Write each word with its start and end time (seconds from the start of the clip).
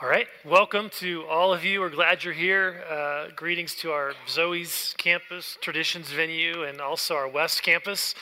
All 0.00 0.08
right, 0.08 0.28
welcome 0.44 0.90
to 1.00 1.24
all 1.26 1.52
of 1.52 1.64
you. 1.64 1.80
We're 1.80 1.90
glad 1.90 2.22
you're 2.22 2.32
here. 2.32 2.84
Uh, 2.88 3.32
greetings 3.34 3.74
to 3.76 3.90
our 3.90 4.12
Zoe's 4.28 4.94
campus, 4.96 5.58
Traditions 5.60 6.12
venue, 6.12 6.62
and 6.62 6.80
also 6.80 7.16
our 7.16 7.26
West 7.26 7.64
campus. 7.64 8.14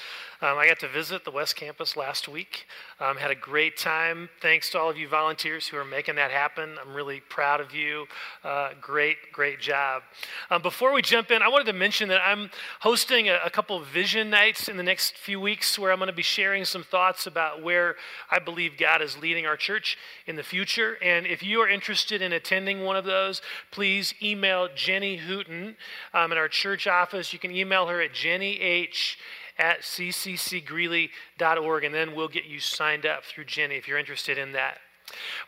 Um, 0.43 0.59
I 0.59 0.67
got 0.67 0.79
to 0.81 0.89
visit 0.89 1.25
the 1.25 1.31
West 1.31 1.57
Campus 1.57 1.97
last 1.97 2.29
week. 2.29 2.67
Um, 3.01 3.17
had 3.17 3.31
a 3.31 3.35
great 3.35 3.79
time. 3.79 4.29
Thanks 4.43 4.69
to 4.71 4.79
all 4.79 4.91
of 4.91 4.99
you 4.99 5.09
volunteers 5.09 5.67
who 5.67 5.79
are 5.79 5.85
making 5.85 6.17
that 6.17 6.31
happen. 6.31 6.77
I'm 6.79 6.95
really 6.95 7.21
proud 7.21 7.59
of 7.59 7.75
you. 7.75 8.07
Uh, 8.45 8.71
great, 8.79 9.17
great 9.33 9.61
job. 9.61 10.03
Um, 10.51 10.61
before 10.61 10.93
we 10.93 11.01
jump 11.01 11.31
in, 11.31 11.41
I 11.41 11.49
wanted 11.49 11.65
to 11.69 11.73
mention 11.73 12.11
that 12.11 12.21
I'm 12.23 12.51
hosting 12.81 13.31
a, 13.31 13.39
a 13.47 13.51
couple 13.51 13.81
vision 13.81 14.29
nights 14.29 14.69
in 14.69 14.77
the 14.77 14.83
next 14.83 15.17
few 15.17 15.41
weeks 15.41 15.79
where 15.79 15.91
I'm 15.91 15.99
going 15.99 16.09
to 16.09 16.15
be 16.15 16.23
sharing 16.23 16.67
some 16.67 16.83
thoughts 16.83 17.27
about 17.27 17.63
where 17.63 17.97
I 18.31 18.39
believe 18.39 18.73
God 18.79 19.01
is 19.01 19.17
leading 19.17 19.47
our 19.47 19.57
church 19.57 19.97
in 20.27 20.37
the 20.37 20.43
future. 20.43 20.99
And 21.03 21.27
if 21.27 21.43
you 21.43 21.63
are 21.63 21.66
interested 21.69 22.23
in 22.23 22.33
attending 22.33 22.85
one 22.85 22.97
of 22.97 23.05
those, 23.05 23.43
please 23.71 24.15
email 24.23 24.69
Jenny 24.75 25.19
Hooten 25.19 25.77
um, 26.15 26.33
in 26.33 26.39
our 26.39 26.49
church 26.49 26.87
office. 26.87 27.33
You 27.33 27.39
can 27.39 27.51
email 27.51 27.87
her 27.87 28.01
at 28.01 28.13
Jenny 28.13 28.61
H 28.61 29.19
at 29.59 29.81
cccgreeley.org, 29.81 31.85
and 31.85 31.95
then 31.95 32.15
we'll 32.15 32.29
get 32.29 32.45
you 32.45 32.61
signed 32.61 33.07
up 33.07 33.25
through 33.25 33.45
Jenny 33.45 33.77
if 33.77 33.89
you're 33.89 33.99
interested 33.99 34.39
in 34.39 34.53
that. 34.53 34.79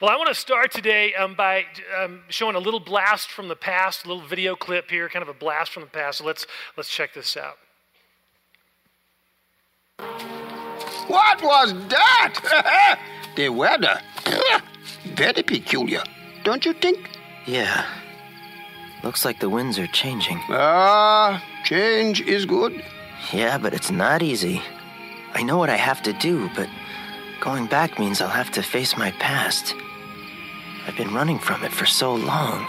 Well, 0.01 0.11
I 0.11 0.17
want 0.17 0.29
to 0.29 0.35
start 0.35 0.71
today 0.71 1.15
um, 1.15 1.35
by 1.35 1.65
um, 2.01 2.23
showing 2.29 2.55
a 2.55 2.61
little 2.61 2.81
blast 2.81 3.31
from 3.31 3.49
the 3.49 3.57
past, 3.57 4.05
a 4.05 4.09
little 4.09 4.23
video 4.23 4.55
clip 4.55 4.91
here, 4.91 5.09
kind 5.09 5.23
of 5.23 5.29
a 5.29 5.35
blast 5.35 5.73
from 5.73 5.83
the 5.83 5.89
past. 5.89 6.19
So 6.19 6.25
let's 6.25 6.47
let's 6.77 6.89
check 6.89 7.13
this 7.13 7.37
out. 7.37 7.59
What 11.09 11.43
was 11.43 11.73
that? 11.89 13.01
the 13.37 13.49
weather. 13.49 14.01
Very 15.19 15.43
peculiar, 15.43 16.05
don't 16.45 16.65
you 16.65 16.73
think? 16.73 17.11
Yeah. 17.45 17.85
Looks 19.03 19.25
like 19.25 19.41
the 19.41 19.51
winds 19.51 19.77
are 19.77 19.89
changing. 19.89 20.39
Ah, 20.49 21.43
change 21.65 22.21
is 22.21 22.47
good. 22.47 22.85
Yeah, 23.33 23.59
but 23.59 23.75
it's 23.75 23.91
not 23.91 24.23
easy. 24.23 24.63
I 25.35 25.43
know 25.43 25.59
what 25.59 25.71
I 25.71 25.77
have 25.77 26.03
to 26.03 26.13
do, 26.13 26.49
but 26.55 26.69
going 27.41 27.67
back 27.67 27.99
means 27.99 28.21
I'll 28.21 28.29
have 28.29 28.53
to 28.53 28.63
face 28.63 28.97
my 28.97 29.11
past. 29.19 29.75
I've 30.87 30.97
been 30.97 31.13
running 31.13 31.41
from 31.41 31.65
it 31.65 31.73
for 31.73 31.85
so 31.85 32.15
long. 32.15 32.65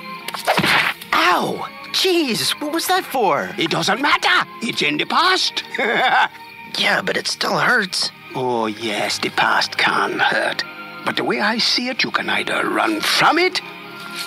Ow! 1.13 1.67
Jeez, 1.91 2.59
what 2.59 2.73
was 2.73 2.87
that 2.87 3.03
for? 3.03 3.49
It 3.59 3.69
doesn't 3.69 4.01
matter. 4.01 4.49
It's 4.63 4.81
in 4.81 4.97
the 4.97 5.05
past. 5.05 5.63
yeah, 5.77 7.01
but 7.03 7.15
it 7.15 7.27
still 7.27 7.59
hurts. 7.59 8.09
Oh, 8.33 8.65
yes, 8.65 9.19
the 9.19 9.29
past 9.29 9.77
can 9.77 10.17
hurt. 10.17 10.63
But 11.05 11.15
the 11.15 11.23
way 11.23 11.39
I 11.39 11.57
see 11.57 11.87
it, 11.89 12.03
you 12.03 12.11
can 12.11 12.29
either 12.29 12.67
run 12.69 13.01
from 13.01 13.37
it 13.39 13.61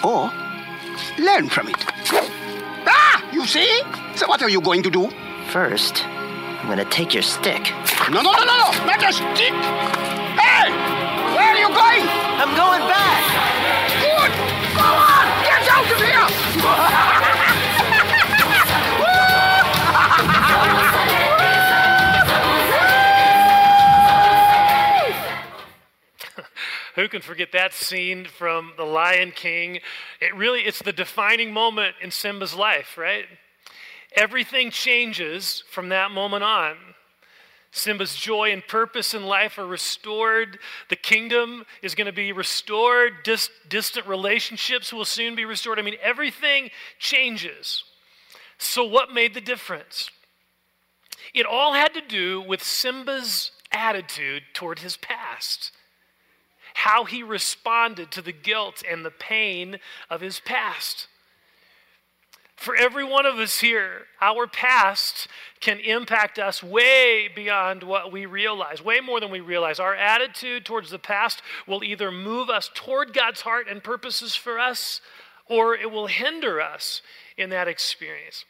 or 0.02 0.30
learn 1.18 1.48
from 1.48 1.68
it. 1.68 1.76
Ah, 2.86 3.24
you 3.32 3.46
see? 3.46 3.82
So, 4.16 4.26
what 4.26 4.42
are 4.42 4.48
you 4.48 4.60
going 4.60 4.82
to 4.82 4.90
do? 4.90 5.10
First, 5.50 6.04
I'm 6.06 6.68
gonna 6.68 6.84
take 6.84 7.12
your 7.12 7.22
stick. 7.22 7.72
No, 8.10 8.20
no, 8.22 8.32
no, 8.32 8.44
no, 8.44 8.56
no! 8.56 8.70
Not 8.86 9.02
a 9.02 9.12
stick! 9.12 9.54
Hey! 10.38 10.70
Where 11.34 11.48
are 11.48 11.58
you 11.58 11.68
going? 11.68 12.06
I'm 12.40 12.54
going 12.56 12.82
back! 12.88 13.22
Good! 14.00 14.32
Go 14.76 14.86
on! 14.86 15.26
Get 15.44 15.68
out 15.68 15.92
of 15.92 16.00
here! 16.02 17.18
Who 26.94 27.08
can 27.08 27.22
forget 27.22 27.52
that 27.52 27.72
scene 27.72 28.26
from 28.26 28.72
The 28.76 28.84
Lion 28.84 29.32
King? 29.32 29.80
It 30.20 30.34
really, 30.34 30.60
it's 30.60 30.82
the 30.82 30.92
defining 30.92 31.52
moment 31.52 31.96
in 32.02 32.10
Simba's 32.10 32.54
life, 32.54 32.98
right? 32.98 33.24
Everything 34.14 34.70
changes 34.70 35.64
from 35.70 35.88
that 35.88 36.10
moment 36.10 36.44
on. 36.44 36.76
Simba's 37.74 38.14
joy 38.14 38.52
and 38.52 38.66
purpose 38.66 39.14
in 39.14 39.24
life 39.24 39.56
are 39.56 39.66
restored. 39.66 40.58
The 40.90 40.96
kingdom 40.96 41.64
is 41.80 41.94
going 41.94 42.06
to 42.06 42.12
be 42.12 42.30
restored. 42.30 43.14
Dis- 43.24 43.48
distant 43.66 44.06
relationships 44.06 44.92
will 44.92 45.06
soon 45.06 45.34
be 45.34 45.46
restored. 45.46 45.78
I 45.78 45.82
mean, 45.82 45.96
everything 46.02 46.70
changes. 46.98 47.84
So, 48.58 48.84
what 48.84 49.14
made 49.14 49.32
the 49.32 49.40
difference? 49.40 50.10
It 51.32 51.46
all 51.46 51.72
had 51.72 51.94
to 51.94 52.02
do 52.02 52.42
with 52.42 52.62
Simba's 52.62 53.52
attitude 53.72 54.42
toward 54.52 54.80
his 54.80 54.98
past, 54.98 55.72
how 56.74 57.04
he 57.04 57.22
responded 57.22 58.10
to 58.12 58.22
the 58.22 58.32
guilt 58.32 58.82
and 58.88 59.04
the 59.04 59.10
pain 59.10 59.78
of 60.10 60.20
his 60.20 60.40
past. 60.40 61.08
For 62.56 62.76
every 62.76 63.02
one 63.02 63.26
of 63.26 63.40
us 63.40 63.58
here, 63.58 64.02
our 64.20 64.46
past 64.46 65.26
can 65.58 65.80
impact 65.80 66.38
us 66.38 66.62
way 66.62 67.28
beyond 67.34 67.82
what 67.82 68.12
we 68.12 68.24
realize, 68.24 68.80
way 68.80 69.00
more 69.00 69.18
than 69.18 69.32
we 69.32 69.40
realize. 69.40 69.80
Our 69.80 69.96
attitude 69.96 70.64
towards 70.64 70.90
the 70.90 70.98
past 71.00 71.42
will 71.66 71.82
either 71.82 72.12
move 72.12 72.48
us 72.48 72.70
toward 72.72 73.14
God's 73.14 73.40
heart 73.40 73.66
and 73.68 73.82
purposes 73.82 74.36
for 74.36 74.60
us, 74.60 75.00
or 75.48 75.74
it 75.74 75.90
will 75.90 76.06
hinder 76.06 76.60
us 76.60 77.02
in 77.36 77.50
that 77.50 77.66
experience. 77.66 78.44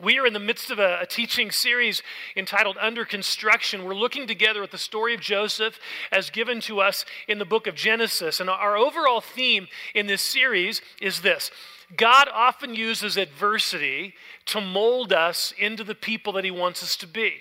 We 0.00 0.18
are 0.18 0.26
in 0.26 0.32
the 0.32 0.38
midst 0.38 0.70
of 0.70 0.78
a, 0.78 1.00
a, 1.02 1.06
teaching 1.06 1.50
series 1.50 2.02
entitled 2.36 2.76
Under 2.80 3.04
Construction. 3.04 3.84
We're 3.84 3.94
looking 3.94 4.28
together 4.28 4.62
at 4.62 4.70
the 4.70 4.78
story 4.78 5.12
of 5.12 5.20
Joseph 5.20 5.80
as 6.12 6.30
given 6.30 6.60
to 6.62 6.80
us 6.80 7.04
in 7.26 7.38
the 7.38 7.44
book 7.44 7.66
of 7.66 7.74
Genesis. 7.74 8.38
And 8.38 8.48
our 8.48 8.76
overall 8.76 9.20
theme 9.20 9.66
in 9.94 10.06
this 10.06 10.22
series 10.22 10.82
is 11.00 11.22
this 11.22 11.50
God 11.96 12.28
often 12.32 12.74
uses 12.74 13.16
adversity 13.16 14.14
to 14.46 14.60
mold 14.60 15.12
us 15.12 15.52
into 15.58 15.82
the 15.82 15.96
people 15.96 16.32
that 16.34 16.44
He 16.44 16.50
wants 16.50 16.82
us 16.82 16.96
to 16.98 17.06
be. 17.06 17.40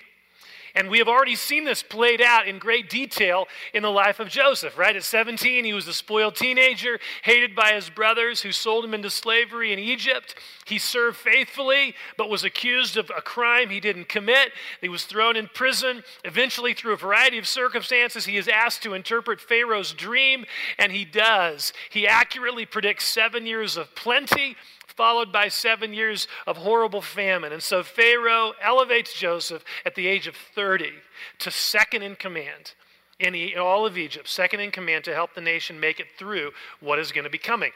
And 0.78 0.92
we 0.92 1.00
have 1.00 1.08
already 1.08 1.36
seen 1.36 1.64
this 1.64 1.82
played 1.82 2.22
out 2.22 2.48
in 2.48 2.60
great 2.60 2.88
detail 2.88 3.48
in 3.74 3.82
the 3.82 3.90
life 3.90 4.20
of 4.20 4.30
Joseph, 4.30 4.78
right? 4.78 4.96
At 4.96 5.04
17, 5.04 5.66
he 5.66 5.74
was 5.74 5.88
a 5.88 5.94
spoiled 5.94 6.36
teenager, 6.36 7.00
hated 7.24 7.56
by 7.56 7.72
his 7.72 7.90
brothers 7.90 8.44
who 8.44 8.52
sold 8.52 8.86
him 8.86 8.94
into 8.94 9.10
slavery 9.10 9.74
in 9.74 9.80
Egypt. 9.80 10.36
He 10.66 10.78
served 10.78 11.18
faithfully, 11.18 11.96
but 12.16 12.30
was 12.30 12.44
accused 12.44 12.96
of 12.96 13.10
a 13.18 13.22
crime 13.22 13.72
he 13.72 13.80
didn't 13.80 14.08
commit. 14.08 14.52
He 14.80 14.88
was 14.88 15.06
thrown 15.06 15.36
in 15.36 15.48
prison. 15.48 16.04
Eventually, 16.24 16.76
through 16.76 16.94
a 16.94 16.98
variety 16.98 17.40
of 17.40 17.48
circumstances, 17.48 18.26
he 18.26 18.38
is 18.38 18.48
asked 18.48 18.84
to 18.84 18.94
interpret 18.94 19.42
Pharaoh's 19.42 19.94
dream, 19.94 20.46
and 20.78 20.92
he 20.92 21.06
does. 21.06 21.74
He 21.90 22.08
accurately 22.08 22.68
predicts 22.68 23.06
seven 23.06 23.48
years 23.48 23.78
of 23.78 23.96
plenty 23.96 24.56
followed 24.98 25.32
by 25.32 25.48
seven 25.48 25.94
years 25.94 26.28
of 26.46 26.58
horrible 26.58 27.02
famine. 27.02 27.54
And 27.54 27.64
so 27.64 27.84
Pharaoh 27.84 28.54
elevates 28.62 29.14
Joseph 29.14 29.64
at 29.86 29.96
the 29.96 30.08
age 30.08 30.28
of 30.28 30.36
30 30.36 30.92
to 31.40 31.52
second 31.52 32.02
in 32.02 32.16
command 32.16 32.74
in 33.20 33.58
all 33.58 33.86
of 33.86 33.98
Egypt, 33.98 34.28
second 34.28 34.60
in 34.60 34.72
command 34.72 35.04
to 35.06 35.14
help 35.14 35.34
the 35.34 35.42
nation 35.42 35.80
make 35.80 36.00
it 36.00 36.08
through 36.18 36.52
what 36.80 37.00
is 37.00 37.12
going 37.12 37.24
to 37.24 37.30
be 37.30 37.38
coming. 37.38 37.72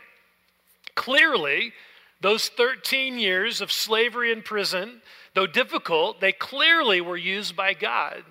Clearly, 0.95 1.73
those 2.19 2.49
13 2.49 3.17
years 3.17 3.61
of 3.61 3.71
slavery 3.71 4.31
and 4.31 4.45
prison, 4.45 5.01
though 5.33 5.47
difficult, 5.47 6.21
they 6.21 6.31
clearly 6.31 7.01
were 7.01 7.17
used 7.17 7.55
by 7.55 7.73
God 7.73 8.23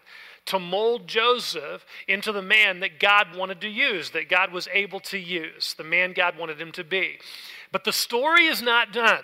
to 0.47 0.59
mold 0.59 1.07
Joseph 1.07 1.85
into 2.09 2.33
the 2.33 2.43
man 2.43 2.81
that 2.81 2.99
God 2.99 3.37
wanted 3.37 3.61
to 3.61 3.69
use, 3.69 4.11
that 4.11 4.29
God 4.29 4.53
was 4.53 4.69
able 4.73 5.01
to 5.01 5.19
use, 5.19 5.75
the 5.75 5.85
man 5.85 6.13
God 6.13 6.37
wanted 6.39 6.61
him 6.61 6.73
to 6.73 6.85
be. 6.85 7.19
But 7.73 7.85
the 7.85 7.93
story 7.93 8.47
is 8.47 8.63
not 8.63 8.93
done. 8.93 9.23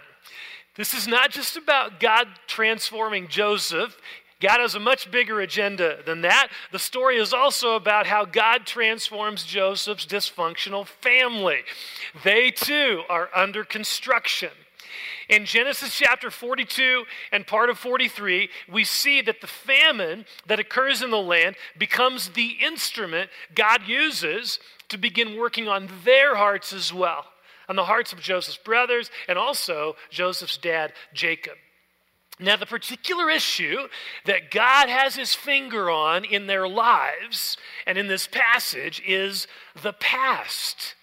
This 0.77 0.95
is 0.95 1.09
not 1.09 1.31
just 1.31 1.57
about 1.57 2.01
God 2.01 2.29
transforming 2.47 3.29
Joseph. 3.29 3.97
God 4.41 4.61
has 4.61 4.75
a 4.75 4.81
much 4.81 5.11
bigger 5.11 5.41
agenda 5.41 6.01
than 6.05 6.21
that. 6.21 6.49
The 6.71 6.79
story 6.79 7.17
is 7.17 7.33
also 7.33 7.75
about 7.75 8.07
how 8.07 8.27
God 8.27 8.67
transforms 8.67 9.45
Joseph's 9.45 10.05
dysfunctional 10.05 10.87
family. 10.87 11.61
They 12.23 12.51
too 12.51 13.03
are 13.09 13.31
under 13.35 13.65
construction. 13.65 14.51
In 15.29 15.47
Genesis 15.47 15.97
chapter 15.97 16.31
42 16.31 17.05
and 17.33 17.47
part 17.47 17.71
of 17.71 17.79
43, 17.79 18.49
we 18.71 18.85
see 18.85 19.23
that 19.23 19.41
the 19.41 19.47
famine 19.47 20.27
that 20.47 20.61
occurs 20.61 21.03
in 21.03 21.11
the 21.11 21.17
land 21.17 21.57
becomes 21.79 22.29
the 22.29 22.59
instrument 22.63 23.31
God 23.55 23.89
uses 23.89 24.61
to 24.89 24.99
begin 24.99 25.37
working 25.37 25.67
on 25.67 25.89
their 26.05 26.37
hearts 26.37 26.73
as 26.73 26.93
well 26.93 27.25
on 27.69 27.77
the 27.77 27.85
hearts 27.85 28.13
of 28.13 28.21
Joseph's 28.21 28.59
brothers 28.59 29.11
and 29.29 29.39
also 29.39 29.97
Joseph's 30.11 30.57
dad, 30.59 30.93
Jacob. 31.13 31.55
Now, 32.39 32.57
the 32.57 32.67
particular 32.67 33.31
issue 33.31 33.89
that 34.27 34.51
God 34.51 34.91
has 34.91 35.17
his 35.17 35.35
finger 35.35 35.89
on 35.89 36.25
in 36.25 36.47
their 36.47 36.69
lives 36.69 37.57
and 37.87 37.97
in 37.97 38.09
this 38.09 38.27
passage 38.27 39.03
is 39.07 39.47
the 39.83 39.95
past. 39.95 40.95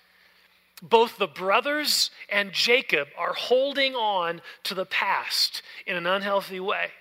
Both 0.84 1.18
the 1.18 1.28
brothers 1.28 2.12
and 2.30 2.52
Jacob 2.52 3.08
are 3.18 3.34
holding 3.34 3.96
on 3.96 4.42
to 4.64 4.76
the 4.76 4.86
past 4.86 5.64
in 5.88 5.96
an 5.96 6.06
unhealthy 6.06 6.60
way, 6.60 6.92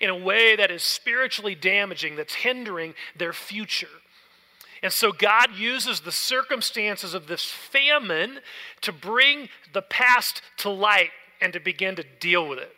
in 0.00 0.08
a 0.08 0.16
way 0.16 0.56
that 0.56 0.70
is 0.70 0.82
spiritually 0.82 1.54
damaging, 1.54 2.16
that's 2.16 2.34
hindering 2.34 2.94
their 3.14 3.34
future. 3.34 3.88
And 4.82 4.92
so 4.92 5.12
God 5.12 5.54
uses 5.56 6.00
the 6.00 6.12
circumstances 6.12 7.12
of 7.14 7.26
this 7.26 7.44
famine 7.44 8.40
to 8.80 8.92
bring 8.92 9.48
the 9.72 9.82
past 9.82 10.42
to 10.58 10.70
light 10.70 11.10
and 11.40 11.52
to 11.52 11.60
begin 11.60 11.96
to 11.96 12.04
deal 12.18 12.48
with 12.48 12.58
it. 12.58 12.74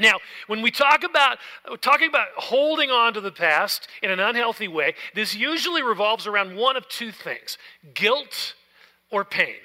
Now, 0.00 0.18
when 0.46 0.62
we 0.62 0.70
talk 0.70 1.02
about 1.02 1.38
talking 1.80 2.08
about 2.08 2.28
holding 2.36 2.90
on 2.90 3.14
to 3.14 3.20
the 3.20 3.32
past 3.32 3.88
in 4.02 4.10
an 4.10 4.20
unhealthy 4.20 4.68
way, 4.68 4.94
this 5.14 5.34
usually 5.34 5.82
revolves 5.82 6.26
around 6.26 6.56
one 6.56 6.76
of 6.76 6.88
two 6.88 7.10
things: 7.10 7.58
guilt 7.94 8.54
or 9.10 9.24
pain. 9.24 9.56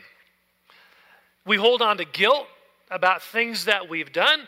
We 1.46 1.58
hold 1.58 1.82
on 1.82 1.98
to 1.98 2.06
guilt 2.06 2.48
about 2.90 3.22
things 3.22 3.66
that 3.66 3.90
we've 3.90 4.12
done, 4.12 4.48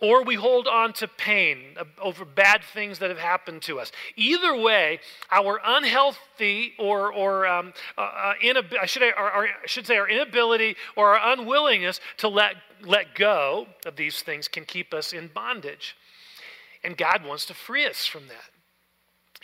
or 0.00 0.22
we 0.22 0.36
hold 0.36 0.68
on 0.68 0.92
to 0.94 1.08
pain 1.08 1.58
over 2.00 2.24
bad 2.24 2.62
things 2.62 3.00
that 3.00 3.10
have 3.10 3.18
happened 3.18 3.62
to 3.62 3.80
us. 3.80 3.90
Either 4.16 4.56
way, 4.56 5.00
our 5.30 5.60
unhealthy 5.64 6.74
or, 6.78 7.12
or 7.12 7.46
um, 7.46 7.72
uh, 7.96 8.00
uh, 8.00 8.34
inab- 8.42 8.78
I, 8.80 8.86
should, 8.86 9.02
or, 9.02 9.32
or 9.32 9.46
I 9.46 9.66
should 9.66 9.86
say 9.86 9.96
our 9.96 10.08
inability 10.08 10.76
or 10.94 11.16
our 11.16 11.32
unwillingness 11.32 12.00
to 12.18 12.28
let, 12.28 12.54
let 12.82 13.14
go 13.14 13.66
of 13.84 13.96
these 13.96 14.22
things 14.22 14.46
can 14.46 14.64
keep 14.64 14.94
us 14.94 15.12
in 15.12 15.30
bondage. 15.34 15.96
And 16.84 16.96
God 16.96 17.24
wants 17.24 17.44
to 17.46 17.54
free 17.54 17.86
us 17.86 18.06
from 18.06 18.28
that. 18.28 18.57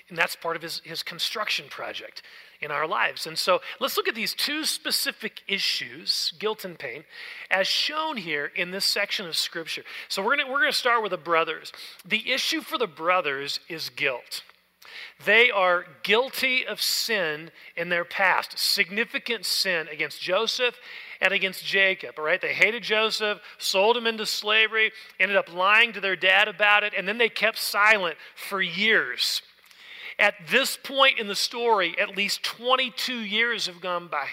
And 0.09 0.19
that's 0.19 0.37
part 0.37 0.57
of 0.57 0.63
his, 0.63 0.83
his 0.85 1.03
construction 1.03 1.67
project 1.71 2.23
in 2.61 2.71
our 2.71 2.87
lives. 2.87 3.27
And 3.27 3.39
so 3.39 3.61
let's 3.81 3.97
look 3.97 4.09
at 4.09 4.15
these 4.15 4.35
two 4.35 4.65
specific 4.65 5.43
issues, 5.49 6.33
guilt 6.39 6.65
and 6.65 6.79
pain, 6.79 7.05
as 7.51 7.67
shown 7.67 8.17
here 8.17 8.51
in 8.55 8.71
this 8.71 8.85
section 8.85 9.27
of 9.27 9.37
Scripture. 9.37 9.83
So 10.09 10.23
we're 10.23 10.37
going 10.37 10.51
we're 10.51 10.61
going 10.61 10.73
to 10.73 10.79
start 10.79 11.03
with 11.03 11.11
the 11.11 11.19
brothers. 11.19 11.73
The 12.05 12.33
issue 12.33 12.61
for 12.61 12.79
the 12.79 12.87
brothers 12.87 13.61
is 13.69 13.89
guilt. 13.89 14.43
They 15.25 15.51
are 15.51 15.87
guilty 16.03 16.67
of 16.67 16.81
sin 16.81 17.51
in 17.77 17.89
their 17.89 18.05
past, 18.05 18.59
significant 18.59 19.45
sin 19.47 19.89
against 19.89 20.21
Joseph 20.21 20.77
and 21.21 21.33
against 21.33 21.65
Jacob, 21.65 22.19
all 22.19 22.25
right? 22.25 22.41
They 22.41 22.53
hated 22.53 22.83
Joseph, 22.83 23.41
sold 23.59 23.97
him 23.97 24.07
into 24.07 24.27
slavery, 24.27 24.93
ended 25.19 25.37
up 25.37 25.53
lying 25.53 25.93
to 25.95 26.01
their 26.01 26.17
dad 26.17 26.49
about 26.49 26.85
it, 26.85 26.93
and 26.97 27.09
then 27.09 27.19
they 27.19 27.29
kept 27.29 27.59
silent 27.59 28.17
for 28.35 28.61
years. 28.61 29.43
At 30.19 30.35
this 30.49 30.77
point 30.77 31.19
in 31.19 31.27
the 31.27 31.35
story, 31.35 31.97
at 31.99 32.17
least 32.17 32.43
22 32.43 33.19
years 33.19 33.67
have 33.67 33.81
gone 33.81 34.09
by. 34.09 34.29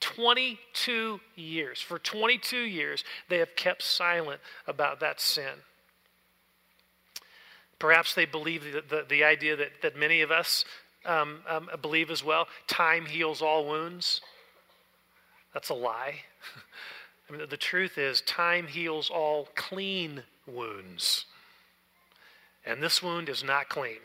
22 0.00 1.20
years. 1.36 1.80
For 1.80 1.98
22 1.98 2.58
years, 2.58 3.04
they 3.28 3.38
have 3.38 3.56
kept 3.56 3.82
silent 3.82 4.40
about 4.66 5.00
that 5.00 5.20
sin. 5.20 5.62
Perhaps 7.78 8.14
they 8.14 8.24
believe 8.24 8.64
the, 8.64 8.82
the, 8.88 9.06
the 9.08 9.24
idea 9.24 9.56
that, 9.56 9.82
that 9.82 9.96
many 9.96 10.22
of 10.22 10.30
us 10.30 10.64
um, 11.04 11.40
um, 11.48 11.70
believe 11.82 12.10
as 12.10 12.24
well 12.24 12.48
time 12.66 13.06
heals 13.06 13.42
all 13.42 13.68
wounds. 13.68 14.20
That's 15.54 15.68
a 15.68 15.74
lie. 15.74 16.16
I 17.28 17.32
mean, 17.32 17.48
the 17.48 17.56
truth 17.56 17.98
is, 17.98 18.20
time 18.22 18.66
heals 18.66 19.10
all 19.10 19.48
clean 19.54 20.22
wounds. 20.46 21.26
And 22.64 22.82
this 22.82 23.02
wound 23.02 23.28
is 23.28 23.42
not 23.42 23.68
clean. 23.68 23.98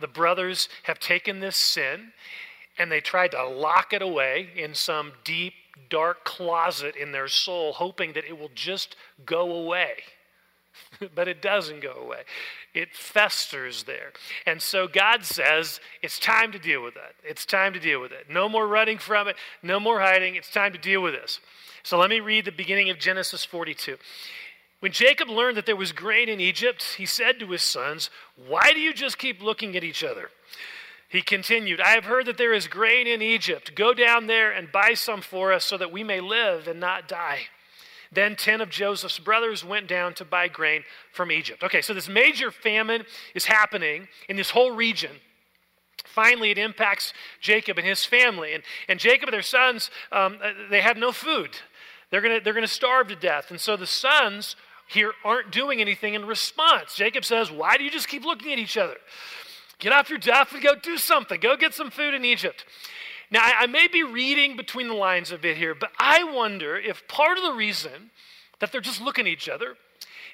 The 0.00 0.08
brothers 0.08 0.68
have 0.84 0.98
taken 0.98 1.40
this 1.40 1.56
sin 1.56 2.12
and 2.78 2.90
they 2.90 3.00
tried 3.00 3.30
to 3.32 3.46
lock 3.46 3.92
it 3.92 4.02
away 4.02 4.48
in 4.56 4.74
some 4.74 5.12
deep, 5.22 5.54
dark 5.88 6.24
closet 6.24 6.96
in 6.96 7.12
their 7.12 7.28
soul, 7.28 7.72
hoping 7.72 8.12
that 8.14 8.24
it 8.24 8.38
will 8.38 8.50
just 8.54 8.96
go 9.24 9.52
away. 9.52 9.92
but 11.14 11.28
it 11.28 11.40
doesn't 11.40 11.80
go 11.80 11.92
away, 11.92 12.22
it 12.74 12.94
festers 12.94 13.84
there. 13.84 14.12
And 14.46 14.60
so 14.60 14.88
God 14.88 15.24
says, 15.24 15.80
it's 16.02 16.18
time 16.18 16.52
to 16.52 16.58
deal 16.58 16.82
with 16.82 16.94
that. 16.94 17.14
It's 17.22 17.46
time 17.46 17.72
to 17.74 17.80
deal 17.80 18.00
with 18.00 18.12
it. 18.12 18.26
No 18.30 18.48
more 18.48 18.66
running 18.66 18.98
from 18.98 19.28
it, 19.28 19.36
no 19.62 19.78
more 19.78 20.00
hiding. 20.00 20.36
It's 20.36 20.50
time 20.50 20.72
to 20.72 20.78
deal 20.78 21.02
with 21.02 21.14
this. 21.14 21.40
So 21.82 21.98
let 21.98 22.10
me 22.10 22.20
read 22.20 22.44
the 22.44 22.52
beginning 22.52 22.90
of 22.90 22.98
Genesis 22.98 23.44
42. 23.44 23.96
When 24.84 24.92
Jacob 24.92 25.30
learned 25.30 25.56
that 25.56 25.64
there 25.64 25.76
was 25.76 25.92
grain 25.92 26.28
in 26.28 26.40
Egypt, 26.40 26.96
he 26.98 27.06
said 27.06 27.40
to 27.40 27.52
his 27.52 27.62
sons, 27.62 28.10
Why 28.36 28.74
do 28.74 28.80
you 28.80 28.92
just 28.92 29.16
keep 29.16 29.42
looking 29.42 29.78
at 29.78 29.82
each 29.82 30.04
other? 30.04 30.28
He 31.08 31.22
continued, 31.22 31.80
I 31.80 31.92
have 31.92 32.04
heard 32.04 32.26
that 32.26 32.36
there 32.36 32.52
is 32.52 32.66
grain 32.66 33.06
in 33.06 33.22
Egypt. 33.22 33.74
Go 33.74 33.94
down 33.94 34.26
there 34.26 34.52
and 34.52 34.70
buy 34.70 34.92
some 34.92 35.22
for 35.22 35.54
us 35.54 35.64
so 35.64 35.78
that 35.78 35.90
we 35.90 36.04
may 36.04 36.20
live 36.20 36.68
and 36.68 36.80
not 36.80 37.08
die. 37.08 37.44
Then 38.12 38.36
10 38.36 38.60
of 38.60 38.68
Joseph's 38.68 39.18
brothers 39.18 39.64
went 39.64 39.86
down 39.86 40.12
to 40.16 40.24
buy 40.26 40.48
grain 40.48 40.84
from 41.12 41.32
Egypt. 41.32 41.64
Okay, 41.64 41.80
so 41.80 41.94
this 41.94 42.10
major 42.10 42.50
famine 42.50 43.06
is 43.34 43.46
happening 43.46 44.06
in 44.28 44.36
this 44.36 44.50
whole 44.50 44.72
region. 44.72 45.12
Finally, 46.04 46.50
it 46.50 46.58
impacts 46.58 47.14
Jacob 47.40 47.78
and 47.78 47.86
his 47.86 48.04
family. 48.04 48.52
And, 48.52 48.62
and 48.86 49.00
Jacob 49.00 49.30
and 49.30 49.34
their 49.34 49.40
sons, 49.40 49.90
um, 50.12 50.38
they 50.68 50.82
have 50.82 50.98
no 50.98 51.10
food. 51.10 51.56
They're 52.10 52.20
going 52.20 52.38
to 52.38 52.44
they're 52.44 52.52
to 52.52 52.68
starve 52.68 53.08
to 53.08 53.16
death. 53.16 53.50
And 53.50 53.58
so 53.58 53.78
the 53.78 53.86
sons 53.86 54.56
here 54.86 55.12
aren't 55.24 55.50
doing 55.50 55.80
anything 55.80 56.14
in 56.14 56.26
response. 56.26 56.94
Jacob 56.94 57.24
says, 57.24 57.50
Why 57.50 57.76
do 57.76 57.84
you 57.84 57.90
just 57.90 58.08
keep 58.08 58.24
looking 58.24 58.52
at 58.52 58.58
each 58.58 58.76
other? 58.76 58.96
Get 59.78 59.92
off 59.92 60.08
your 60.08 60.18
duff 60.18 60.52
and 60.52 60.62
go 60.62 60.74
do 60.74 60.96
something. 60.96 61.40
Go 61.40 61.56
get 61.56 61.74
some 61.74 61.90
food 61.90 62.14
in 62.14 62.24
Egypt. 62.24 62.64
Now, 63.30 63.40
I, 63.42 63.62
I 63.62 63.66
may 63.66 63.88
be 63.88 64.02
reading 64.02 64.56
between 64.56 64.88
the 64.88 64.94
lines 64.94 65.32
a 65.32 65.38
bit 65.38 65.56
here, 65.56 65.74
but 65.74 65.90
I 65.98 66.24
wonder 66.24 66.76
if 66.76 67.06
part 67.08 67.38
of 67.38 67.44
the 67.44 67.52
reason 67.52 68.10
that 68.60 68.70
they're 68.70 68.80
just 68.80 69.00
looking 69.00 69.26
at 69.26 69.32
each 69.32 69.48
other 69.48 69.76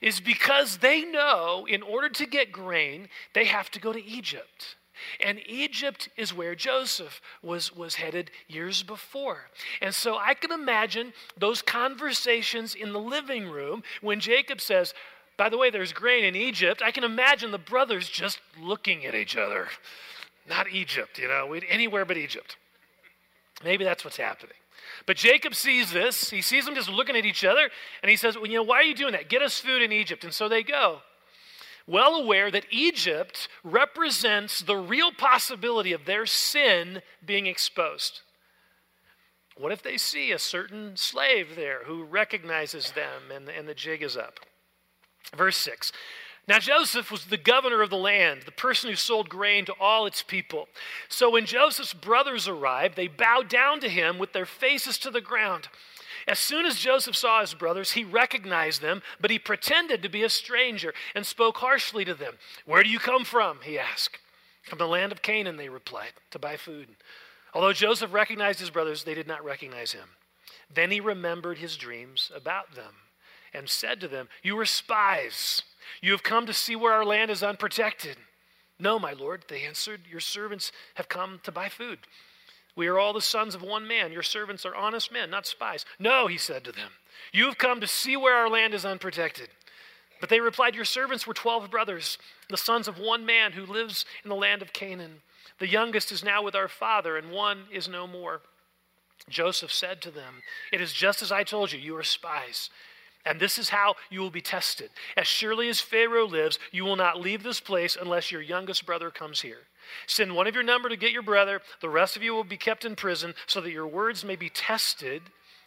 is 0.03 0.21
because 0.21 0.79
they 0.79 1.05
know 1.05 1.67
in 1.69 1.83
order 1.83 2.09
to 2.09 2.27
get 2.27 2.53
grain, 2.53 3.09
they 3.35 3.45
have 3.45 3.71
to 3.71 3.81
go 3.81 3.93
to 3.93 4.05
Egypt. 4.05 4.77
And 5.25 5.41
Egypt 5.47 6.09
is 6.17 6.35
where 6.35 6.55
Joseph 6.55 7.21
was, 7.43 7.75
was 7.75 7.97
headed 7.97 8.31
years 8.49 8.83
before. 8.83 9.51
And 9.81 9.95
so 9.95 10.17
I 10.17 10.35
can 10.35 10.53
imagine 10.53 11.13
those 11.37 11.63
conversations 11.63 12.75
in 12.75 12.93
the 12.93 13.01
living 13.01 13.49
room 13.49 13.83
when 14.01 14.21
Jacob 14.21 14.61
says, 14.61 14.95
By 15.37 15.49
the 15.49 15.59
way, 15.59 15.71
there's 15.71 15.93
grain 15.93 16.25
in 16.25 16.37
Egypt. 16.37 16.83
I 16.85 16.91
can 16.91 17.05
imagine 17.05 17.51
the 17.51 17.59
brothers 17.59 18.09
just 18.09 18.41
looking 18.61 19.07
at 19.07 19.15
each 19.15 19.37
other. 19.37 19.69
Not 20.49 20.71
Egypt, 20.71 21.19
you 21.19 21.29
know, 21.29 21.53
anywhere 21.69 22.05
but 22.05 22.17
Egypt. 22.17 22.57
Maybe 23.63 23.85
that's 23.85 24.05
what's 24.05 24.17
happening. 24.17 24.57
But 25.07 25.17
Jacob 25.17 25.55
sees 25.55 25.93
this. 25.93 26.31
He 26.31 26.43
sees 26.43 26.65
them 26.65 26.75
just 26.75 26.89
looking 26.89 27.17
at 27.17 27.25
each 27.25 27.45
other, 27.45 27.71
and 28.03 28.11
he 28.11 28.17
says, 28.17 28.37
Well, 28.37 28.47
you 28.47 28.57
know, 28.57 28.63
why 28.63 28.77
are 28.77 28.83
you 28.83 28.95
doing 28.95 29.13
that? 29.13 29.29
Get 29.29 29.43
us 29.43 29.59
food 29.59 29.83
in 29.83 29.93
Egypt. 29.93 30.25
And 30.25 30.33
so 30.33 30.49
they 30.49 30.63
go 30.63 31.01
well 31.91 32.15
aware 32.15 32.51
that 32.51 32.67
Egypt 32.71 33.49
represents 33.65 34.61
the 34.61 34.77
real 34.77 35.11
possibility 35.13 35.93
of 35.93 36.05
their 36.05 36.25
sin 36.25 37.03
being 37.25 37.47
exposed. 37.47 38.21
What 39.57 39.73
if 39.73 39.83
they 39.83 39.97
see 39.97 40.31
a 40.31 40.39
certain 40.39 40.97
slave 40.97 41.57
there 41.57 41.81
who 41.85 42.05
recognizes 42.05 42.93
them 42.93 43.31
and, 43.35 43.49
and 43.49 43.69
the 43.69 43.75
jig 43.75 44.03
is 44.03 44.17
up? 44.17 44.41
Verse 45.37 45.57
6 45.59 45.93
Now 46.47 46.61
Joseph 46.61 47.11
was 47.11 47.27
the 47.27 47.37
governor 47.37 47.83
of 47.83 47.91
the 47.91 47.97
land, 47.97 48.43
the 48.43 48.53
person 48.53 48.89
who 48.89 48.97
sold 48.97 49.29
grain 49.29 49.65
to 49.65 49.75
all 49.81 50.07
its 50.07 50.23
people. 50.23 50.69
So 51.09 51.31
when 51.31 51.45
Joseph's 51.45 51.93
brothers 51.93 52.47
arrived, 52.47 52.97
they 52.97 53.09
bowed 53.09 53.49
down 53.49 53.81
to 53.81 53.89
him 53.89 54.19
with 54.19 54.33
their 54.33 54.47
faces 54.47 54.97
to 54.99 55.11
the 55.11 55.21
ground. 55.21 55.69
As 56.31 56.39
soon 56.39 56.65
as 56.65 56.77
Joseph 56.77 57.17
saw 57.17 57.41
his 57.41 57.55
brothers, 57.55 57.91
he 57.91 58.05
recognized 58.05 58.81
them, 58.81 59.03
but 59.21 59.33
he 59.33 59.39
pretended 59.41 60.01
to 60.01 60.09
be 60.09 60.23
a 60.23 60.29
stranger 60.29 60.95
and 61.13 61.27
spoke 61.27 61.57
harshly 61.57 62.05
to 62.05 62.15
them. 62.15 62.35
Where 62.65 62.85
do 62.85 62.89
you 62.89 63.01
come 63.01 63.25
from? 63.25 63.59
he 63.65 63.81
asked. 63.81 64.21
From 64.63 64.79
the 64.79 64.87
land 64.87 65.11
of 65.11 65.23
Canaan, 65.23 65.57
they 65.57 65.69
replied, 65.69 66.13
to 66.31 66.39
buy 66.39 66.57
food. 66.57 66.87
Although 67.53 67.73
Joseph 67.73 68.13
recognized 68.13 68.61
his 68.61 68.71
brothers, 68.71 69.03
they 69.03 69.15
did 69.15 69.27
not 69.27 69.45
recognize 69.45 69.91
him. 69.91 70.07
Then 70.73 70.93
he 70.93 71.01
remembered 71.01 71.59
his 71.59 71.77
dreams 71.77 72.31
about 72.33 72.77
them 72.77 72.95
and 73.53 73.69
said 73.69 74.01
to 74.01 74.07
them, 74.07 74.29
You 74.41 74.57
are 74.61 74.67
spies. 74.67 75.63
You 76.01 76.13
have 76.13 76.23
come 76.23 76.47
to 76.47 76.55
see 76.55 76.77
where 76.77 76.93
our 76.93 77.05
land 77.05 77.33
is 77.33 77.43
unprotected. 77.43 78.17
No, 78.79 79.01
my 79.01 79.15
lord, 79.15 79.47
they 79.49 79.63
answered, 79.63 80.03
Your 80.09 80.21
servants 80.21 80.71
have 80.95 81.09
come 81.09 81.41
to 81.43 81.51
buy 81.51 81.69
food. 81.69 81.99
We 82.77 82.87
are 82.87 82.99
all 82.99 83.13
the 83.13 83.21
sons 83.21 83.55
of 83.55 83.63
one 83.63 83.87
man. 83.87 84.13
Your 84.13 84.23
servants 84.23 84.65
are 84.65 84.75
honest 84.75 85.13
men, 85.13 85.31
not 85.31 85.47
spies. 85.47 85.85
No, 85.99 86.27
he 86.27 86.39
said 86.39 86.65
to 86.65 86.73
them. 86.73 86.93
You 87.33 87.47
have 87.47 87.59
come 87.59 87.81
to 87.81 87.87
see 87.87 88.17
where 88.17 88.37
our 88.37 88.49
land 88.49 88.75
is 88.75 88.85
unprotected. 88.85 89.49
But 90.21 90.29
they 90.29 90.41
replied, 90.41 90.75
Your 90.75 90.85
servants 90.85 91.27
were 91.27 91.35
12 91.35 91.71
brothers, 91.71 92.19
the 92.49 92.57
sons 92.57 92.89
of 92.89 92.99
one 92.99 93.25
man 93.25 93.53
who 93.53 93.65
lives 93.65 94.05
in 94.23 94.29
the 94.29 94.37
land 94.37 94.63
of 94.63 94.73
Canaan. 94.73 95.23
The 95.59 95.69
youngest 95.69 96.13
is 96.13 96.25
now 96.25 96.43
with 96.43 96.55
our 96.55 96.69
father, 96.69 97.17
and 97.17 97.31
one 97.31 97.65
is 97.73 97.89
no 97.89 98.07
more. 98.07 98.43
Joseph 99.29 99.73
said 99.73 100.01
to 100.03 100.11
them, 100.11 100.43
It 100.73 100.81
is 100.81 100.93
just 100.93 101.23
as 101.23 101.31
I 101.31 101.45
told 101.45 101.73
you, 101.73 101.79
you 101.79 101.97
are 101.97 102.03
spies. 102.03 102.71
And 103.25 103.39
this 103.39 103.59
is 103.59 103.69
how 103.69 103.97
you 104.09 104.21
will 104.21 104.31
be 104.31 104.41
tested. 104.41 104.91
As 105.17 105.27
surely 105.27 105.69
as 105.69 105.81
Pharaoh 105.81 106.27
lives, 106.27 106.59
you 106.73 106.85
will 106.85 106.97
not 106.97 107.21
leave 107.21 107.43
this 107.43 107.61
place 107.61 107.97
unless 108.01 108.33
your 108.33 108.41
youngest 108.41 108.87
brother 108.87 109.11
comes 109.11 109.43
here. 109.43 109.67
Send 110.07 110.35
one 110.35 110.47
of 110.47 110.55
your 110.55 110.63
number 110.63 110.89
to 110.89 110.97
get 110.97 111.13
your 111.13 111.23
brother. 111.23 111.61
The 111.81 111.89
rest 111.89 112.17
of 112.17 112.23
you 112.23 112.33
will 112.33 112.45
be 112.45 112.57
kept 112.57 112.85
in 112.85 112.97
prison 112.97 113.35
so 113.47 113.61
that 113.61 113.73
your 113.73 113.87
words 113.87 114.25
may 114.25 114.37
be 114.37 114.49
tested 114.49 115.23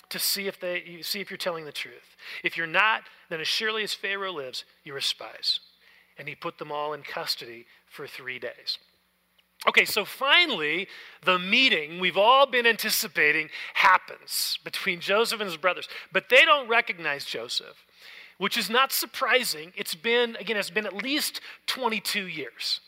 to 0.09 0.19
see 0.19 0.47
if, 0.47 0.59
they, 0.59 0.99
see 1.01 1.21
if 1.21 1.31
you're 1.31 1.37
telling 1.37 1.65
the 1.65 1.71
truth. 1.71 2.15
If 2.43 2.57
you're 2.57 2.67
not, 2.67 3.03
then 3.29 3.41
as 3.41 3.47
surely 3.47 3.83
as 3.83 3.93
Pharaoh 3.93 4.33
lives, 4.33 4.63
you're 4.83 4.97
a 4.97 5.01
spies. 5.01 5.59
And 6.17 6.27
he 6.27 6.35
put 6.35 6.59
them 6.59 6.71
all 6.71 6.93
in 6.93 7.01
custody 7.01 7.65
for 7.87 8.05
three 8.05 8.37
days. 8.39 8.77
Okay, 9.67 9.85
so 9.85 10.03
finally, 10.03 10.87
the 11.23 11.39
meeting 11.39 11.99
we've 11.99 12.17
all 12.17 12.45
been 12.45 12.67
anticipating 12.67 13.49
happens 13.73 14.59
between 14.63 14.99
Joseph 14.99 15.39
and 15.39 15.49
his 15.49 15.57
brothers, 15.57 15.87
but 16.11 16.29
they 16.29 16.43
don't 16.43 16.67
recognize 16.67 17.23
Joseph, 17.23 17.85
which 18.37 18.57
is 18.57 18.69
not 18.69 18.91
surprising. 18.91 19.71
It's 19.75 19.95
been, 19.95 20.35
again, 20.35 20.57
it's 20.57 20.69
been 20.69 20.85
at 20.85 20.93
least 20.93 21.39
22 21.67 22.27
years. 22.27 22.81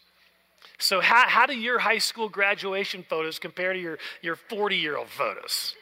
So, 0.77 0.99
how, 1.01 1.27
how 1.27 1.45
do 1.45 1.57
your 1.57 1.79
high 1.79 1.97
school 1.97 2.29
graduation 2.29 3.03
photos 3.07 3.39
compare 3.39 3.73
to 3.73 3.79
your, 3.79 3.97
your 4.21 4.35
40 4.35 4.75
year 4.75 4.97
old 4.97 5.09
photos? 5.09 5.75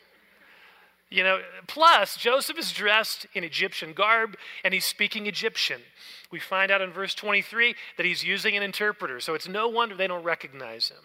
You 1.10 1.24
know, 1.24 1.42
plus, 1.68 2.18
Joseph 2.18 2.58
is 2.58 2.72
dressed 2.72 3.28
in 3.36 3.44
Egyptian 3.44 3.94
garb 3.94 4.36
and 4.64 4.74
he's 4.74 4.86
speaking 4.86 5.28
Egyptian. 5.28 5.80
We 6.32 6.40
find 6.40 6.72
out 6.72 6.82
in 6.82 6.92
verse 6.92 7.14
23 7.14 7.76
that 7.98 8.06
he's 8.06 8.24
using 8.24 8.58
an 8.58 8.64
interpreter, 8.64 9.20
so 9.20 9.36
it's 9.36 9.48
no 9.48 9.68
wonder 9.68 9.96
they 9.96 10.08
don't 10.08 10.24
recognize 10.24 10.90
him. 10.90 10.98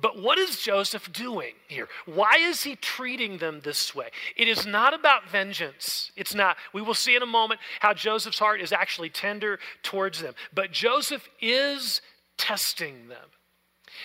But 0.00 0.20
what 0.20 0.38
is 0.38 0.60
Joseph 0.60 1.12
doing 1.12 1.54
here? 1.66 1.88
Why 2.06 2.38
is 2.38 2.62
he 2.62 2.76
treating 2.76 3.38
them 3.38 3.60
this 3.62 3.94
way? 3.94 4.10
It 4.36 4.46
is 4.46 4.66
not 4.66 4.94
about 4.94 5.28
vengeance. 5.28 6.12
It's 6.16 6.34
not. 6.34 6.56
We 6.72 6.82
will 6.82 6.94
see 6.94 7.16
in 7.16 7.22
a 7.22 7.26
moment 7.26 7.60
how 7.80 7.94
Joseph's 7.94 8.38
heart 8.38 8.60
is 8.60 8.72
actually 8.72 9.10
tender 9.10 9.58
towards 9.82 10.20
them. 10.20 10.34
But 10.52 10.70
Joseph 10.70 11.28
is 11.40 12.00
testing 12.38 13.08
them. 13.08 13.28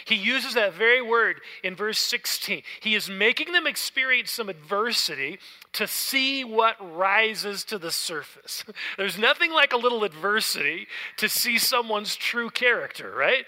He 0.06 0.16
uses 0.16 0.54
that 0.56 0.74
very 0.74 1.02
word 1.02 1.42
in 1.64 1.76
verse 1.76 2.00
16. 2.00 2.64
He 2.82 2.96
is 2.96 3.10
making 3.10 3.52
them 3.52 3.68
experience 3.68 4.32
some 4.32 4.50
adversity 4.50 5.40
to 5.74 5.88
see 5.88 6.44
what 6.44 6.76
rises 6.96 7.64
to 7.66 7.78
the 7.78 7.92
surface. 7.92 8.64
There's 8.98 9.18
nothing 9.18 9.52
like 9.52 9.74
a 9.74 9.78
little 9.78 10.04
adversity 10.04 10.88
to 11.18 11.30
see 11.30 11.58
someone's 11.58 12.16
true 12.16 12.50
character, 12.50 13.14
right? 13.16 13.46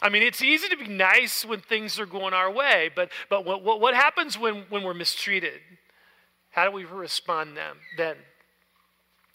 I 0.00 0.08
mean, 0.08 0.22
it's 0.22 0.42
easy 0.42 0.68
to 0.68 0.76
be 0.76 0.88
nice 0.88 1.44
when 1.44 1.60
things 1.60 2.00
are 2.00 2.06
going 2.06 2.34
our 2.34 2.50
way, 2.50 2.90
but, 2.94 3.10
but 3.30 3.44
what, 3.44 3.62
what, 3.62 3.80
what 3.80 3.94
happens 3.94 4.38
when, 4.38 4.64
when 4.68 4.82
we're 4.82 4.94
mistreated? 4.94 5.60
How 6.50 6.64
do 6.64 6.72
we 6.72 6.84
respond 6.84 7.56
then? 7.56 7.76
then? 7.96 8.16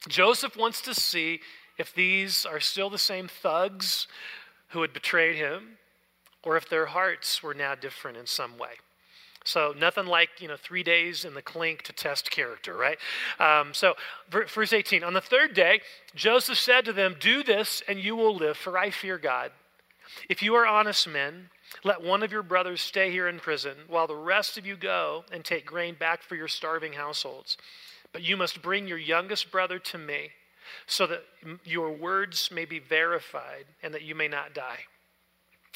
Joseph 0.10 0.58
wants 0.58 0.82
to 0.82 0.94
see 0.94 1.40
if 1.78 1.94
these 1.94 2.46
are 2.46 2.60
still 2.60 2.90
the 2.90 2.98
same 2.98 3.28
thugs 3.28 4.08
who 4.70 4.82
had 4.82 4.94
betrayed 4.94 5.36
him, 5.36 5.78
or 6.44 6.58
if 6.58 6.70
their 6.70 6.88
hearts 6.88 7.42
were 7.42 7.54
now 7.54 7.76
different 7.76 8.18
in 8.18 8.26
some 8.26 8.58
way. 8.58 8.76
So 9.48 9.74
nothing 9.78 10.08
like 10.08 10.30
you 10.40 10.48
know 10.50 10.58
three 10.58 10.84
days 10.84 11.24
in 11.24 11.34
the 11.34 11.42
clink 11.42 11.84
to 11.84 11.94
test 11.94 12.30
character, 12.30 12.76
right? 12.76 12.98
Um, 13.40 13.74
so 13.74 13.96
verse 14.30 14.74
18. 14.74 15.04
On 15.04 15.14
the 15.14 15.22
third 15.22 15.54
day, 15.54 15.82
Joseph 16.16 16.58
said 16.58 16.84
to 16.86 16.94
them, 16.94 17.16
"Do 17.18 17.44
this, 17.44 17.82
and 17.88 17.98
you 17.98 18.16
will 18.18 18.36
live, 18.36 18.58
for 18.58 18.78
I 18.78 18.90
fear 18.90 19.18
God. 19.18 19.54
If 20.28 20.44
you 20.44 20.56
are 20.56 20.68
honest 20.68 21.08
men, 21.08 21.50
let 21.84 22.02
one 22.02 22.24
of 22.24 22.32
your 22.32 22.44
brothers 22.44 22.82
stay 22.82 23.10
here 23.10 23.28
in 23.28 23.40
prison, 23.40 23.78
while 23.88 24.08
the 24.08 24.16
rest 24.16 24.58
of 24.58 24.66
you 24.66 24.76
go 24.76 25.24
and 25.32 25.46
take 25.46 25.66
grain 25.66 25.96
back 25.96 26.24
for 26.24 26.36
your 26.36 26.50
starving 26.50 26.94
households. 26.94 27.58
But 28.12 28.24
you 28.24 28.36
must 28.36 28.62
bring 28.62 28.86
your 28.86 28.98
youngest 28.98 29.50
brother 29.50 29.80
to 29.80 29.98
me." 29.98 30.32
So 30.86 31.08
that 31.08 31.24
your 31.64 31.92
words 31.92 32.50
may 32.52 32.66
be 32.66 32.80
verified 32.80 33.66
and 33.84 33.94
that 33.94 34.04
you 34.04 34.16
may 34.16 34.28
not 34.28 34.54
die. 34.54 34.80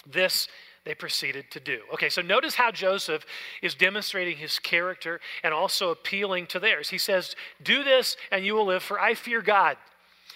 This 0.06 0.48
they 0.84 0.96
proceeded 0.96 1.52
to 1.52 1.60
do. 1.60 1.82
Okay, 1.94 2.10
so 2.10 2.22
notice 2.22 2.56
how 2.56 2.72
Joseph 2.72 3.26
is 3.62 3.76
demonstrating 3.76 4.38
his 4.38 4.58
character 4.58 5.20
and 5.44 5.54
also 5.54 5.92
appealing 5.92 6.48
to 6.48 6.60
theirs. 6.60 6.90
He 6.90 6.98
says, 6.98 7.36
Do 7.62 7.84
this 7.84 8.18
and 8.32 8.44
you 8.44 8.56
will 8.56 8.66
live, 8.66 8.82
for 8.82 9.00
I 9.00 9.14
fear 9.14 9.42
God. 9.42 9.78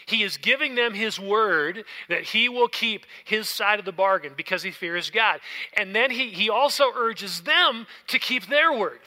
He 0.06 0.22
is 0.22 0.38
giving 0.38 0.76
them 0.76 0.94
his 0.94 1.20
word 1.20 1.84
that 2.10 2.24
he 2.26 2.48
will 2.48 2.68
keep 2.68 3.08
his 3.24 3.50
side 3.50 3.80
of 3.80 3.86
the 3.86 3.92
bargain 3.92 4.34
because 4.38 4.62
he 4.62 4.70
fears 4.70 5.10
God. 5.10 5.40
And 5.74 5.96
then 5.96 6.12
he, 6.12 6.30
he 6.30 6.48
also 6.48 6.92
urges 6.96 7.42
them 7.42 7.88
to 8.08 8.20
keep 8.20 8.46
their 8.46 8.72
word, 8.72 9.00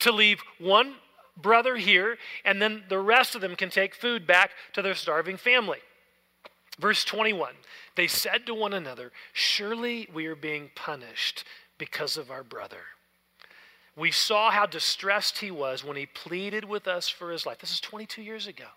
to 0.00 0.10
leave 0.10 0.40
one 0.58 0.96
brother 1.36 1.76
here, 1.76 2.16
and 2.44 2.60
then 2.60 2.84
the 2.88 2.98
rest 2.98 3.34
of 3.34 3.40
them 3.40 3.56
can 3.56 3.70
take 3.70 3.94
food 3.94 4.26
back 4.26 4.50
to 4.74 4.82
their 4.82 4.94
starving 4.94 5.36
family. 5.36 5.78
Verse 6.78 7.04
21 7.04 7.54
They 7.96 8.06
said 8.06 8.46
to 8.46 8.54
one 8.54 8.72
another, 8.72 9.12
Surely 9.32 10.08
we 10.12 10.26
are 10.26 10.36
being 10.36 10.70
punished 10.74 11.44
because 11.78 12.16
of 12.16 12.30
our 12.30 12.42
brother. 12.42 12.84
We 13.96 14.10
saw 14.10 14.50
how 14.50 14.66
distressed 14.66 15.38
he 15.38 15.50
was 15.50 15.84
when 15.84 15.96
he 15.96 16.06
pleaded 16.06 16.64
with 16.64 16.86
us 16.86 17.08
for 17.08 17.30
his 17.30 17.44
life. 17.44 17.58
This 17.58 17.72
is 17.72 17.80
22 17.80 18.22
years 18.22 18.46
ago. 18.46 18.68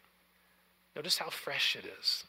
Notice 0.95 1.17
how 1.17 1.29
fresh 1.29 1.75
it 1.75 1.85
is. 1.99 2.25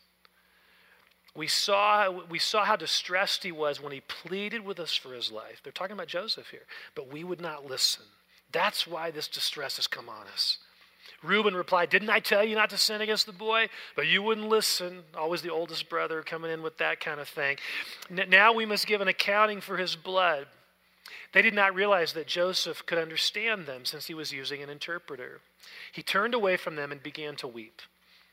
We 1.34 1.48
saw, 1.48 2.10
we 2.30 2.38
saw 2.38 2.64
how 2.64 2.76
distressed 2.76 3.42
he 3.42 3.52
was 3.52 3.80
when 3.80 3.92
he 3.92 4.00
pleaded 4.00 4.64
with 4.64 4.80
us 4.80 4.94
for 4.94 5.12
his 5.12 5.30
life. 5.30 5.60
They're 5.62 5.72
talking 5.72 5.94
about 5.94 6.06
Joseph 6.06 6.48
here, 6.50 6.64
but 6.94 7.12
we 7.12 7.24
would 7.24 7.40
not 7.40 7.66
listen. 7.66 8.04
That's 8.52 8.86
why 8.86 9.10
this 9.10 9.28
distress 9.28 9.76
has 9.76 9.86
come 9.86 10.08
on 10.08 10.26
us. 10.32 10.58
Reuben 11.22 11.54
replied, 11.54 11.90
Didn't 11.90 12.10
I 12.10 12.20
tell 12.20 12.44
you 12.44 12.54
not 12.54 12.70
to 12.70 12.78
sin 12.78 13.00
against 13.00 13.26
the 13.26 13.32
boy? 13.32 13.68
But 13.94 14.06
you 14.06 14.22
wouldn't 14.22 14.48
listen. 14.48 15.02
Always 15.16 15.42
the 15.42 15.52
oldest 15.52 15.88
brother 15.88 16.22
coming 16.22 16.50
in 16.50 16.62
with 16.62 16.78
that 16.78 17.00
kind 17.00 17.20
of 17.20 17.28
thing. 17.28 17.56
Now 18.10 18.52
we 18.52 18.66
must 18.66 18.86
give 18.86 19.00
an 19.00 19.08
accounting 19.08 19.60
for 19.60 19.76
his 19.76 19.96
blood. 19.96 20.46
They 21.32 21.42
did 21.42 21.54
not 21.54 21.74
realize 21.74 22.12
that 22.12 22.26
Joseph 22.26 22.84
could 22.86 22.98
understand 22.98 23.66
them 23.66 23.84
since 23.84 24.06
he 24.06 24.14
was 24.14 24.32
using 24.32 24.62
an 24.62 24.70
interpreter. 24.70 25.40
He 25.92 26.02
turned 26.02 26.34
away 26.34 26.56
from 26.56 26.76
them 26.76 26.92
and 26.92 27.02
began 27.02 27.36
to 27.36 27.48
weep, 27.48 27.82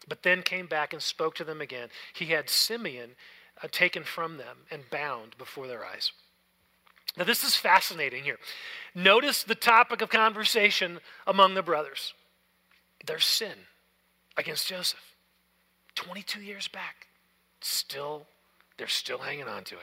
but 0.08 0.24
then 0.24 0.42
came 0.42 0.68
back 0.68 0.94
and 0.94 1.02
spoke 1.02 1.36
to 1.36 1.44
them 1.44 1.62
again. 1.62 1.90
He 2.14 2.28
had 2.28 2.50
Simeon 2.50 3.12
uh, 3.62 3.68
taken 3.72 4.04
from 4.04 4.38
them 4.38 4.58
and 4.72 4.90
bound 4.90 5.38
before 5.38 5.68
their 5.68 5.86
eyes. 5.86 6.12
Now, 7.18 7.24
this 7.24 7.44
is 7.44 7.56
fascinating 7.56 8.24
here. 8.24 8.40
Notice 8.96 9.44
the 9.44 9.56
topic 9.56 10.02
of 10.02 10.10
conversation 10.10 11.00
among 11.28 11.54
the 11.54 11.64
brothers 11.64 12.14
their 13.06 13.20
sin 13.20 13.54
against 14.38 14.68
Joseph. 14.68 15.16
22 15.96 16.42
years 16.42 16.68
back, 16.68 17.08
still, 17.62 18.26
they're 18.78 18.88
still 18.88 19.20
hanging 19.20 19.48
on 19.48 19.64
to 19.66 19.76
it. 19.76 19.82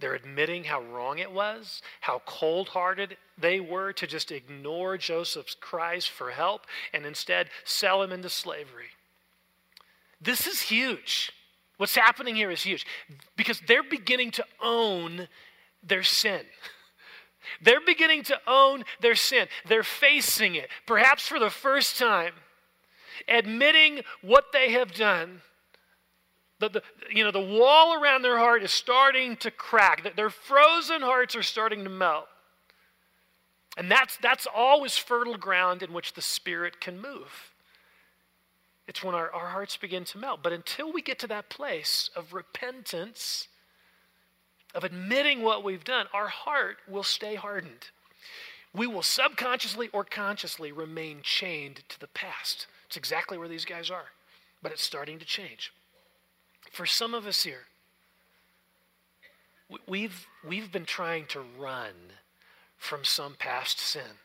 They're 0.00 0.14
admitting 0.14 0.64
how 0.64 0.82
wrong 0.82 1.18
it 1.18 1.32
was, 1.32 1.82
how 2.00 2.22
cold 2.24 2.68
hearted 2.68 3.16
they 3.36 3.58
were 3.58 3.92
to 3.94 4.06
just 4.06 4.30
ignore 4.30 4.96
Joseph's 4.96 5.54
cries 5.54 6.06
for 6.06 6.30
help 6.30 6.66
and 6.92 7.04
instead 7.04 7.48
sell 7.64 8.02
him 8.02 8.12
into 8.12 8.28
slavery. 8.28 8.90
This 10.20 10.46
is 10.46 10.60
huge. 10.60 11.32
What's 11.78 11.96
happening 11.96 12.36
here 12.36 12.50
is 12.50 12.62
huge 12.62 12.86
because 13.36 13.60
they're 13.66 13.84
beginning 13.84 14.32
to 14.32 14.44
own 14.62 15.28
their 15.82 16.02
sin. 16.02 16.42
They're 17.62 17.80
beginning 17.84 18.24
to 18.24 18.38
own 18.46 18.84
their 19.00 19.14
sin. 19.14 19.48
They're 19.66 19.82
facing 19.82 20.54
it, 20.54 20.68
perhaps 20.86 21.26
for 21.26 21.38
the 21.38 21.50
first 21.50 21.98
time, 21.98 22.34
admitting 23.26 24.02
what 24.22 24.52
they 24.52 24.72
have 24.72 24.92
done. 24.92 25.42
The, 26.60 26.68
the, 26.68 26.82
you 27.10 27.24
know, 27.24 27.30
the 27.30 27.40
wall 27.40 28.02
around 28.02 28.22
their 28.22 28.38
heart 28.38 28.62
is 28.62 28.72
starting 28.72 29.36
to 29.36 29.50
crack. 29.50 30.14
Their 30.16 30.30
frozen 30.30 31.02
hearts 31.02 31.36
are 31.36 31.42
starting 31.42 31.84
to 31.84 31.90
melt. 31.90 32.26
And 33.76 33.88
that's, 33.88 34.16
that's 34.16 34.46
always 34.52 34.96
fertile 34.96 35.36
ground 35.36 35.84
in 35.84 35.92
which 35.92 36.14
the 36.14 36.22
Spirit 36.22 36.80
can 36.80 37.00
move. 37.00 37.52
It's 38.88 39.04
when 39.04 39.14
our, 39.14 39.30
our 39.30 39.48
hearts 39.48 39.76
begin 39.76 40.04
to 40.06 40.18
melt. 40.18 40.40
But 40.42 40.52
until 40.52 40.92
we 40.92 41.00
get 41.00 41.18
to 41.20 41.28
that 41.28 41.48
place 41.48 42.10
of 42.16 42.32
repentance, 42.32 43.46
of 44.78 44.84
admitting 44.84 45.42
what 45.42 45.64
we've 45.64 45.82
done, 45.82 46.06
our 46.14 46.28
heart 46.28 46.76
will 46.86 47.02
stay 47.02 47.34
hardened. 47.34 47.88
We 48.72 48.86
will 48.86 49.02
subconsciously 49.02 49.88
or 49.92 50.04
consciously 50.04 50.70
remain 50.70 51.18
chained 51.24 51.82
to 51.88 51.98
the 51.98 52.06
past. 52.06 52.68
It's 52.86 52.96
exactly 52.96 53.36
where 53.36 53.48
these 53.48 53.64
guys 53.64 53.90
are, 53.90 54.04
but 54.62 54.70
it's 54.70 54.84
starting 54.84 55.18
to 55.18 55.24
change. 55.24 55.72
For 56.70 56.86
some 56.86 57.12
of 57.12 57.26
us 57.26 57.42
here, 57.42 57.62
we've, 59.88 60.28
we've 60.46 60.70
been 60.70 60.84
trying 60.86 61.26
to 61.30 61.40
run 61.58 62.12
from 62.76 63.02
some 63.02 63.34
past 63.36 63.80
sin. 63.80 64.20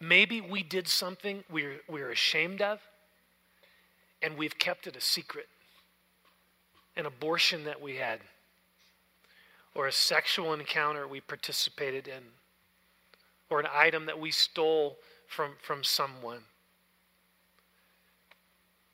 Maybe 0.00 0.40
we 0.40 0.64
did 0.64 0.88
something 0.88 1.44
we're, 1.48 1.82
we're 1.88 2.10
ashamed 2.10 2.60
of, 2.60 2.80
and 4.20 4.36
we've 4.36 4.58
kept 4.58 4.88
it 4.88 4.96
a 4.96 5.00
secret. 5.00 5.46
An 6.96 7.06
abortion 7.06 7.62
that 7.62 7.80
we 7.80 7.94
had 7.94 8.18
or 9.74 9.86
a 9.86 9.92
sexual 9.92 10.52
encounter 10.52 11.06
we 11.06 11.20
participated 11.20 12.08
in, 12.08 12.22
or 13.48 13.60
an 13.60 13.66
item 13.72 14.06
that 14.06 14.18
we 14.18 14.30
stole 14.30 14.96
from, 15.26 15.52
from 15.62 15.84
someone, 15.84 16.40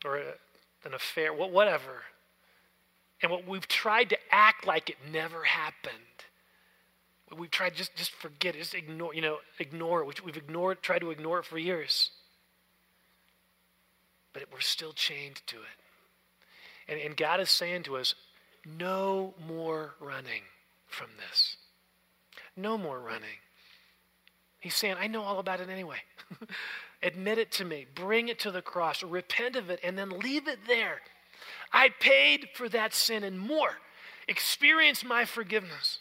or 0.04 0.18
a, 0.18 0.34
an 0.84 0.94
affair, 0.94 1.32
whatever. 1.32 2.02
And 3.22 3.30
what 3.30 3.46
we've 3.46 3.66
tried 3.66 4.10
to 4.10 4.18
act 4.30 4.66
like 4.66 4.90
it 4.90 4.96
never 5.10 5.44
happened. 5.44 5.94
We've 7.36 7.50
tried 7.50 7.74
just, 7.74 7.96
just 7.96 8.12
forget 8.12 8.54
it, 8.54 8.58
just 8.58 8.74
ignore, 8.74 9.14
you 9.14 9.22
know, 9.22 9.38
ignore 9.58 10.02
it. 10.02 10.24
We've 10.24 10.36
ignored, 10.36 10.82
tried 10.82 11.00
to 11.00 11.10
ignore 11.10 11.40
it 11.40 11.46
for 11.46 11.58
years. 11.58 12.10
But 14.32 14.44
we're 14.52 14.60
still 14.60 14.92
chained 14.92 15.40
to 15.46 15.56
it. 15.56 16.92
And, 16.92 17.00
and 17.00 17.16
God 17.16 17.40
is 17.40 17.50
saying 17.50 17.84
to 17.84 17.96
us, 17.96 18.14
No 18.78 19.34
more 19.48 19.94
running 19.98 20.42
from 20.86 21.08
this. 21.18 21.56
No 22.56 22.78
more 22.78 22.98
running. 22.98 23.38
He's 24.60 24.74
saying, 24.74 24.96
I 24.98 25.06
know 25.06 25.22
all 25.22 25.38
about 25.38 25.60
it 25.60 25.68
anyway. 25.68 25.98
Admit 27.02 27.38
it 27.38 27.52
to 27.52 27.64
me. 27.64 27.86
Bring 27.94 28.28
it 28.28 28.38
to 28.40 28.50
the 28.50 28.62
cross. 28.62 29.02
Repent 29.02 29.56
of 29.56 29.70
it 29.70 29.80
and 29.84 29.96
then 29.96 30.10
leave 30.10 30.48
it 30.48 30.58
there. 30.66 31.02
I 31.72 31.90
paid 32.00 32.48
for 32.54 32.68
that 32.70 32.94
sin 32.94 33.22
and 33.22 33.38
more. 33.38 33.70
Experience 34.28 35.04
my 35.04 35.24
forgiveness. 35.24 35.98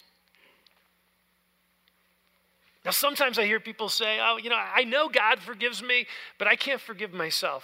Now, 2.86 2.92
sometimes 2.92 3.40
I 3.40 3.46
hear 3.46 3.60
people 3.60 3.90
say, 3.90 4.20
Oh, 4.22 4.38
you 4.38 4.50
know, 4.50 4.56
I 4.56 4.84
know 4.84 5.10
God 5.10 5.40
forgives 5.40 5.84
me, 5.84 6.06
but 6.38 6.48
I 6.48 6.56
can't 6.56 6.80
forgive 6.80 7.14
myself. 7.14 7.64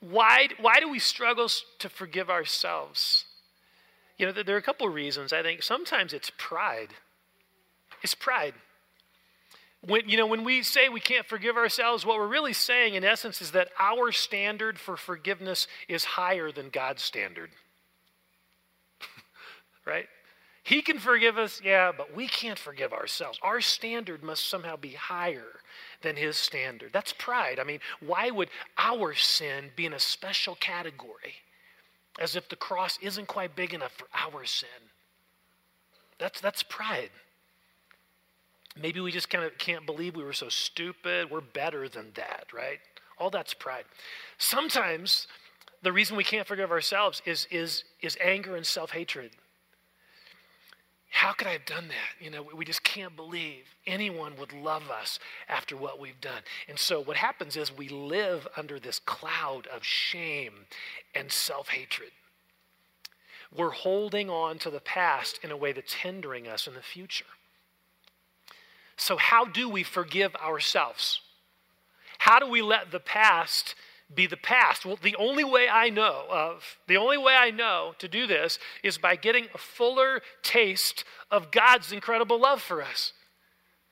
Why, 0.00 0.48
why 0.60 0.80
do 0.80 0.90
we 0.90 0.98
struggle 0.98 1.48
to 1.78 1.88
forgive 1.88 2.28
ourselves? 2.28 3.24
You 4.18 4.26
know, 4.26 4.32
there 4.32 4.54
are 4.54 4.58
a 4.58 4.62
couple 4.62 4.86
of 4.86 4.94
reasons. 4.94 5.32
I 5.32 5.42
think 5.42 5.62
sometimes 5.62 6.12
it's 6.12 6.30
pride. 6.38 6.90
It's 8.02 8.14
pride. 8.14 8.54
When, 9.80 10.08
you 10.08 10.16
know, 10.16 10.26
when 10.26 10.44
we 10.44 10.62
say 10.62 10.88
we 10.88 11.00
can't 11.00 11.26
forgive 11.26 11.56
ourselves, 11.56 12.06
what 12.06 12.18
we're 12.18 12.28
really 12.28 12.52
saying, 12.52 12.94
in 12.94 13.04
essence, 13.04 13.42
is 13.42 13.50
that 13.50 13.68
our 13.78 14.12
standard 14.12 14.78
for 14.78 14.96
forgiveness 14.96 15.66
is 15.88 16.04
higher 16.04 16.52
than 16.52 16.70
God's 16.70 17.02
standard. 17.02 17.50
right? 19.84 20.06
He 20.62 20.80
can 20.80 20.98
forgive 20.98 21.36
us, 21.36 21.60
yeah, 21.62 21.92
but 21.94 22.14
we 22.16 22.28
can't 22.28 22.58
forgive 22.58 22.92
ourselves. 22.92 23.38
Our 23.42 23.60
standard 23.60 24.22
must 24.22 24.48
somehow 24.48 24.76
be 24.76 24.92
higher 24.92 25.60
than 26.00 26.16
his 26.16 26.38
standard. 26.38 26.90
That's 26.92 27.12
pride. 27.12 27.58
I 27.58 27.64
mean, 27.64 27.80
why 28.00 28.30
would 28.30 28.48
our 28.78 29.12
sin 29.14 29.70
be 29.76 29.84
in 29.84 29.92
a 29.92 29.98
special 29.98 30.54
category 30.54 31.34
as 32.18 32.36
if 32.36 32.48
the 32.48 32.56
cross 32.56 32.98
isn't 33.02 33.26
quite 33.26 33.56
big 33.56 33.74
enough 33.74 33.92
for 33.92 34.06
our 34.14 34.44
sin? 34.44 34.68
That's, 36.18 36.40
that's 36.40 36.62
pride. 36.62 37.10
Maybe 38.80 39.00
we 39.00 39.12
just 39.12 39.30
kind 39.30 39.44
of 39.44 39.56
can't 39.58 39.86
believe 39.86 40.16
we 40.16 40.24
were 40.24 40.32
so 40.32 40.48
stupid. 40.48 41.30
We're 41.30 41.40
better 41.40 41.88
than 41.88 42.12
that, 42.14 42.46
right? 42.52 42.78
All 43.18 43.30
that's 43.30 43.54
pride. 43.54 43.84
Sometimes 44.38 45.26
the 45.82 45.92
reason 45.92 46.16
we 46.16 46.24
can't 46.24 46.46
forgive 46.46 46.70
ourselves 46.70 47.22
is, 47.24 47.46
is, 47.50 47.84
is 48.00 48.16
anger 48.22 48.56
and 48.56 48.66
self 48.66 48.90
hatred. 48.90 49.30
How 51.14 51.32
could 51.32 51.46
I 51.46 51.52
have 51.52 51.64
done 51.64 51.86
that? 51.86 52.24
You 52.24 52.28
know, 52.28 52.42
we 52.42 52.64
just 52.64 52.82
can't 52.82 53.14
believe 53.14 53.76
anyone 53.86 54.32
would 54.36 54.52
love 54.52 54.90
us 54.90 55.20
after 55.48 55.76
what 55.76 56.00
we've 56.00 56.20
done. 56.20 56.42
And 56.68 56.76
so 56.76 57.00
what 57.00 57.16
happens 57.16 57.56
is 57.56 57.70
we 57.70 57.88
live 57.88 58.48
under 58.56 58.80
this 58.80 58.98
cloud 58.98 59.68
of 59.68 59.84
shame 59.84 60.66
and 61.14 61.30
self 61.30 61.68
hatred. 61.68 62.10
We're 63.56 63.70
holding 63.70 64.28
on 64.28 64.58
to 64.58 64.70
the 64.70 64.80
past 64.80 65.38
in 65.44 65.52
a 65.52 65.56
way 65.56 65.70
that's 65.70 65.94
hindering 65.94 66.48
us 66.48 66.66
in 66.66 66.74
the 66.74 66.82
future. 66.82 67.24
So, 68.96 69.16
how 69.16 69.44
do 69.44 69.68
we 69.68 69.84
forgive 69.84 70.34
ourselves? 70.34 71.20
How 72.18 72.40
do 72.40 72.48
we 72.48 72.60
let 72.60 72.90
the 72.90 72.98
past 72.98 73.76
be 74.12 74.26
the 74.26 74.36
past? 74.36 74.84
Well, 74.84 74.98
the 75.00 75.16
only 75.16 75.44
way 75.44 75.68
I 75.68 75.90
know 75.90 76.24
of, 76.30 76.78
the 76.86 76.96
only 76.96 77.18
way 77.18 77.34
I 77.34 77.50
know 77.50 77.94
to 77.98 78.08
do 78.08 78.26
this 78.26 78.58
is 78.82 78.98
by 78.98 79.16
getting 79.16 79.46
a 79.54 79.58
fuller 79.58 80.20
taste 80.42 81.04
of 81.30 81.50
God's 81.50 81.92
incredible 81.92 82.40
love 82.40 82.60
for 82.60 82.82
us. 82.82 83.12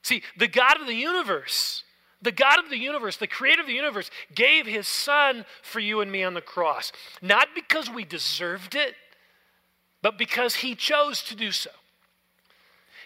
See, 0.03 0.23
the 0.37 0.49
God 0.49 0.81
of 0.81 0.87
the 0.87 0.95
universe, 0.95 1.85
the 2.21 2.33
God 2.33 2.59
of 2.59 2.71
the 2.71 2.79
universe, 2.79 3.17
the 3.17 3.27
creator 3.27 3.63
of 3.63 3.67
the 3.67 3.73
universe, 3.73 4.11
gave 4.35 4.67
his 4.67 4.87
son 4.87 5.45
for 5.63 5.81
you 5.81 6.01
and 6.01 6.11
me 6.11 6.23
on 6.25 6.35
the 6.35 6.41
cross. 6.41 6.93
Not 7.21 7.49
because 7.55 7.89
we 7.89 8.05
deserved 8.05 8.75
it, 8.75 8.95
but 10.03 10.19
because 10.19 10.57
he 10.57 10.75
chose 10.75 11.23
to 11.23 11.37
do 11.37 11.53
so. 11.53 11.71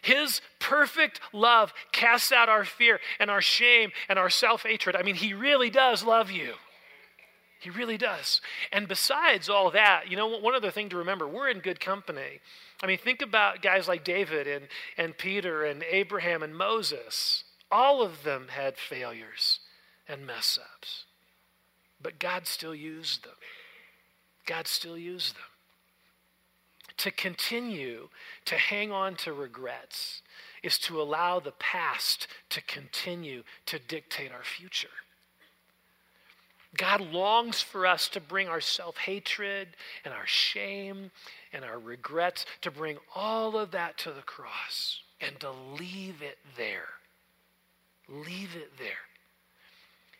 His 0.02 0.40
perfect 0.60 1.20
love 1.32 1.72
casts 1.92 2.30
out 2.30 2.48
our 2.48 2.64
fear 2.64 3.00
and 3.18 3.30
our 3.30 3.40
shame 3.40 3.90
and 4.08 4.18
our 4.18 4.30
self 4.30 4.62
hatred. 4.62 4.96
I 4.96 5.02
mean, 5.02 5.16
he 5.16 5.34
really 5.34 5.70
does 5.70 6.04
love 6.04 6.30
you. 6.30 6.54
He 7.58 7.70
really 7.70 7.96
does. 7.96 8.40
And 8.70 8.86
besides 8.86 9.48
all 9.48 9.70
that, 9.70 10.04
you 10.08 10.16
know, 10.16 10.26
one 10.26 10.54
other 10.54 10.70
thing 10.70 10.88
to 10.90 10.96
remember 10.96 11.26
we're 11.26 11.48
in 11.48 11.60
good 11.60 11.80
company. 11.80 12.40
I 12.82 12.86
mean, 12.86 12.98
think 12.98 13.22
about 13.22 13.62
guys 13.62 13.88
like 13.88 14.04
David 14.04 14.46
and, 14.46 14.66
and 14.98 15.16
Peter 15.16 15.64
and 15.64 15.82
Abraham 15.90 16.42
and 16.42 16.54
Moses. 16.54 17.44
All 17.70 18.02
of 18.02 18.22
them 18.22 18.48
had 18.50 18.76
failures 18.76 19.60
and 20.08 20.26
mess 20.26 20.58
ups. 20.60 21.04
But 22.00 22.18
God 22.18 22.46
still 22.46 22.74
used 22.74 23.24
them. 23.24 23.32
God 24.44 24.68
still 24.68 24.98
used 24.98 25.34
them. 25.34 25.42
To 26.98 27.10
continue 27.10 28.08
to 28.44 28.54
hang 28.54 28.92
on 28.92 29.16
to 29.16 29.32
regrets 29.32 30.22
is 30.62 30.78
to 30.80 31.00
allow 31.00 31.40
the 31.40 31.52
past 31.52 32.26
to 32.50 32.62
continue 32.62 33.42
to 33.66 33.78
dictate 33.78 34.32
our 34.32 34.44
future. 34.44 34.88
God 36.76 37.00
longs 37.12 37.60
for 37.60 37.86
us 37.86 38.08
to 38.08 38.20
bring 38.20 38.48
our 38.48 38.60
self 38.60 38.96
hatred 38.96 39.68
and 40.04 40.12
our 40.12 40.26
shame 40.26 41.10
and 41.52 41.64
our 41.64 41.78
regrets, 41.78 42.44
to 42.62 42.70
bring 42.70 42.98
all 43.14 43.56
of 43.56 43.70
that 43.72 43.98
to 43.98 44.12
the 44.12 44.22
cross 44.22 45.00
and 45.20 45.38
to 45.40 45.50
leave 45.50 46.22
it 46.22 46.38
there. 46.56 46.88
Leave 48.08 48.54
it 48.56 48.72
there. 48.78 49.06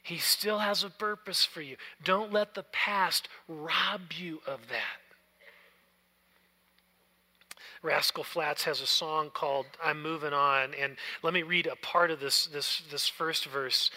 He 0.03 0.19
still 0.19 0.61
has 0.61 0.85
a 0.85 0.91
purpose 0.91 1.45
for 1.45 1.61
you. 1.61 1.77
Don't 2.05 2.33
let 2.33 2.55
the 2.55 2.65
past 2.65 3.29
rob 3.49 4.13
you 4.17 4.41
of 4.47 4.61
that. 4.69 5.01
Rascal 7.83 8.25
Flatts 8.25 8.65
has 8.65 8.81
a 8.81 8.87
song 8.87 9.31
called 9.33 9.67
I'm 9.83 10.03
Moving 10.03 10.33
On. 10.33 10.75
And 10.81 10.97
let 11.23 11.35
me 11.35 11.43
read 11.43 11.67
a 11.67 11.77
part 11.77 12.11
of 12.11 12.21
this, 12.21 12.47
this, 12.47 12.83
this 12.91 13.09
first 13.09 13.47
verse. 13.47 13.91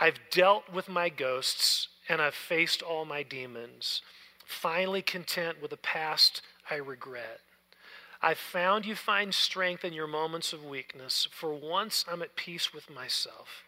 I've 0.00 0.18
dealt 0.30 0.72
with 0.72 0.88
my 0.88 1.08
ghosts 1.08 1.88
and 2.08 2.20
I've 2.20 2.34
faced 2.34 2.82
all 2.82 3.04
my 3.04 3.22
demons, 3.22 4.02
finally 4.44 5.02
content 5.02 5.62
with 5.62 5.72
a 5.72 5.76
past 5.76 6.42
I 6.70 6.76
regret. 6.76 7.40
I've 8.20 8.38
found 8.38 8.86
you 8.86 8.94
find 8.94 9.34
strength 9.34 9.84
in 9.84 9.92
your 9.92 10.06
moments 10.06 10.52
of 10.52 10.64
weakness. 10.64 11.26
For 11.30 11.52
once, 11.52 12.04
I'm 12.10 12.22
at 12.22 12.36
peace 12.36 12.72
with 12.72 12.88
myself. 12.88 13.64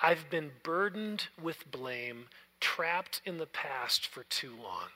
I've 0.00 0.28
been 0.30 0.50
burdened 0.62 1.28
with 1.40 1.70
blame, 1.70 2.26
trapped 2.60 3.22
in 3.24 3.38
the 3.38 3.46
past 3.46 4.06
for 4.06 4.24
too 4.24 4.52
long. 4.62 4.88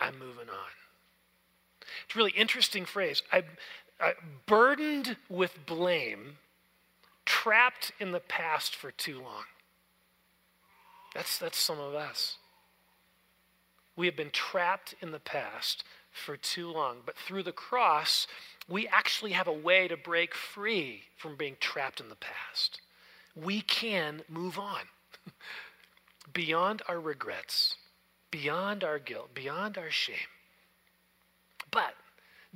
I'm 0.00 0.18
moving 0.18 0.48
on. 0.48 0.70
It's 2.06 2.14
a 2.14 2.18
really 2.18 2.32
interesting 2.32 2.86
phrase. 2.86 3.22
I, 3.30 3.44
I 4.00 4.14
burdened 4.46 5.16
with 5.28 5.66
blame, 5.66 6.38
trapped 7.24 7.92
in 7.98 8.12
the 8.12 8.20
past 8.20 8.74
for 8.74 8.90
too 8.90 9.20
long. 9.20 9.44
That's, 11.14 11.38
that's 11.38 11.58
some 11.58 11.78
of 11.78 11.94
us. 11.94 12.36
We 13.96 14.06
have 14.06 14.16
been 14.16 14.30
trapped 14.30 14.94
in 15.00 15.12
the 15.12 15.20
past 15.20 15.84
for 16.10 16.36
too 16.36 16.70
long, 16.70 16.98
but 17.06 17.16
through 17.16 17.44
the 17.44 17.52
cross, 17.52 18.26
we 18.68 18.88
actually 18.88 19.32
have 19.32 19.46
a 19.46 19.52
way 19.52 19.88
to 19.88 19.96
break 19.96 20.34
free 20.34 21.02
from 21.16 21.36
being 21.36 21.56
trapped 21.60 22.00
in 22.00 22.08
the 22.08 22.16
past. 22.16 22.80
We 23.36 23.60
can 23.60 24.22
move 24.28 24.58
on 24.58 24.82
beyond 26.32 26.82
our 26.88 27.00
regrets, 27.00 27.76
beyond 28.30 28.82
our 28.82 28.98
guilt, 28.98 29.34
beyond 29.34 29.78
our 29.78 29.90
shame. 29.90 30.16
But 31.70 31.94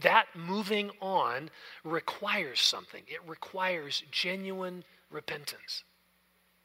that 0.00 0.26
moving 0.34 0.90
on 1.00 1.50
requires 1.84 2.60
something. 2.60 3.02
It 3.06 3.20
requires 3.26 4.02
genuine 4.10 4.84
repentance. 5.10 5.84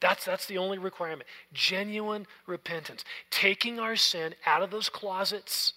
That's, 0.00 0.24
that's 0.24 0.46
the 0.46 0.58
only 0.58 0.78
requirement. 0.78 1.28
Genuine 1.52 2.26
repentance. 2.46 3.04
Taking 3.30 3.80
our 3.80 3.96
sin 3.96 4.34
out 4.46 4.62
of 4.62 4.70
those 4.70 4.88
closets, 4.88 5.72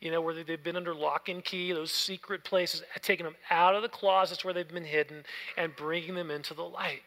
you 0.00 0.10
know, 0.10 0.20
where 0.20 0.34
they've 0.34 0.62
been 0.62 0.76
under 0.76 0.94
lock 0.94 1.28
and 1.28 1.44
key, 1.44 1.72
those 1.72 1.92
secret 1.92 2.44
places, 2.44 2.82
taking 3.02 3.24
them 3.24 3.36
out 3.50 3.74
of 3.74 3.82
the 3.82 3.88
closets 3.88 4.44
where 4.44 4.54
they've 4.54 4.66
been 4.66 4.84
hidden 4.84 5.24
and 5.56 5.76
bringing 5.76 6.14
them 6.14 6.30
into 6.30 6.54
the 6.54 6.62
light. 6.62 7.02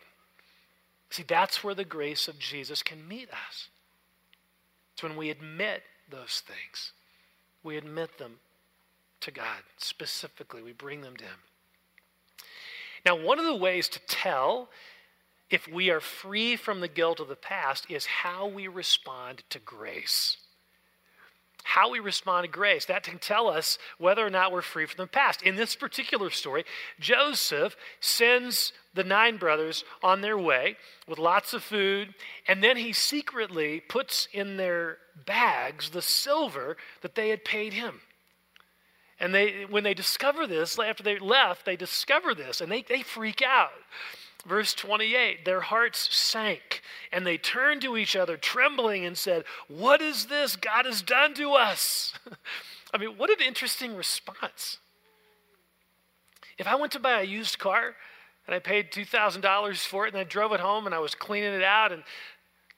See, 1.09 1.23
that's 1.27 1.63
where 1.63 1.75
the 1.75 1.83
grace 1.83 2.27
of 2.27 2.37
Jesus 2.37 2.83
can 2.83 3.07
meet 3.07 3.29
us. 3.31 3.69
It's 4.93 5.03
when 5.03 5.17
we 5.17 5.29
admit 5.29 5.81
those 6.09 6.43
things. 6.45 6.93
We 7.63 7.77
admit 7.77 8.17
them 8.19 8.35
to 9.21 9.31
God 9.31 9.63
specifically. 9.77 10.61
We 10.61 10.73
bring 10.73 11.01
them 11.01 11.15
to 11.17 11.23
Him. 11.23 11.39
Now, 13.05 13.15
one 13.15 13.39
of 13.39 13.45
the 13.45 13.55
ways 13.55 13.87
to 13.89 13.99
tell 14.07 14.69
if 15.49 15.67
we 15.67 15.89
are 15.89 15.99
free 15.99 16.55
from 16.55 16.79
the 16.79 16.87
guilt 16.87 17.19
of 17.19 17.27
the 17.27 17.35
past 17.35 17.85
is 17.89 18.05
how 18.05 18.47
we 18.47 18.67
respond 18.67 19.43
to 19.49 19.59
grace. 19.59 20.37
how 21.63 21.91
we 21.91 21.99
respond 21.99 22.45
to 22.45 22.49
grace. 22.49 22.85
That 22.85 23.03
can 23.03 23.19
tell 23.19 23.47
us 23.47 23.77
whether 23.97 24.25
or 24.25 24.29
not 24.29 24.51
we're 24.51 24.61
free 24.61 24.85
from 24.85 25.03
the 25.03 25.07
past. 25.07 25.43
In 25.43 25.55
this 25.55 25.75
particular 25.75 26.29
story, 26.31 26.65
Joseph 26.99 27.75
sends 27.99 28.73
the 28.93 29.03
nine 29.03 29.37
brothers 29.37 29.83
on 30.01 30.21
their 30.21 30.37
way 30.37 30.77
with 31.07 31.19
lots 31.19 31.53
of 31.53 31.63
food, 31.63 32.15
and 32.47 32.63
then 32.63 32.77
he 32.77 32.91
secretly 32.91 33.81
puts 33.81 34.27
in 34.33 34.57
their 34.57 34.97
bags 35.25 35.91
the 35.91 36.01
silver 36.01 36.75
that 37.01 37.15
they 37.15 37.29
had 37.29 37.45
paid 37.45 37.73
him. 37.73 38.01
And 39.19 39.33
they, 39.33 39.65
when 39.69 39.83
they 39.83 39.93
discover 39.93 40.47
this, 40.47 40.79
after 40.79 41.03
they 41.03 41.19
left, 41.19 41.65
they 41.65 41.75
discover 41.75 42.33
this 42.33 42.61
and 42.61 42.71
they, 42.71 42.83
they 42.83 43.01
freak 43.01 43.41
out. 43.41 43.71
Verse 44.45 44.73
28 44.73 45.43
Their 45.43 45.61
hearts 45.61 46.15
sank, 46.15 46.81
and 47.11 47.25
they 47.25 47.37
turned 47.37 47.81
to 47.81 47.97
each 47.97 48.15
other, 48.15 48.37
trembling, 48.37 49.05
and 49.05 49.17
said, 49.17 49.43
What 49.67 50.01
is 50.01 50.27
this 50.27 50.55
God 50.55 50.85
has 50.85 51.01
done 51.01 51.33
to 51.35 51.53
us? 51.53 52.13
I 52.93 52.97
mean, 52.97 53.17
what 53.17 53.29
an 53.29 53.45
interesting 53.45 53.95
response. 53.95 54.79
If 56.57 56.67
I 56.67 56.75
went 56.75 56.91
to 56.93 56.99
buy 56.99 57.21
a 57.21 57.25
used 57.25 57.59
car 57.59 57.95
and 58.47 58.55
I 58.55 58.59
paid 58.59 58.91
$2,000 58.91 59.85
for 59.85 60.05
it 60.05 60.13
and 60.13 60.19
I 60.19 60.23
drove 60.23 60.53
it 60.53 60.59
home 60.59 60.85
and 60.85 60.95
I 60.95 60.99
was 60.99 61.15
cleaning 61.15 61.53
it 61.53 61.63
out 61.63 61.91
and 61.91 62.03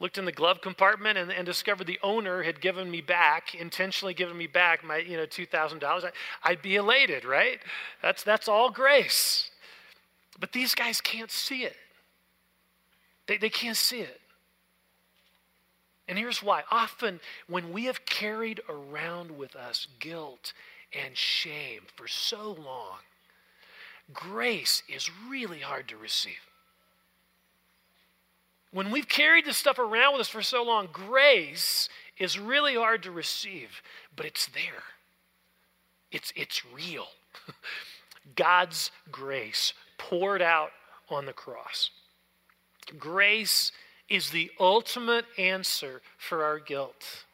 looked 0.02 0.18
in 0.18 0.26
the 0.26 0.32
glove 0.32 0.62
compartment 0.62 1.18
and, 1.18 1.32
and 1.32 1.46
discovered 1.46 1.86
the 1.86 2.00
owner 2.02 2.42
had 2.42 2.60
given 2.60 2.90
me 2.90 3.02
back, 3.02 3.54
intentionally 3.54 4.16
given 4.16 4.36
me 4.36 4.48
back 4.48 4.84
my, 4.84 4.98
you 4.98 5.16
know, 5.16 5.28
$2,000, 5.28 6.12
I'd 6.44 6.62
be 6.62 6.76
elated, 6.76 7.24
right? 7.24 7.60
That's, 8.02 8.24
that's 8.24 8.48
all 8.48 8.72
grace. 8.72 9.52
But 10.40 10.54
these 10.54 10.74
guys 10.74 11.00
can't 11.00 11.30
see 11.30 11.64
it. 11.64 11.76
They, 13.28 13.38
they 13.38 13.50
can't 13.50 13.78
see 13.78 14.00
it. 14.00 14.20
And 16.08 16.18
here's 16.18 16.42
why. 16.42 16.64
Often, 16.72 17.20
when 17.48 17.72
we 17.72 17.86
have 17.86 18.06
carried 18.06 18.60
around 18.68 19.38
with 19.38 19.56
us 19.56 19.88
guilt 20.00 20.54
and 20.92 21.16
shame 21.16 21.84
for 21.96 22.08
so 22.08 22.58
long, 22.60 22.98
grace 24.12 24.82
is 24.90 25.12
really 25.30 25.60
hard 25.60 25.88
to 25.90 25.96
receive. 25.96 26.51
When 28.72 28.92
we've 28.92 29.08
carried 29.08 29.46
this 29.46 29.58
stuff 29.58 29.80
around 29.80 30.14
with 30.14 30.22
us 30.22 30.30
for 30.30 30.42
so 30.42 30.64
long, 30.64 30.88
grace 30.92 31.90
is 32.18 32.40
really 32.40 32.76
hard 32.76 33.04
to 33.04 33.12
receive, 33.12 33.82
but 34.16 34.26
it's 34.26 34.48
there. 34.48 34.84
It's, 36.12 36.32
it's 36.36 36.64
real. 36.74 37.08
God's 38.36 38.92
grace 39.12 39.74
poured 39.98 40.42
out 40.42 40.72
on 41.10 41.26
the 41.26 41.34
cross. 41.34 41.90
Grace 42.98 43.72
is 44.10 44.30
the 44.30 44.52
ultimate 44.60 45.26
answer 45.38 46.02
for 46.18 46.44
our 46.44 46.60
guilt, 46.60 47.26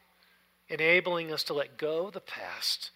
enabling 0.68 1.32
us 1.32 1.42
to 1.44 1.54
let 1.54 1.76
go 1.76 2.06
of 2.06 2.14
the 2.14 2.20
past 2.20 2.90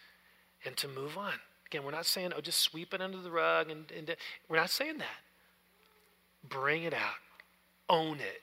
and 0.65 0.77
to 0.77 0.89
move 0.89 1.19
on. 1.19 1.35
Again, 1.67 1.85
we're 1.85 1.91
not 1.91 2.07
saying, 2.07 2.33
oh, 2.37 2.41
just 2.41 2.61
sweep 2.61 2.93
it 2.95 3.01
under 3.01 3.19
the 3.19 3.31
rug. 3.31 3.71
And, 3.71 3.91
and 3.97 4.15
we're 4.49 4.57
not 4.57 4.71
saying 4.71 4.99
that. 4.99 5.07
Bring 6.49 6.85
it 6.85 6.95
out, 6.95 7.15
own 7.93 8.19
it, 8.19 8.41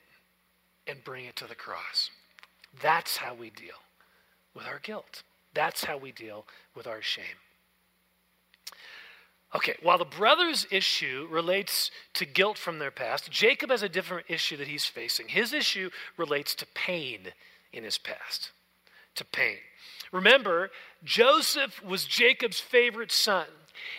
and 0.88 1.04
bring 1.04 1.26
it 1.26 1.36
to 1.36 1.48
the 1.48 1.56
cross. 1.56 2.10
That's 2.82 3.18
how 3.18 3.34
we 3.34 3.50
deal 3.50 3.76
with 4.56 4.66
our 4.66 4.80
guilt. 4.80 5.24
That's 5.54 5.84
how 5.84 5.98
we 5.98 6.14
deal 6.14 6.46
with 6.76 6.88
our 6.88 7.02
shame. 7.02 7.26
Okay, 9.56 9.76
while 9.82 9.98
the 9.98 10.06
brothers' 10.06 10.68
issue 10.70 11.28
relates 11.32 11.90
to 12.14 12.26
guilt 12.26 12.58
from 12.58 12.78
their 12.78 12.92
past, 12.92 13.32
Jacob 13.32 13.72
has 13.72 13.82
a 13.82 13.90
different 13.90 14.28
issue 14.30 14.56
that 14.58 14.68
he's 14.68 14.86
facing. 14.86 15.28
His 15.28 15.54
issue 15.54 15.90
relates 16.18 16.54
to 16.56 16.68
pain 16.76 17.34
in 17.74 17.84
his 17.84 17.98
past. 17.98 18.52
To 19.16 19.26
pain. 19.26 19.58
Remember, 20.12 20.70
Joseph 21.04 21.84
was 21.84 22.06
Jacob's 22.06 22.60
favorite 22.60 23.12
son. 23.12 23.48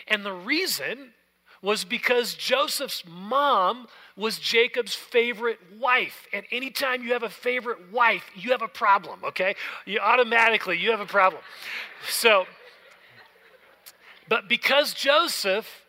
And 0.07 0.25
the 0.25 0.33
reason 0.33 1.13
was 1.61 1.83
because 1.83 2.33
Joseph's 2.33 3.03
mom 3.07 3.87
was 4.15 4.39
Jacob's 4.39 4.95
favorite 4.95 5.59
wife. 5.79 6.27
And 6.33 6.45
anytime 6.51 7.03
you 7.03 7.13
have 7.13 7.23
a 7.23 7.29
favorite 7.29 7.91
wife, 7.91 8.23
you 8.35 8.51
have 8.51 8.61
a 8.61 8.67
problem, 8.67 9.19
okay? 9.23 9.55
You 9.85 9.99
automatically 9.99 10.77
you 10.77 10.91
have 10.91 10.99
a 10.99 11.05
problem. 11.05 11.41
So 12.09 12.45
but 14.31 14.47
because 14.47 14.93
Joseph 14.93 15.83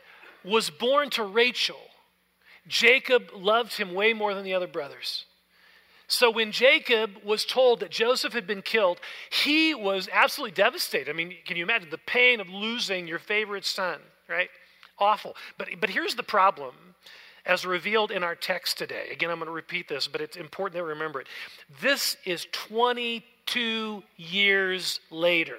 was 0.45 0.69
born 0.69 1.11
to 1.11 1.23
Rachel, 1.23 1.79
Jacob 2.67 3.31
loved 3.33 3.77
him 3.77 3.95
way 3.95 4.13
more 4.15 4.35
than 4.35 4.43
the 4.43 4.55
other 4.55 4.67
brothers. 4.67 5.27
So 6.09 6.29
when 6.29 6.51
Jacob 6.51 7.13
was 7.25 7.45
told 7.45 7.79
that 7.81 7.93
Joseph 7.93 8.33
had 8.33 8.49
been 8.49 8.61
killed, 8.61 8.99
he 9.31 9.77
was 9.77 10.09
absolutely 10.13 10.55
devastated. 10.55 11.09
I 11.09 11.13
mean, 11.13 11.37
can 11.47 11.57
you 11.57 11.63
imagine 11.63 11.91
the 11.91 11.99
pain 11.99 12.41
of 12.41 12.49
losing 12.49 13.07
your 13.07 13.21
favorite 13.21 13.65
son, 13.65 14.01
right? 14.29 14.51
Awful. 14.99 15.37
But, 15.59 15.69
but 15.81 15.91
here's 15.91 16.15
the 16.15 16.23
problem 16.23 16.75
as 17.45 17.67
revealed 17.67 18.11
in 18.11 18.23
our 18.23 18.35
text 18.35 18.79
today. 18.79 19.09
Again, 19.11 19.31
I'm 19.31 19.39
going 19.39 19.47
to 19.47 19.53
repeat 19.53 19.89
this, 19.89 20.07
but 20.07 20.21
it's 20.21 20.37
important 20.37 20.75
that 20.75 20.85
we 20.85 20.91
remember 20.91 21.21
it. 21.21 21.27
This 21.81 22.17
is 22.25 22.47
22 22.53 24.03
years 24.17 25.01
later. 25.11 25.59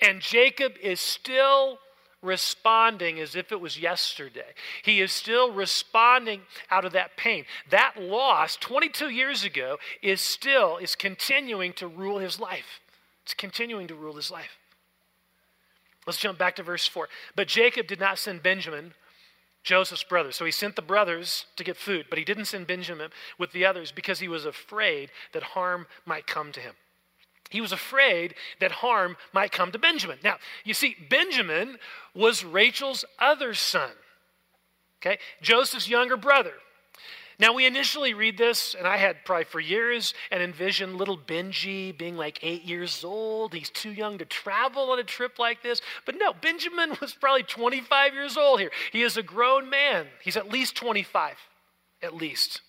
And 0.00 0.20
Jacob 0.20 0.72
is 0.82 1.00
still 1.00 1.78
responding 2.22 3.20
as 3.20 3.36
if 3.36 3.52
it 3.52 3.60
was 3.60 3.78
yesterday. 3.78 4.54
He 4.82 5.00
is 5.00 5.12
still 5.12 5.52
responding 5.52 6.42
out 6.70 6.84
of 6.84 6.92
that 6.92 7.16
pain. 7.16 7.44
That 7.70 7.94
loss 7.98 8.56
22 8.56 9.10
years 9.10 9.44
ago 9.44 9.76
is 10.02 10.20
still 10.20 10.78
is 10.78 10.94
continuing 10.94 11.72
to 11.74 11.86
rule 11.86 12.18
his 12.18 12.40
life. 12.40 12.80
It's 13.22 13.34
continuing 13.34 13.86
to 13.88 13.94
rule 13.94 14.16
his 14.16 14.30
life. 14.30 14.58
Let's 16.06 16.18
jump 16.18 16.38
back 16.38 16.56
to 16.56 16.62
verse 16.62 16.86
4. 16.86 17.08
But 17.34 17.48
Jacob 17.48 17.86
did 17.86 18.00
not 18.00 18.18
send 18.18 18.42
Benjamin, 18.42 18.94
Joseph's 19.64 20.04
brother. 20.04 20.30
So 20.30 20.44
he 20.44 20.52
sent 20.52 20.76
the 20.76 20.82
brothers 20.82 21.46
to 21.56 21.64
get 21.64 21.76
food, 21.76 22.06
but 22.08 22.18
he 22.18 22.24
didn't 22.24 22.44
send 22.44 22.66
Benjamin 22.66 23.10
with 23.38 23.52
the 23.52 23.66
others 23.66 23.90
because 23.90 24.20
he 24.20 24.28
was 24.28 24.44
afraid 24.44 25.10
that 25.32 25.42
harm 25.42 25.86
might 26.04 26.26
come 26.26 26.52
to 26.52 26.60
him. 26.60 26.74
He 27.50 27.60
was 27.60 27.72
afraid 27.72 28.34
that 28.60 28.70
harm 28.72 29.16
might 29.32 29.52
come 29.52 29.72
to 29.72 29.78
Benjamin. 29.78 30.18
Now, 30.22 30.36
you 30.64 30.74
see, 30.74 30.96
Benjamin 31.10 31.78
was 32.14 32.44
Rachel's 32.44 33.04
other 33.18 33.54
son, 33.54 33.90
okay? 35.00 35.18
Joseph's 35.42 35.88
younger 35.88 36.16
brother. 36.16 36.54
Now, 37.38 37.52
we 37.52 37.66
initially 37.66 38.14
read 38.14 38.38
this, 38.38 38.74
and 38.74 38.86
I 38.86 38.96
had 38.96 39.24
probably 39.26 39.44
for 39.44 39.60
years 39.60 40.14
and 40.30 40.42
envisioned 40.42 40.96
little 40.96 41.18
Benji 41.18 41.96
being 41.96 42.16
like 42.16 42.38
eight 42.42 42.64
years 42.64 43.04
old. 43.04 43.52
He's 43.52 43.68
too 43.68 43.92
young 43.92 44.16
to 44.18 44.24
travel 44.24 44.90
on 44.90 44.98
a 44.98 45.04
trip 45.04 45.38
like 45.38 45.62
this. 45.62 45.82
But 46.06 46.16
no, 46.16 46.32
Benjamin 46.32 46.96
was 47.00 47.12
probably 47.12 47.42
25 47.42 48.14
years 48.14 48.38
old 48.38 48.60
here. 48.60 48.70
He 48.90 49.02
is 49.02 49.18
a 49.18 49.22
grown 49.22 49.68
man. 49.68 50.06
He's 50.22 50.38
at 50.38 50.48
least 50.48 50.76
25, 50.76 51.36
at 52.02 52.14
least. 52.14 52.62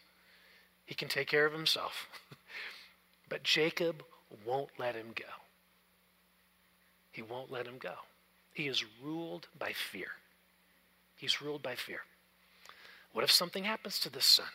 He 0.85 0.95
can 0.95 1.07
take 1.07 1.29
care 1.29 1.45
of 1.45 1.53
himself. 1.53 2.07
but 3.29 3.43
Jacob 3.43 4.03
won't 4.45 4.69
let 4.77 4.95
him 4.95 5.07
go. 5.15 5.25
He 7.13 7.21
won't 7.21 7.51
let 7.51 7.65
him 7.65 7.77
go. 7.79 7.93
He 8.53 8.67
is 8.67 8.83
ruled 9.01 9.47
by 9.57 9.71
fear. 9.71 10.09
He's 11.15 11.41
ruled 11.41 11.63
by 11.63 11.75
fear. 11.75 12.01
What 13.17 13.23
if 13.23 13.31
something 13.31 13.63
happens 13.63 13.97
to 14.01 14.11
this 14.11 14.25
son? 14.25 14.45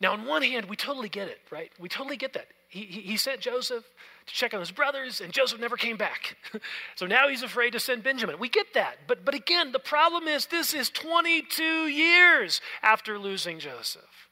Now, 0.00 0.14
on 0.14 0.24
one 0.24 0.40
hand, 0.40 0.64
we 0.64 0.76
totally 0.76 1.10
get 1.10 1.28
it, 1.28 1.40
right? 1.50 1.70
We 1.78 1.90
totally 1.90 2.16
get 2.16 2.32
that. 2.32 2.46
He, 2.68 2.84
he, 2.84 3.00
he 3.02 3.16
sent 3.18 3.42
Joseph 3.42 3.84
to 4.24 4.32
check 4.32 4.54
on 4.54 4.60
his 4.60 4.70
brothers, 4.70 5.20
and 5.20 5.30
Joseph 5.30 5.60
never 5.60 5.76
came 5.76 5.98
back. 5.98 6.38
so 6.94 7.04
now 7.04 7.28
he's 7.28 7.42
afraid 7.42 7.74
to 7.74 7.80
send 7.80 8.02
Benjamin. 8.02 8.38
We 8.38 8.48
get 8.48 8.72
that. 8.72 9.00
But, 9.06 9.26
but 9.26 9.34
again, 9.34 9.72
the 9.72 9.78
problem 9.78 10.26
is 10.26 10.46
this 10.46 10.72
is 10.72 10.88
22 10.88 11.62
years 11.62 12.62
after 12.82 13.18
losing 13.18 13.58
Joseph. 13.58 14.30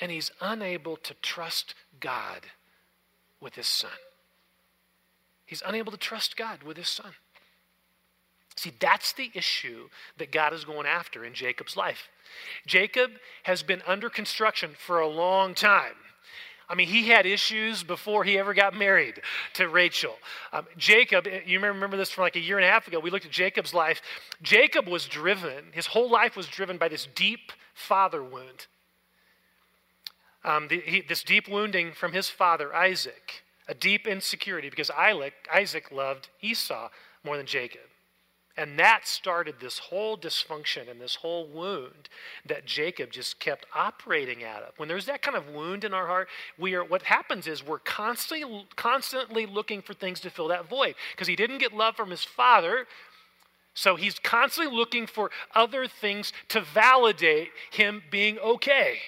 And 0.00 0.10
he's 0.10 0.30
unable 0.40 0.96
to 0.96 1.12
trust 1.20 1.74
God 2.00 2.46
with 3.42 3.56
his 3.56 3.66
son. 3.66 3.90
He's 5.44 5.62
unable 5.66 5.92
to 5.92 5.98
trust 5.98 6.38
God 6.38 6.62
with 6.62 6.78
his 6.78 6.88
son. 6.88 7.12
See, 8.56 8.72
that's 8.80 9.12
the 9.12 9.30
issue 9.34 9.88
that 10.18 10.32
God 10.32 10.52
is 10.52 10.64
going 10.64 10.86
after 10.86 11.24
in 11.24 11.34
Jacob's 11.34 11.76
life. 11.76 12.08
Jacob 12.66 13.12
has 13.42 13.62
been 13.62 13.82
under 13.86 14.08
construction 14.08 14.70
for 14.78 15.00
a 15.00 15.08
long 15.08 15.54
time. 15.54 15.94
I 16.68 16.74
mean, 16.74 16.88
he 16.88 17.08
had 17.08 17.26
issues 17.26 17.84
before 17.84 18.24
he 18.24 18.38
ever 18.38 18.52
got 18.52 18.74
married 18.74 19.20
to 19.54 19.68
Rachel. 19.68 20.16
Um, 20.52 20.66
Jacob, 20.76 21.28
you 21.46 21.60
remember 21.60 21.96
this 21.96 22.10
from 22.10 22.22
like 22.22 22.34
a 22.34 22.40
year 22.40 22.56
and 22.56 22.64
a 22.64 22.68
half 22.68 22.88
ago. 22.88 22.98
We 22.98 23.10
looked 23.10 23.26
at 23.26 23.30
Jacob's 23.30 23.72
life. 23.72 24.02
Jacob 24.42 24.88
was 24.88 25.06
driven, 25.06 25.66
his 25.72 25.86
whole 25.86 26.10
life 26.10 26.36
was 26.36 26.46
driven 26.48 26.76
by 26.76 26.88
this 26.88 27.06
deep 27.14 27.52
father 27.74 28.22
wound 28.22 28.66
um, 30.46 30.68
the, 30.68 30.80
he, 30.80 31.00
this 31.02 31.22
deep 31.24 31.48
wounding 31.48 31.92
from 31.92 32.12
his 32.12 32.30
father, 32.30 32.74
Isaac, 32.74 33.42
a 33.68 33.74
deep 33.74 34.06
insecurity 34.06 34.70
because 34.70 34.90
Isaac, 34.90 35.34
Isaac 35.52 35.90
loved 35.90 36.28
Esau 36.40 36.88
more 37.24 37.36
than 37.36 37.46
Jacob. 37.46 37.80
And 38.58 38.78
that 38.78 39.06
started 39.06 39.56
this 39.60 39.78
whole 39.78 40.16
dysfunction 40.16 40.90
and 40.90 40.98
this 40.98 41.16
whole 41.16 41.46
wound 41.46 42.08
that 42.46 42.64
Jacob 42.64 43.10
just 43.10 43.38
kept 43.38 43.66
operating 43.74 44.44
out 44.44 44.62
of. 44.62 44.72
When 44.78 44.88
there's 44.88 45.06
that 45.06 45.20
kind 45.20 45.36
of 45.36 45.48
wound 45.50 45.84
in 45.84 45.92
our 45.92 46.06
heart, 46.06 46.28
we 46.58 46.74
are 46.74 46.82
what 46.82 47.02
happens 47.02 47.46
is 47.46 47.64
we're 47.64 47.78
constantly 47.80 48.66
constantly 48.74 49.44
looking 49.44 49.82
for 49.82 49.92
things 49.92 50.20
to 50.20 50.30
fill 50.30 50.48
that 50.48 50.70
void 50.70 50.94
because 51.12 51.28
he 51.28 51.36
didn't 51.36 51.58
get 51.58 51.74
love 51.74 51.96
from 51.96 52.10
his 52.10 52.24
father. 52.24 52.86
So 53.74 53.94
he's 53.94 54.18
constantly 54.18 54.74
looking 54.74 55.06
for 55.06 55.30
other 55.54 55.86
things 55.86 56.32
to 56.48 56.62
validate 56.62 57.50
him 57.70 58.02
being 58.10 58.38
okay, 58.38 59.00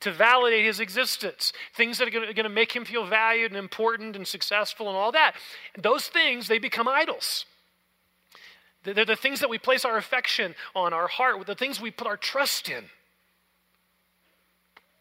to 0.00 0.10
validate 0.10 0.64
his 0.64 0.80
existence, 0.80 1.52
things 1.76 1.98
that 1.98 2.08
are 2.08 2.10
going 2.10 2.34
to 2.34 2.48
make 2.48 2.74
him 2.74 2.86
feel 2.86 3.04
valued 3.04 3.50
and 3.50 3.58
important 3.58 4.16
and 4.16 4.26
successful 4.26 4.88
and 4.88 4.96
all 4.96 5.12
that. 5.12 5.34
those 5.76 6.08
things, 6.08 6.48
they 6.48 6.58
become 6.58 6.88
idols. 6.88 7.44
They're 8.82 9.04
the 9.04 9.16
things 9.16 9.40
that 9.40 9.50
we 9.50 9.58
place 9.58 9.84
our 9.84 9.98
affection 9.98 10.54
on, 10.74 10.92
our 10.92 11.08
heart, 11.08 11.44
the 11.46 11.54
things 11.54 11.80
we 11.80 11.90
put 11.90 12.06
our 12.06 12.16
trust 12.16 12.68
in, 12.68 12.84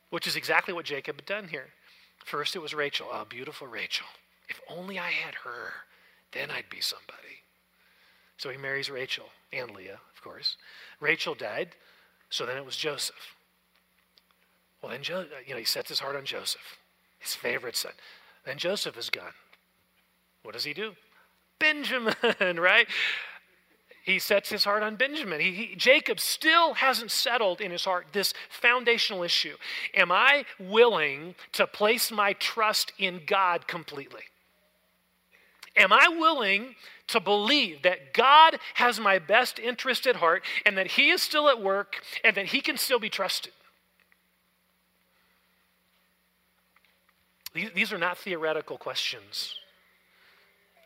which 0.10 0.28
is 0.28 0.36
exactly 0.36 0.74
what 0.74 0.86
Jacob 0.86 1.15
had 1.18 1.26
done 1.26 1.48
here. 1.48 1.68
First, 2.26 2.56
it 2.56 2.60
was 2.60 2.74
Rachel. 2.74 3.08
Oh, 3.12 3.26
beautiful 3.28 3.68
Rachel. 3.68 4.08
If 4.50 4.60
only 4.70 5.00
I 5.00 5.10
had 5.12 5.36
her, 5.36 5.72
then 6.34 6.52
I'd 6.52 6.70
be 6.70 6.82
somebody. 6.82 7.44
So 8.38 8.50
he 8.50 8.58
marries 8.58 8.89
Rachel 8.89 9.26
and 9.54 9.72
Leah, 9.72 10.00
of 10.15 10.24
course. 10.24 10.58
Rachel 11.00 11.36
died, 11.36 11.70
so 12.30 12.46
then 12.46 12.58
it 12.58 12.65
was 12.65 12.76
Joseph. 12.76 13.36
Well, 14.82 14.92
then, 14.92 15.04
jo- 15.04 15.26
you 15.46 15.54
know, 15.54 15.60
he 15.60 15.65
sets 15.65 15.89
his 15.89 16.00
heart 16.00 16.15
on 16.15 16.26
Joseph, 16.26 16.78
his 17.20 17.36
favorite 17.36 17.76
son. 17.76 17.92
Then 18.46 18.58
Joseph 18.58 18.98
is 18.98 19.10
gone. 19.10 19.34
What 20.44 20.54
does 20.54 20.63
he 20.63 20.74
do? 20.74 20.94
Benjamin, 21.60 22.15
right? 22.60 22.88
He 24.04 24.20
sets 24.20 24.50
his 24.50 24.64
heart 24.64 24.84
on 24.84 24.96
Benjamin. 24.96 25.40
He, 25.40 25.52
he, 25.52 25.76
Jacob 25.76 26.20
still 26.20 26.74
hasn't 26.76 27.12
settled 27.12 27.62
in 27.62 27.72
his 27.72 27.86
heart 27.86 28.08
this 28.12 28.34
foundational 28.50 29.24
issue. 29.24 29.56
Am 29.94 30.12
I 30.12 30.46
willing 30.60 31.36
to 31.54 31.68
place 31.68 32.12
my 32.12 32.34
trust 32.34 32.92
in 32.98 33.22
God 33.26 33.68
completely? 33.68 34.24
Am 35.76 35.94
I 35.94 36.08
willing 36.10 36.76
to 37.08 37.20
believe 37.20 37.84
that 37.84 38.14
God 38.14 38.60
has 38.76 39.00
my 39.00 39.20
best 39.20 39.60
interest 39.60 40.08
at 40.08 40.18
heart 40.18 40.44
and 40.66 40.78
that 40.78 40.88
He 40.88 41.10
is 41.10 41.22
still 41.22 41.50
at 41.50 41.62
work 41.62 42.02
and 42.24 42.36
that 42.36 42.48
He 42.48 42.62
can 42.62 42.78
still 42.78 43.00
be 43.00 43.10
trusted? 43.10 43.54
These, 47.54 47.72
these 47.74 47.94
are 47.94 47.98
not 47.98 48.18
theoretical 48.18 48.78
questions. 48.78 49.56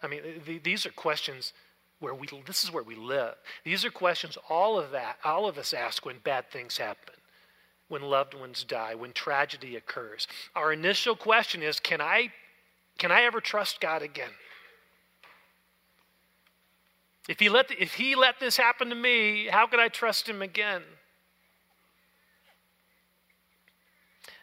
I 0.01 0.07
mean, 0.07 0.21
these 0.63 0.85
are 0.85 0.91
questions 0.91 1.53
where 2.03 2.13
we 2.13 2.27
this 2.45 2.63
is 2.63 2.71
where 2.71 2.83
we 2.83 2.95
live. 2.95 3.35
These 3.63 3.85
are 3.85 3.89
questions 3.89 4.37
all 4.49 4.77
of 4.77 4.91
that 4.91 5.17
all 5.23 5.47
of 5.47 5.57
us 5.57 5.73
ask 5.73 6.05
when 6.05 6.17
bad 6.19 6.51
things 6.51 6.77
happen, 6.77 7.15
when 7.87 8.01
loved 8.01 8.33
ones 8.33 8.65
die, 8.65 8.93
when 8.93 9.13
tragedy 9.13 9.77
occurs. 9.77 10.27
Our 10.55 10.73
initial 10.73 11.15
question 11.15 11.63
is 11.63 11.79
can 11.79 12.01
I 12.01 12.33
can 12.97 13.11
I 13.11 13.23
ever 13.23 13.39
trust 13.39 13.79
God 13.79 14.01
again? 14.01 14.31
If 17.29 17.39
he 17.39 17.47
let 17.47 17.71
if 17.71 17.93
he 17.93 18.15
let 18.15 18.39
this 18.41 18.57
happen 18.57 18.89
to 18.89 18.95
me, 18.95 19.47
how 19.47 19.65
could 19.65 19.79
I 19.79 19.87
trust 19.87 20.27
him 20.27 20.41
again? 20.41 20.83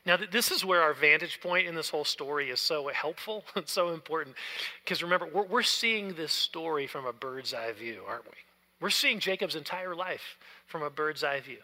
Now, 0.06 0.16
this 0.16 0.50
is 0.50 0.64
where 0.64 0.80
our 0.80 0.94
vantage 0.94 1.40
point 1.40 1.66
in 1.66 1.74
this 1.74 1.90
whole 1.90 2.04
story 2.04 2.50
is 2.50 2.60
so 2.60 2.88
helpful 2.88 3.44
and 3.54 3.68
so 3.68 3.90
important. 3.90 4.36
Because 4.84 5.02
remember, 5.02 5.26
we're, 5.26 5.44
we're 5.44 5.62
seeing 5.62 6.14
this 6.14 6.32
story 6.32 6.86
from 6.86 7.06
a 7.06 7.12
bird's 7.12 7.52
eye 7.52 7.72
view, 7.72 8.02
aren't 8.08 8.24
we? 8.24 8.36
We're 8.80 8.90
seeing 8.90 9.20
Jacob's 9.20 9.56
entire 9.56 9.94
life 9.94 10.38
from 10.66 10.82
a 10.82 10.90
bird's 10.90 11.22
eye 11.22 11.40
view. 11.40 11.58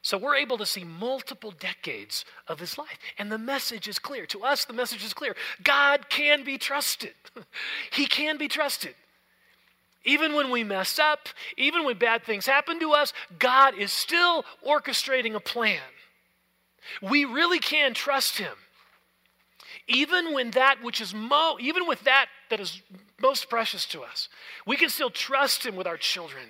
So 0.00 0.18
we're 0.18 0.36
able 0.36 0.58
to 0.58 0.66
see 0.66 0.82
multiple 0.82 1.52
decades 1.52 2.24
of 2.48 2.58
his 2.58 2.76
life. 2.76 2.98
And 3.18 3.30
the 3.30 3.38
message 3.38 3.86
is 3.86 3.98
clear. 4.00 4.26
To 4.26 4.42
us, 4.42 4.64
the 4.64 4.72
message 4.72 5.04
is 5.04 5.14
clear 5.14 5.36
God 5.62 6.08
can 6.08 6.44
be 6.44 6.58
trusted, 6.58 7.14
he 7.92 8.06
can 8.06 8.38
be 8.38 8.48
trusted. 8.48 8.94
Even 10.04 10.34
when 10.34 10.50
we 10.50 10.64
mess 10.64 10.98
up, 10.98 11.28
even 11.56 11.84
when 11.84 11.96
bad 11.96 12.24
things 12.24 12.44
happen 12.46 12.80
to 12.80 12.90
us, 12.90 13.12
God 13.38 13.78
is 13.78 13.92
still 13.92 14.44
orchestrating 14.66 15.36
a 15.36 15.40
plan 15.40 15.78
we 17.00 17.24
really 17.24 17.58
can 17.58 17.94
trust 17.94 18.38
him. 18.38 18.54
Even 19.88 20.32
when 20.32 20.52
that 20.52 20.82
which 20.82 21.00
is 21.00 21.12
mo 21.12 21.56
even 21.60 21.86
with 21.86 22.04
that 22.04 22.26
that 22.50 22.60
is 22.60 22.82
most 23.20 23.48
precious 23.48 23.84
to 23.86 24.02
us, 24.02 24.28
we 24.66 24.76
can 24.76 24.88
still 24.88 25.10
trust 25.10 25.66
him 25.66 25.76
with 25.76 25.86
our 25.86 25.96
children. 25.96 26.44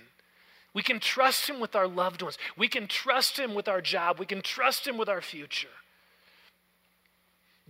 We 0.74 0.82
can 0.82 1.00
trust 1.00 1.48
him 1.48 1.60
with 1.60 1.76
our 1.76 1.86
loved 1.86 2.22
ones. 2.22 2.38
We 2.56 2.68
can 2.68 2.86
trust 2.86 3.38
him 3.38 3.54
with 3.54 3.68
our 3.68 3.80
job. 3.80 4.18
We 4.18 4.26
can 4.26 4.40
trust 4.40 4.86
him 4.86 4.96
with 4.96 5.08
our 5.08 5.20
future. 5.20 5.68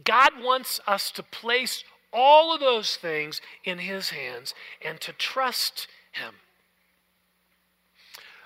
God 0.05 0.33
wants 0.41 0.81
us 0.87 1.11
to 1.13 1.23
place 1.23 1.85
all 2.13 2.55
of 2.55 2.61
those 2.61 2.97
things 2.97 3.41
in 3.65 3.79
his 3.79 4.11
hands 4.11 4.55
and 4.85 5.01
to 5.01 5.13
trust 5.13 5.89
him. 6.13 6.35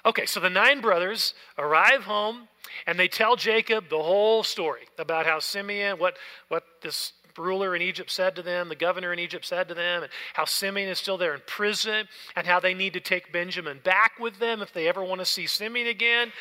Okay, 0.04 0.24
so 0.24 0.38
the 0.38 0.50
nine 0.50 0.80
brothers 0.80 1.34
arrive 1.58 2.04
home 2.04 2.48
and 2.86 2.98
they 2.98 3.08
tell 3.08 3.36
Jacob 3.36 3.88
the 3.88 4.02
whole 4.02 4.42
story 4.42 4.82
about 4.98 5.26
how 5.26 5.38
Simeon, 5.38 5.98
what, 5.98 6.16
what 6.48 6.64
this 6.82 7.12
ruler 7.38 7.76
in 7.76 7.82
Egypt 7.82 8.10
said 8.10 8.36
to 8.36 8.42
them, 8.42 8.68
the 8.68 8.76
governor 8.76 9.12
in 9.12 9.18
Egypt 9.18 9.44
said 9.44 9.68
to 9.68 9.74
them, 9.74 10.02
and 10.02 10.12
how 10.34 10.44
Simeon 10.44 10.88
is 10.88 10.98
still 10.98 11.18
there 11.18 11.34
in 11.34 11.40
prison, 11.46 12.06
and 12.34 12.46
how 12.46 12.60
they 12.60 12.74
need 12.74 12.92
to 12.94 13.00
take 13.00 13.32
Benjamin 13.32 13.80
back 13.84 14.12
with 14.18 14.38
them 14.38 14.62
if 14.62 14.72
they 14.72 14.88
ever 14.88 15.02
want 15.02 15.20
to 15.20 15.24
see 15.24 15.46
Simeon 15.46 15.88
again, 15.88 16.32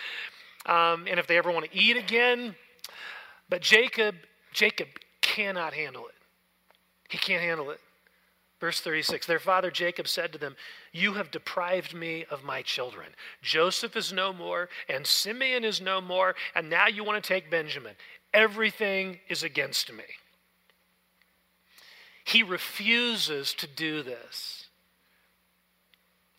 um, 0.66 1.06
and 1.10 1.20
if 1.20 1.28
they 1.28 1.38
ever 1.38 1.52
want 1.52 1.70
to 1.70 1.78
eat 1.78 1.98
again. 1.98 2.56
But 3.50 3.62
Jacob, 3.62 4.16
Jacob 4.54 4.88
cannot 5.22 5.74
handle 5.74 6.08
it. 6.08 6.16
He 7.10 7.18
can't 7.18 7.42
handle 7.42 7.70
it. 7.72 7.80
Verse 8.66 8.82
36 8.82 9.28
Their 9.28 9.38
father 9.38 9.70
Jacob 9.70 10.08
said 10.08 10.34
to 10.34 10.40
them, 10.40 10.56
You 10.92 11.14
have 11.14 11.30
deprived 11.30 11.94
me 11.94 12.26
of 12.32 12.44
my 12.44 12.64
children. 12.64 13.10
Joseph 13.44 13.96
is 13.96 14.12
no 14.12 14.34
more, 14.34 14.70
and 14.90 15.06
Simeon 15.06 15.64
is 15.64 15.80
no 15.80 16.02
more, 16.02 16.34
and 16.56 16.68
now 16.68 16.88
you 16.88 17.04
want 17.04 17.24
to 17.24 17.28
take 17.28 17.52
Benjamin. 17.52 17.94
Everything 18.34 19.20
is 19.30 19.44
against 19.44 19.94
me. 19.94 20.06
He 22.24 22.42
refuses 22.42 23.54
to 23.54 23.68
do 23.68 24.02
this. 24.02 24.66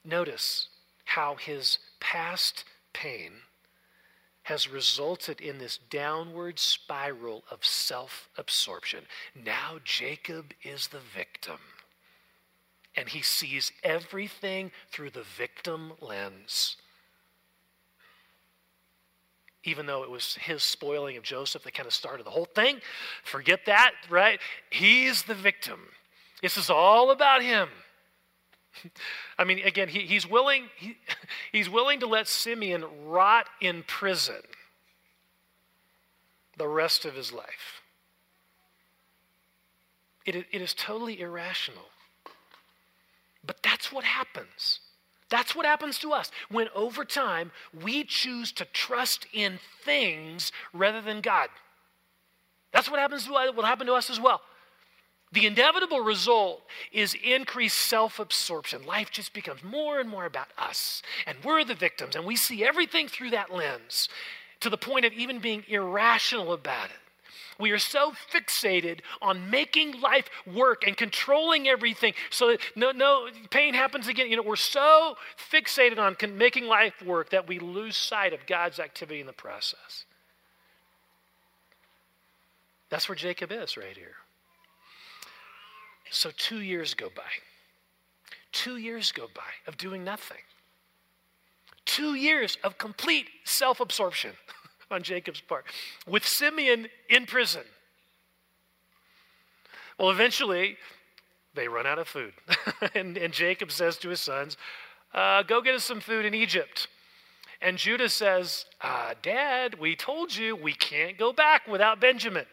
Notice 0.05 0.67
how 1.05 1.37
his 1.37 1.79
past 2.01 2.65
pain 2.93 3.35
has 4.43 4.69
resulted 4.69 5.41
in 5.41 5.59
this 5.59 5.79
downward 5.91 6.59
spiral 6.59 7.45
of 7.53 7.65
self 7.65 8.29
absorption. 8.37 9.05
Now 9.33 9.79
Jacob 9.85 10.55
is 10.65 10.89
the 10.89 10.99
victim 11.15 11.59
and 12.97 13.09
he 13.09 13.23
sees 13.23 13.73
everything 13.83 14.71
through 14.91 15.11
the 15.11 15.23
victim 15.23 15.93
lens. 16.01 16.77
Even 19.65 19.87
though 19.87 20.03
it 20.03 20.11
was 20.11 20.37
his 20.37 20.63
spoiling 20.63 21.17
of 21.17 21.23
Joseph 21.23 21.65
that 21.65 21.75
kind 21.75 21.87
of 21.87 21.93
started 21.93 22.25
the 22.25 22.31
whole 22.31 22.47
thing, 22.47 22.81
forget 23.25 23.61
that, 23.67 23.93
right? 24.09 24.41
He's 24.71 25.25
the 25.25 25.35
victim. 25.35 25.81
This 26.41 26.57
is 26.57 26.71
all 26.71 27.11
about 27.11 27.43
him. 27.43 27.69
I 29.39 29.45
mean, 29.45 29.59
again, 29.61 29.89
he, 29.89 30.01
he's, 30.01 30.29
willing, 30.29 30.65
he, 30.77 30.97
he's 31.53 31.69
willing 31.69 32.01
to 32.01 32.07
let 32.07 32.29
Simeon 32.29 32.85
rot 33.05 33.47
in 33.61 33.83
prison 33.87 34.43
the 36.57 36.69
rest 36.69 37.05
of 37.05 37.15
his 37.15 37.33
life. 37.33 37.83
It, 40.25 40.47
it 40.51 40.63
is 40.63 40.75
totally 40.75 41.21
irrational. 41.21 41.85
But 43.47 43.63
that's 43.63 43.93
what 43.93 44.05
happens. 44.05 44.81
That's 45.29 45.55
what 45.57 45.67
happens 45.67 45.99
to 46.01 46.13
us 46.13 46.31
when 46.51 46.69
over 46.75 47.05
time 47.05 47.51
we 47.83 48.05
choose 48.05 48.53
to 48.53 48.65
trust 48.65 49.27
in 49.33 49.59
things 49.85 50.53
rather 50.73 51.01
than 51.01 51.21
God. 51.21 51.49
That's 52.73 52.91
what 52.91 53.01
happens 53.01 53.27
to 53.27 53.35
us, 53.35 53.55
will 53.55 53.65
happen 53.65 53.87
to 53.87 53.95
us 53.95 54.11
as 54.11 54.21
well. 54.21 54.41
The 55.33 55.47
inevitable 55.47 56.01
result 56.01 56.63
is 56.93 57.15
increased 57.23 57.77
self 57.79 58.19
absorption. 58.21 58.87
Life 58.87 59.11
just 59.11 59.33
becomes 59.33 59.65
more 59.65 59.99
and 59.99 60.09
more 60.09 60.25
about 60.25 60.49
us, 60.57 61.03
and 61.27 61.37
we're 61.45 61.65
the 61.65 61.75
victims, 61.75 62.15
and 62.15 62.25
we 62.25 62.37
see 62.37 62.65
everything 62.65 63.09
through 63.09 63.31
that 63.31 63.53
lens 63.53 64.09
to 64.61 64.71
the 64.71 64.79
point 64.79 65.05
of 65.05 65.13
even 65.13 65.41
being 65.41 65.65
irrational 65.69 66.53
about 66.53 66.91
it. 66.91 67.06
We 67.59 67.71
are 67.71 67.79
so 67.79 68.12
fixated 68.33 69.01
on 69.23 69.51
making 69.51 70.01
life 70.01 70.29
work 70.47 70.87
and 70.87 70.97
controlling 70.97 71.69
everything 71.69 72.14
so 72.31 72.49
that 72.49 72.61
no, 72.75 72.90
no 72.90 73.29
pain 73.51 73.75
happens 73.75 74.09
again. 74.09 74.29
You 74.29 74.37
know, 74.37 74.42
we're 74.42 74.57
so 74.57 75.16
fixated 75.51 75.99
on 75.99 76.16
making 76.37 76.66
life 76.66 77.03
work 77.03 77.31
that 77.31 77.49
we 77.49 77.59
lose 77.59 77.97
sight 77.97 78.33
of 78.33 78.47
God's 78.47 78.79
activity 78.79 79.21
in 79.21 79.27
the 79.27 79.33
process. 79.33 80.05
That's 82.88 83.09
where 83.09 83.16
Jacob 83.16 83.51
is 83.51 83.77
right 83.77 83.97
here. 83.97 84.14
So 86.11 86.31
two 86.37 86.61
years 86.61 86.95
go 86.95 87.09
by. 87.14 87.23
Two 88.53 88.77
years 88.77 89.12
go 89.12 89.27
by 89.35 89.42
of 89.66 89.77
doing 89.77 90.05
nothing. 90.05 90.38
Two 91.85 92.14
years 92.14 92.59
of 92.64 92.79
complete 92.79 93.27
self 93.45 93.81
absorption 93.81 94.33
on 94.90 95.03
Jacob's 95.03 95.40
part, 95.40 95.64
with 96.07 96.27
Simeon 96.27 96.88
in 97.09 97.27
prison. 97.27 97.62
Well, 99.99 100.11
eventually, 100.11 100.77
they 101.55 101.68
run 101.68 101.87
out 101.87 101.99
of 101.99 102.07
food. 102.07 102.35
and, 102.94 103.16
and, 103.16 103.33
Jacob 103.33 103.72
says 103.72 103.96
to 103.99 104.11
his 104.11 104.20
sons, 104.20 104.57
uh, 105.14 105.42
Go 105.42 105.62
get 105.62 105.75
us 105.75 105.85
some 105.85 106.01
food 106.01 106.25
in 106.25 106.35
Egypt. 106.35 106.88
And 107.62 107.79
Judah 107.79 108.11
says, 108.11 108.66
uh, 108.83 109.14
Dad, 109.22 109.79
we 109.81 109.96
told 109.96 110.37
you 110.37 110.55
we 110.55 110.75
can't 110.75 111.16
go 111.16 111.33
back 111.33 111.66
without 111.66 112.01
Benjamin. 112.01 112.44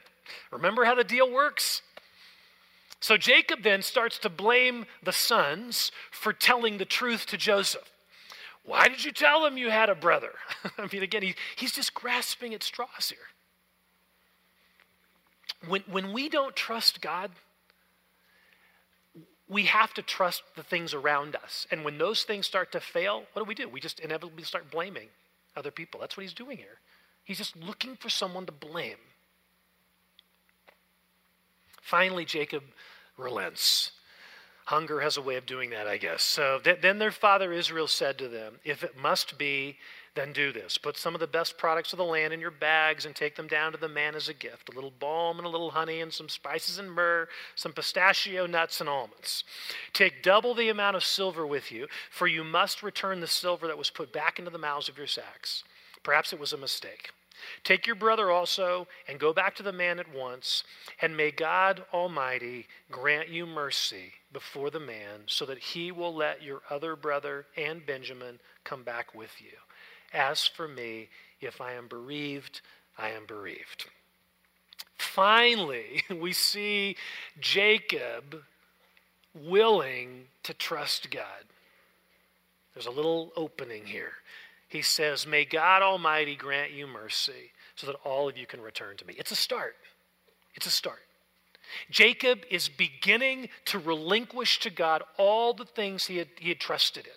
Remember 0.51 0.85
how 0.85 0.95
the 0.95 1.03
deal 1.03 1.29
works? 1.29 1.81
So 3.01 3.17
Jacob 3.17 3.63
then 3.63 3.81
starts 3.81 4.17
to 4.19 4.29
blame 4.29 4.85
the 5.03 5.11
sons 5.11 5.91
for 6.09 6.31
telling 6.31 6.77
the 6.77 6.85
truth 6.85 7.25
to 7.27 7.37
Joseph. 7.37 7.91
Why 8.65 8.87
did 8.87 9.03
you 9.03 9.11
tell 9.11 9.45
him 9.45 9.57
you 9.57 9.69
had 9.69 9.89
a 9.89 9.95
brother? 9.95 10.31
I 10.77 10.87
mean, 10.91 11.03
again, 11.03 11.21
he, 11.21 11.35
he's 11.55 11.73
just 11.73 11.93
grasping 11.93 12.53
at 12.53 12.63
straws 12.63 13.09
here. 13.09 13.27
When, 15.67 15.81
when 15.89 16.13
we 16.13 16.29
don't 16.29 16.55
trust 16.55 17.01
God, 17.01 17.31
we 19.47 19.63
have 19.63 19.93
to 19.93 20.01
trust 20.01 20.43
the 20.55 20.63
things 20.63 20.93
around 20.93 21.35
us. 21.35 21.67
And 21.71 21.83
when 21.83 21.97
those 21.97 22.23
things 22.23 22.45
start 22.45 22.71
to 22.71 22.79
fail, 22.79 23.23
what 23.33 23.43
do 23.43 23.47
we 23.47 23.55
do? 23.55 23.67
We 23.67 23.79
just 23.79 23.99
inevitably 23.99 24.43
start 24.43 24.71
blaming 24.71 25.09
other 25.55 25.71
people. 25.71 25.99
That's 25.99 26.17
what 26.17 26.21
he's 26.21 26.33
doing 26.33 26.57
here. 26.57 26.79
He's 27.23 27.37
just 27.37 27.55
looking 27.55 27.95
for 27.95 28.09
someone 28.09 28.45
to 28.45 28.51
blame. 28.51 28.97
Finally, 31.81 32.25
Jacob 32.25 32.63
relents. 33.17 33.91
Hunger 34.65 35.01
has 35.01 35.17
a 35.17 35.21
way 35.21 35.35
of 35.35 35.45
doing 35.45 35.71
that, 35.71 35.87
I 35.87 35.97
guess. 35.97 36.23
So 36.23 36.59
th- 36.63 36.81
then 36.81 36.99
their 36.99 37.11
father 37.11 37.51
Israel 37.51 37.87
said 37.87 38.17
to 38.19 38.27
them, 38.27 38.59
If 38.63 38.83
it 38.83 38.97
must 38.97 39.37
be, 39.37 39.77
then 40.15 40.31
do 40.31 40.51
this. 40.53 40.77
Put 40.77 40.97
some 40.97 41.15
of 41.15 41.19
the 41.19 41.27
best 41.27 41.57
products 41.57 41.91
of 41.91 41.97
the 41.97 42.05
land 42.05 42.33
in 42.33 42.39
your 42.39 42.51
bags 42.51 43.05
and 43.05 43.15
take 43.15 43.35
them 43.35 43.47
down 43.47 43.71
to 43.71 43.77
the 43.77 43.89
man 43.89 44.15
as 44.15 44.29
a 44.29 44.33
gift 44.33 44.69
a 44.69 44.75
little 44.75 44.93
balm 44.99 45.37
and 45.37 45.45
a 45.45 45.49
little 45.49 45.71
honey 45.71 46.01
and 46.01 46.13
some 46.13 46.29
spices 46.29 46.77
and 46.77 46.91
myrrh, 46.91 47.27
some 47.55 47.73
pistachio 47.73 48.45
nuts 48.45 48.79
and 48.79 48.87
almonds. 48.87 49.43
Take 49.91 50.21
double 50.21 50.53
the 50.53 50.69
amount 50.69 50.95
of 50.95 51.03
silver 51.03 51.47
with 51.47 51.71
you, 51.71 51.87
for 52.11 52.27
you 52.27 52.43
must 52.43 52.83
return 52.83 53.21
the 53.21 53.27
silver 53.27 53.67
that 53.67 53.77
was 53.77 53.89
put 53.89 54.13
back 54.13 54.37
into 54.39 54.51
the 54.51 54.57
mouths 54.57 54.87
of 54.87 54.97
your 54.97 55.07
sacks. 55.07 55.63
Perhaps 56.03 56.31
it 56.31 56.39
was 56.39 56.53
a 56.53 56.57
mistake. 56.57 57.09
Take 57.63 57.87
your 57.87 57.95
brother 57.95 58.31
also 58.31 58.87
and 59.07 59.19
go 59.19 59.33
back 59.33 59.55
to 59.55 59.63
the 59.63 59.71
man 59.71 59.99
at 59.99 60.13
once, 60.13 60.63
and 61.01 61.15
may 61.15 61.31
God 61.31 61.83
Almighty 61.93 62.67
grant 62.91 63.29
you 63.29 63.45
mercy 63.45 64.13
before 64.31 64.69
the 64.69 64.79
man, 64.79 65.21
so 65.27 65.45
that 65.45 65.59
he 65.59 65.91
will 65.91 66.13
let 66.13 66.41
your 66.41 66.61
other 66.69 66.95
brother 66.95 67.45
and 67.55 67.85
Benjamin 67.85 68.39
come 68.63 68.83
back 68.83 69.13
with 69.13 69.41
you. 69.41 69.57
As 70.13 70.45
for 70.45 70.67
me, 70.67 71.09
if 71.41 71.61
I 71.61 71.73
am 71.73 71.87
bereaved, 71.87 72.61
I 72.97 73.09
am 73.09 73.25
bereaved. 73.25 73.85
Finally, 74.97 76.03
we 76.21 76.33
see 76.33 76.95
Jacob 77.39 78.43
willing 79.33 80.25
to 80.43 80.53
trust 80.53 81.09
God. 81.11 81.45
There's 82.73 82.85
a 82.87 82.91
little 82.91 83.31
opening 83.35 83.85
here. 83.85 84.13
He 84.73 84.81
says, 84.81 85.27
May 85.27 85.45
God 85.45 85.83
Almighty 85.83 86.35
grant 86.35 86.71
you 86.71 86.87
mercy 86.87 87.51
so 87.75 87.85
that 87.85 87.95
all 88.03 88.27
of 88.27 88.39
you 88.39 88.47
can 88.47 88.59
return 88.59 88.97
to 88.97 89.05
me. 89.05 89.13
It's 89.19 89.29
a 89.29 89.35
start. 89.35 89.75
It's 90.55 90.65
a 90.65 90.71
start. 90.71 91.03
Jacob 91.91 92.39
is 92.49 92.69
beginning 92.69 93.49
to 93.65 93.77
relinquish 93.77 94.59
to 94.61 94.71
God 94.71 95.03
all 95.15 95.53
the 95.53 95.63
things 95.63 96.07
he 96.07 96.17
had, 96.17 96.29
he 96.39 96.49
had 96.49 96.59
trusted 96.59 97.05
in. 97.05 97.13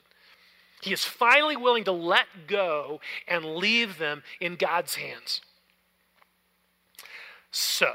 He 0.82 0.92
is 0.92 1.02
finally 1.06 1.56
willing 1.56 1.84
to 1.84 1.92
let 1.92 2.26
go 2.46 3.00
and 3.26 3.56
leave 3.56 3.96
them 3.96 4.22
in 4.38 4.56
God's 4.56 4.96
hands. 4.96 5.40
So, 7.50 7.94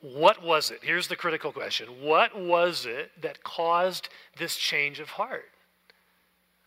what 0.00 0.42
was 0.42 0.70
it? 0.70 0.78
Here's 0.80 1.08
the 1.08 1.16
critical 1.16 1.52
question 1.52 1.88
What 2.00 2.34
was 2.34 2.86
it 2.86 3.10
that 3.20 3.44
caused 3.44 4.08
this 4.38 4.56
change 4.56 5.00
of 5.00 5.10
heart? 5.10 5.50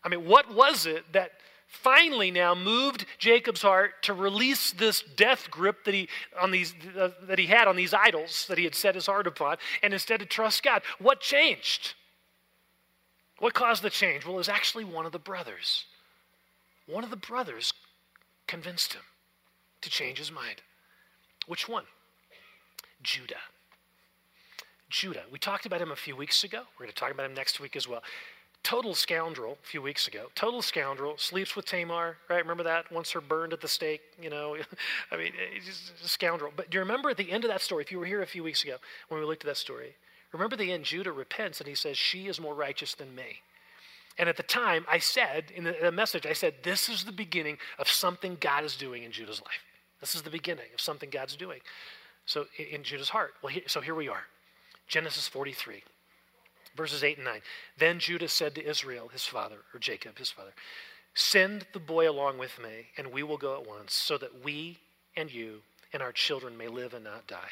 I 0.04 0.08
mean, 0.08 0.26
what 0.26 0.54
was 0.54 0.86
it 0.86 1.12
that 1.12 1.32
finally 1.68 2.30
now 2.30 2.54
moved 2.54 3.04
Jacob's 3.18 3.62
heart 3.62 4.02
to 4.02 4.14
release 4.14 4.72
this 4.72 5.02
death 5.02 5.50
grip 5.50 5.84
that 5.84 5.94
he 5.94 6.08
on 6.40 6.50
these 6.50 6.74
uh, 6.98 7.10
that 7.22 7.38
he 7.38 7.46
had 7.46 7.68
on 7.68 7.76
these 7.76 7.94
idols 7.94 8.46
that 8.48 8.58
he 8.58 8.64
had 8.64 8.74
set 8.74 8.94
his 8.94 9.06
heart 9.06 9.26
upon 9.26 9.58
and 9.82 9.92
instead 9.92 10.18
to 10.20 10.26
trust 10.26 10.62
God. 10.62 10.82
What 10.98 11.20
changed? 11.20 11.94
What 13.38 13.54
caused 13.54 13.82
the 13.82 13.90
change? 13.90 14.24
Well, 14.24 14.34
it 14.34 14.38
was 14.38 14.48
actually 14.48 14.84
one 14.84 15.06
of 15.06 15.12
the 15.12 15.18
brothers. 15.18 15.84
One 16.86 17.04
of 17.04 17.10
the 17.10 17.16
brothers 17.16 17.72
convinced 18.46 18.94
him 18.94 19.02
to 19.82 19.90
change 19.90 20.18
his 20.18 20.32
mind. 20.32 20.62
Which 21.46 21.68
one? 21.68 21.84
Judah. 23.02 23.36
Judah. 24.90 25.22
We 25.30 25.38
talked 25.38 25.66
about 25.66 25.80
him 25.80 25.92
a 25.92 25.96
few 25.96 26.16
weeks 26.16 26.42
ago. 26.42 26.62
We're 26.74 26.86
going 26.86 26.92
to 26.92 26.96
talk 26.96 27.12
about 27.12 27.26
him 27.26 27.34
next 27.34 27.60
week 27.60 27.76
as 27.76 27.86
well 27.86 28.02
total 28.62 28.94
scoundrel 28.94 29.58
a 29.62 29.66
few 29.66 29.80
weeks 29.80 30.08
ago. 30.08 30.26
Total 30.34 30.62
scoundrel, 30.62 31.14
sleeps 31.16 31.56
with 31.56 31.64
Tamar, 31.64 32.16
right? 32.28 32.42
Remember 32.42 32.64
that? 32.64 32.90
Wants 32.92 33.12
her 33.12 33.20
burned 33.20 33.52
at 33.52 33.60
the 33.60 33.68
stake, 33.68 34.02
you 34.20 34.30
know. 34.30 34.56
I 35.12 35.16
mean, 35.16 35.32
eh, 35.40 35.60
he's 35.64 35.92
a 36.04 36.08
scoundrel. 36.08 36.52
But 36.54 36.70
do 36.70 36.76
you 36.76 36.80
remember 36.80 37.10
at 37.10 37.16
the 37.16 37.30
end 37.30 37.44
of 37.44 37.50
that 37.50 37.60
story, 37.60 37.82
if 37.82 37.90
you 37.92 37.98
were 37.98 38.06
here 38.06 38.22
a 38.22 38.26
few 38.26 38.42
weeks 38.42 38.64
ago 38.64 38.76
when 39.08 39.20
we 39.20 39.26
looked 39.26 39.44
at 39.44 39.48
that 39.48 39.56
story, 39.56 39.94
remember 40.32 40.56
the 40.56 40.72
end, 40.72 40.84
Judah 40.84 41.12
repents 41.12 41.60
and 41.60 41.68
he 41.68 41.74
says, 41.74 41.96
She 41.96 42.26
is 42.26 42.40
more 42.40 42.54
righteous 42.54 42.94
than 42.94 43.14
me. 43.14 43.42
And 44.18 44.28
at 44.28 44.36
the 44.36 44.42
time, 44.42 44.84
I 44.90 44.98
said, 44.98 45.44
in 45.54 45.62
the, 45.64 45.76
the 45.80 45.92
message, 45.92 46.26
I 46.26 46.32
said, 46.32 46.54
This 46.62 46.88
is 46.88 47.04
the 47.04 47.12
beginning 47.12 47.58
of 47.78 47.88
something 47.88 48.36
God 48.40 48.64
is 48.64 48.76
doing 48.76 49.04
in 49.04 49.12
Judah's 49.12 49.40
life. 49.40 49.64
This 50.00 50.14
is 50.14 50.22
the 50.22 50.30
beginning 50.30 50.66
of 50.74 50.80
something 50.80 51.10
God's 51.10 51.36
doing. 51.36 51.60
So 52.26 52.46
in, 52.58 52.66
in 52.66 52.82
Judah's 52.82 53.08
heart. 53.08 53.34
Well, 53.42 53.54
so 53.66 53.80
here 53.80 53.94
we 53.94 54.08
are. 54.08 54.24
Genesis 54.88 55.28
43 55.28 55.82
verses 56.78 57.04
8 57.04 57.18
and 57.18 57.26
9. 57.26 57.40
Then 57.76 57.98
Judah 57.98 58.28
said 58.28 58.54
to 58.54 58.66
Israel, 58.66 59.08
his 59.08 59.26
father, 59.26 59.58
or 59.74 59.80
Jacob, 59.80 60.16
his 60.16 60.30
father, 60.30 60.52
Send 61.14 61.66
the 61.72 61.80
boy 61.80 62.08
along 62.08 62.38
with 62.38 62.58
me, 62.58 62.86
and 62.96 63.12
we 63.12 63.24
will 63.24 63.36
go 63.36 63.60
at 63.60 63.66
once, 63.66 63.92
so 63.92 64.16
that 64.18 64.44
we 64.44 64.78
and 65.16 65.30
you 65.30 65.62
and 65.92 66.00
our 66.00 66.12
children 66.12 66.56
may 66.56 66.68
live 66.68 66.94
and 66.94 67.04
not 67.04 67.26
die. 67.26 67.50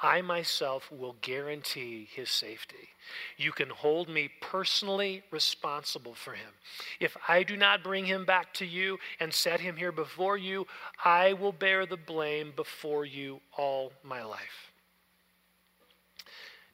I 0.00 0.20
myself 0.20 0.90
will 0.90 1.16
guarantee 1.20 2.08
his 2.12 2.30
safety. 2.30 2.88
You 3.36 3.52
can 3.52 3.70
hold 3.70 4.08
me 4.08 4.30
personally 4.40 5.22
responsible 5.30 6.14
for 6.14 6.32
him. 6.32 6.50
If 6.98 7.16
I 7.28 7.42
do 7.42 7.56
not 7.56 7.84
bring 7.84 8.06
him 8.06 8.24
back 8.24 8.54
to 8.54 8.66
you 8.66 8.98
and 9.20 9.32
set 9.32 9.60
him 9.60 9.76
here 9.76 9.92
before 9.92 10.36
you, 10.36 10.66
I 11.04 11.34
will 11.34 11.52
bear 11.52 11.86
the 11.86 11.96
blame 11.96 12.52
before 12.54 13.04
you 13.04 13.40
all 13.56 13.92
my 14.02 14.24
life. 14.24 14.72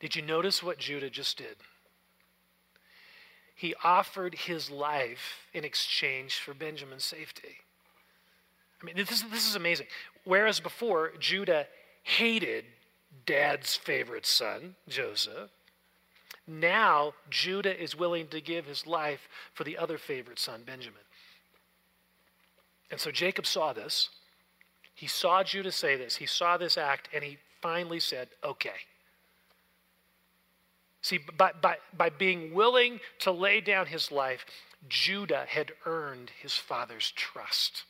Did 0.01 0.15
you 0.15 0.23
notice 0.23 0.63
what 0.63 0.79
Judah 0.79 1.11
just 1.11 1.37
did? 1.37 1.57
He 3.59 3.75
offered 3.83 4.37
his 4.37 4.71
life 4.71 5.49
in 5.53 5.65
exchange 5.65 6.39
for 6.39 6.55
Benjamin's 6.55 7.03
safety. 7.03 7.57
I 8.81 8.85
mean, 8.85 8.95
this, 8.95 9.23
this 9.23 9.49
is 9.49 9.57
amazing. 9.57 9.89
Whereas 10.23 10.61
before, 10.61 11.11
Judah 11.19 11.67
hated 12.05 12.67
dad's 13.27 13.75
favorite 13.75 14.27
son, 14.27 14.77
Joseph, 14.89 15.51
now 16.47 17.15
Judah 17.29 17.77
is 17.77 17.99
willing 17.99 18.29
to 18.29 18.41
give 18.41 18.65
his 18.65 18.87
life 18.87 19.29
for 19.55 19.65
the 19.65 19.77
other 19.77 19.99
favorite 19.99 20.39
son, 20.39 20.63
Benjamin. 20.65 21.03
And 22.93 23.01
so 23.01 23.11
Jacob 23.11 23.45
saw 23.45 23.73
this. 23.73 24.09
He 24.95 25.09
saw 25.09 25.43
Judah 25.43 25.73
say 25.73 25.97
this. 25.97 26.15
He 26.15 26.27
saw 26.27 26.59
this 26.59 26.79
act, 26.79 27.09
and 27.13 27.25
he 27.25 27.39
finally 27.61 27.99
said, 27.99 28.29
okay. 28.45 28.71
See, 31.03 31.21
by, 31.37 31.53
by, 31.61 31.77
by 31.97 32.11
being 32.11 32.55
willing 32.55 33.01
to 33.21 33.31
lay 33.31 33.61
down 33.61 33.87
his 33.87 34.11
life, 34.11 34.45
Judah 34.89 35.45
had 35.47 35.73
earned 35.87 36.31
his 36.41 36.55
father's 36.55 37.13
trust. 37.13 37.85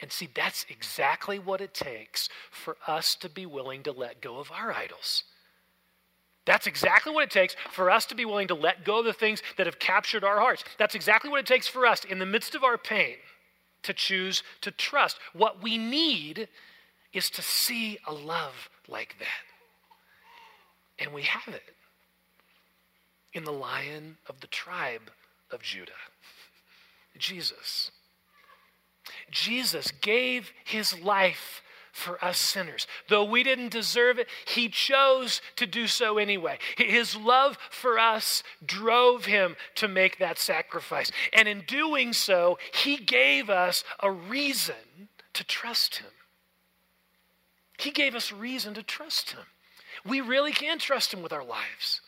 And 0.00 0.12
see, 0.12 0.28
that's 0.34 0.66
exactly 0.68 1.38
what 1.38 1.60
it 1.60 1.74
takes 1.74 2.28
for 2.50 2.76
us 2.86 3.14
to 3.16 3.28
be 3.28 3.46
willing 3.46 3.82
to 3.84 3.92
let 3.92 4.20
go 4.20 4.38
of 4.38 4.50
our 4.52 4.72
idols. 4.72 5.24
That's 6.44 6.66
exactly 6.66 7.12
what 7.12 7.24
it 7.24 7.30
takes 7.30 7.56
for 7.72 7.90
us 7.90 8.06
to 8.06 8.14
be 8.14 8.24
willing 8.24 8.48
to 8.48 8.54
let 8.54 8.84
go 8.84 9.00
of 9.00 9.04
the 9.04 9.12
things 9.12 9.42
that 9.56 9.66
have 9.66 9.80
captured 9.80 10.22
our 10.22 10.38
hearts. 10.38 10.64
That's 10.78 10.94
exactly 10.94 11.28
what 11.28 11.40
it 11.40 11.46
takes 11.46 11.66
for 11.66 11.86
us 11.86 12.04
in 12.04 12.18
the 12.18 12.26
midst 12.26 12.54
of 12.54 12.62
our 12.62 12.78
pain 12.78 13.16
to 13.82 13.92
choose 13.92 14.42
to 14.60 14.70
trust. 14.70 15.18
What 15.32 15.62
we 15.62 15.76
need 15.76 16.48
is 17.12 17.30
to 17.30 17.42
see 17.42 17.98
a 18.06 18.12
love 18.12 18.68
like 18.86 19.16
that. 19.18 19.55
And 20.98 21.12
we 21.12 21.22
have 21.22 21.54
it 21.54 21.74
in 23.32 23.44
the 23.44 23.52
lion 23.52 24.16
of 24.26 24.40
the 24.40 24.46
tribe 24.46 25.10
of 25.50 25.62
Judah, 25.62 25.92
Jesus. 27.18 27.90
Jesus 29.30 29.92
gave 30.00 30.52
his 30.64 30.98
life 31.00 31.62
for 31.92 32.22
us 32.22 32.36
sinners. 32.36 32.86
Though 33.08 33.24
we 33.24 33.42
didn't 33.42 33.70
deserve 33.70 34.18
it, 34.18 34.28
he 34.46 34.68
chose 34.68 35.40
to 35.56 35.66
do 35.66 35.86
so 35.86 36.18
anyway. 36.18 36.58
His 36.76 37.16
love 37.16 37.58
for 37.70 37.98
us 37.98 38.42
drove 38.64 39.24
him 39.24 39.56
to 39.76 39.88
make 39.88 40.18
that 40.18 40.38
sacrifice. 40.38 41.10
And 41.32 41.48
in 41.48 41.62
doing 41.62 42.12
so, 42.12 42.58
he 42.72 42.96
gave 42.98 43.48
us 43.48 43.82
a 44.00 44.10
reason 44.10 45.08
to 45.32 45.44
trust 45.44 45.96
him. 45.96 46.10
He 47.78 47.90
gave 47.90 48.14
us 48.14 48.30
a 48.30 48.36
reason 48.36 48.74
to 48.74 48.82
trust 48.82 49.30
him. 49.30 49.44
We 50.08 50.20
really 50.20 50.52
can 50.52 50.78
trust 50.78 51.12
him 51.12 51.22
with 51.22 51.32
our 51.32 51.44
lives. 51.44 52.00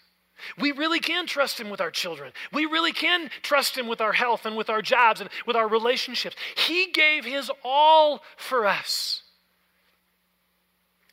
We 0.58 0.72
really 0.72 1.00
can 1.00 1.26
trust 1.26 1.58
Him 1.58 1.70
with 1.70 1.80
our 1.80 1.90
children. 1.90 2.32
We 2.52 2.66
really 2.66 2.92
can 2.92 3.30
trust 3.42 3.76
Him 3.76 3.86
with 3.86 4.00
our 4.00 4.12
health 4.12 4.46
and 4.46 4.56
with 4.56 4.70
our 4.70 4.82
jobs 4.82 5.20
and 5.20 5.30
with 5.46 5.56
our 5.56 5.68
relationships. 5.68 6.36
He 6.56 6.90
gave 6.92 7.24
His 7.24 7.50
all 7.64 8.22
for 8.36 8.66
us. 8.66 9.22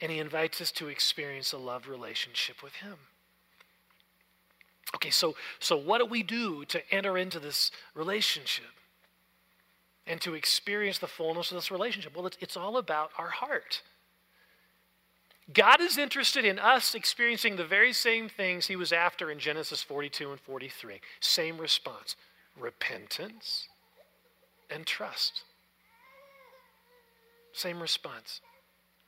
And 0.02 0.12
He 0.12 0.20
invites 0.20 0.62
us 0.62 0.72
to 0.74 0.88
experience 0.88 1.54
a 1.54 1.58
love 1.58 1.88
relationship 1.88 2.62
with 2.62 2.74
Him. 2.76 2.96
Okay, 4.96 5.10
so, 5.10 5.36
so 5.60 5.76
what 5.76 5.98
do 5.98 6.06
we 6.06 6.24
do 6.24 6.64
to 6.66 6.82
enter 6.94 7.18
into 7.18 7.40
this 7.40 7.72
relationship 7.96 8.66
and 10.08 10.22
to 10.22 10.36
experience 10.36 11.00
the 11.00 11.08
fullness 11.08 11.52
of 11.52 11.58
this 11.58 11.72
relationship? 11.72 12.16
Well, 12.16 12.28
it's, 12.28 12.38
it's 12.40 12.56
all 12.56 12.78
about 12.78 13.12
our 13.18 13.30
heart. 13.30 13.82
God 15.54 15.80
is 15.80 15.98
interested 15.98 16.44
in 16.44 16.58
us 16.58 16.96
experiencing 16.96 17.56
the 17.56 17.66
very 17.66 17.94
same 17.94 18.30
things 18.30 18.66
he 18.66 18.76
was 18.76 18.92
after 18.92 19.30
in 19.30 19.38
Genesis 19.38 19.84
42 19.84 20.32
and 20.32 20.40
43. 20.40 21.00
Same 21.20 21.58
response 21.60 22.16
repentance 22.60 23.68
and 24.70 24.86
trust. 24.86 25.44
Same 27.54 27.80
response 27.80 28.42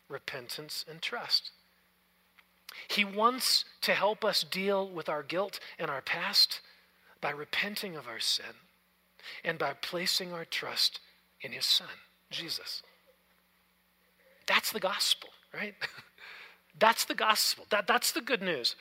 repentance 0.09 0.85
and 0.89 1.01
trust. 1.01 1.51
He 2.87 3.03
wants 3.03 3.65
to 3.81 3.93
help 3.93 4.23
us 4.23 4.43
deal 4.43 4.87
with 4.87 5.09
our 5.09 5.23
guilt 5.23 5.59
and 5.79 5.89
our 5.89 6.01
past 6.01 6.61
by 7.19 7.31
repenting 7.31 7.95
of 7.95 8.07
our 8.07 8.19
sin 8.19 8.45
and 9.43 9.57
by 9.57 9.73
placing 9.73 10.31
our 10.31 10.45
trust 10.45 10.99
in 11.41 11.51
his 11.51 11.65
son, 11.65 11.87
Jesus. 12.29 12.83
That's 14.45 14.71
the 14.71 14.79
gospel, 14.79 15.29
right? 15.53 15.73
That's 16.79 17.05
the 17.05 17.15
gospel. 17.15 17.65
That, 17.69 17.87
that's 17.87 18.11
the 18.11 18.21
good 18.21 18.41
news. 18.41 18.75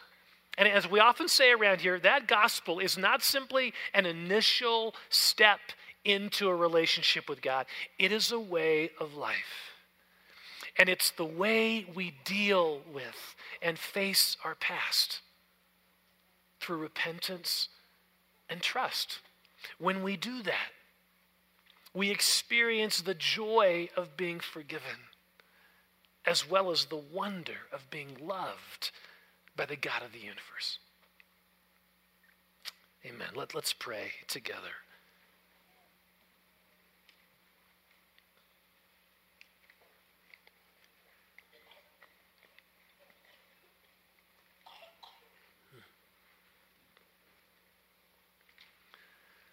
And 0.58 0.68
as 0.68 0.88
we 0.88 1.00
often 1.00 1.28
say 1.28 1.52
around 1.52 1.80
here, 1.80 1.98
that 2.00 2.26
gospel 2.26 2.78
is 2.78 2.96
not 2.96 3.22
simply 3.22 3.74
an 3.92 4.06
initial 4.06 4.94
step 5.10 5.60
into 6.04 6.48
a 6.48 6.54
relationship 6.54 7.28
with 7.28 7.42
God, 7.42 7.66
it 7.98 8.12
is 8.12 8.30
a 8.30 8.38
way 8.38 8.90
of 9.00 9.14
life. 9.14 9.72
And 10.78 10.88
it's 10.88 11.10
the 11.10 11.24
way 11.24 11.86
we 11.94 12.14
deal 12.24 12.80
with 12.92 13.34
and 13.62 13.78
face 13.78 14.36
our 14.44 14.54
past 14.54 15.20
through 16.60 16.76
repentance 16.76 17.68
and 18.48 18.60
trust. 18.60 19.20
When 19.78 20.02
we 20.02 20.16
do 20.16 20.42
that, 20.42 20.70
we 21.94 22.10
experience 22.10 23.00
the 23.00 23.14
joy 23.14 23.88
of 23.96 24.16
being 24.16 24.38
forgiven 24.38 25.08
as 26.26 26.48
well 26.48 26.70
as 26.70 26.86
the 26.86 26.96
wonder 26.96 27.68
of 27.72 27.88
being 27.90 28.16
loved 28.20 28.90
by 29.56 29.64
the 29.64 29.76
God 29.76 30.02
of 30.02 30.12
the 30.12 30.18
universe. 30.18 30.78
Amen. 33.04 33.28
Let, 33.36 33.54
let's 33.54 33.72
pray 33.72 34.10
together. 34.26 34.60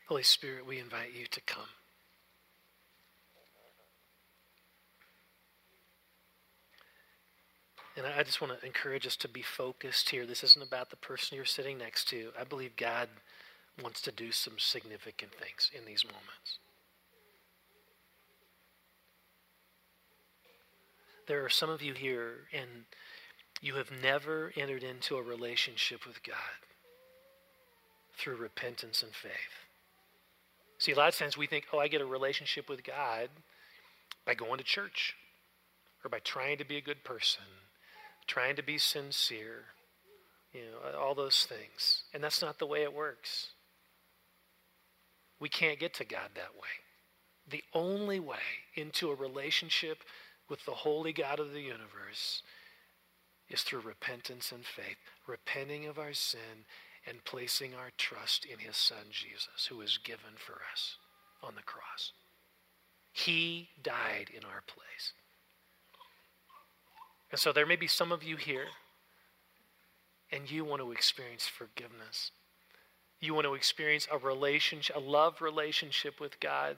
Holy 0.08 0.24
Spirit, 0.24 0.66
we 0.66 0.80
invite 0.80 1.14
you 1.18 1.26
to 1.28 1.42
come. 1.42 1.70
And 7.96 8.08
I 8.08 8.24
just 8.24 8.42
want 8.42 8.60
to 8.60 8.66
encourage 8.66 9.06
us 9.06 9.16
to 9.18 9.28
be 9.28 9.44
focused 9.44 10.10
here. 10.10 10.26
This 10.26 10.44
isn't 10.44 10.66
about 10.66 10.90
the 10.90 10.96
person 10.96 11.36
you're 11.36 11.46
sitting 11.46 11.78
next 11.78 12.08
to. 12.10 12.30
I 12.40 12.44
believe 12.44 12.76
God 12.76 13.08
wants 13.82 14.02
to 14.02 14.12
do 14.12 14.32
some 14.32 14.54
significant 14.58 15.32
things 15.34 15.70
in 15.78 15.86
these 15.86 16.04
moments. 16.04 16.60
There 21.28 21.46
are 21.46 21.50
some 21.50 21.70
of 21.70 21.82
you 21.82 21.94
here, 21.94 22.48
and 22.52 22.86
you 23.62 23.76
have 23.76 23.92
never 24.02 24.52
entered 24.58 24.84
into 24.84 25.16
a 25.16 25.22
relationship 25.22 26.06
with 26.06 26.22
God 26.24 26.36
through 28.18 28.36
repentance 28.36 29.04
and 29.04 29.14
faith. 29.14 29.32
See, 30.80 30.92
a 30.92 30.96
lot 30.96 31.10
of 31.10 31.16
times 31.16 31.38
we 31.38 31.48
think, 31.48 31.68
oh, 31.72 31.80
I 31.80 31.88
get 31.88 32.02
a 32.02 32.06
relationship 32.06 32.68
with 32.68 32.84
God 32.84 33.30
by 34.26 34.34
going 34.34 34.58
to 34.58 34.64
church 34.64 35.16
or 36.04 36.10
by 36.10 36.20
trying 36.20 36.58
to 36.58 36.66
be 36.66 36.78
a 36.78 36.82
good 36.82 37.04
person 37.04 37.44
trying 38.28 38.56
to 38.56 38.64
be 38.64 38.78
sincere, 38.78 39.66
you 40.54 40.62
know, 40.62 41.00
all 41.00 41.16
those 41.16 41.46
things. 41.46 42.04
And 42.14 42.24
that's 42.24 42.42
not 42.42 42.60
the 42.60 42.66
way 42.66 42.84
it 42.84 42.94
works. 42.94 43.50
We 45.40 45.50
can't 45.50 45.80
get 45.80 45.94
to 45.96 46.06
God 46.06 46.30
that 46.36 46.56
way. 46.56 46.70
The 47.50 47.64
only 47.74 48.20
way 48.20 48.38
into 48.76 49.12
a 49.12 49.16
relationship 49.16 50.04
with 50.50 50.64
the 50.66 50.72
holy 50.72 51.14
God 51.14 51.40
of 51.40 51.52
the 51.52 51.62
universe 51.62 52.44
is 53.50 53.62
through 53.64 53.82
repentance 53.82 54.52
and 54.52 54.66
faith, 54.66 54.98
repenting 55.28 55.86
of 55.88 56.00
our 56.00 56.14
sin 56.14 56.66
and 57.06 57.24
placing 57.26 57.76
our 57.76 57.92
trust 57.98 58.46
in 58.46 58.60
his 58.60 58.78
son 58.78 59.06
Jesus, 59.12 59.68
who 59.70 59.78
was 59.78 59.98
given 59.98 60.36
for 60.38 60.62
us 60.72 60.98
on 61.42 61.56
the 61.56 61.64
cross. 61.64 62.14
He 63.12 63.70
died 63.82 64.30
in 64.34 64.44
our 64.46 64.64
place. 64.66 65.14
And 67.34 67.40
so 67.40 67.52
there 67.52 67.66
may 67.66 67.76
be 67.76 67.88
some 67.88 68.12
of 68.12 68.22
you 68.22 68.36
here, 68.36 68.68
and 70.32 70.52
you 70.52 70.64
want 70.64 70.84
to 70.84 70.92
experience 70.92 71.48
forgiveness. 71.48 72.30
You 73.20 73.34
want 73.34 73.48
to 73.48 73.56
experience 73.56 74.08
a 74.12 74.20
relationship, 74.20 74.96
a 74.96 75.00
love 75.00 75.42
relationship 75.42 76.20
with 76.20 76.40
God, 76.40 76.78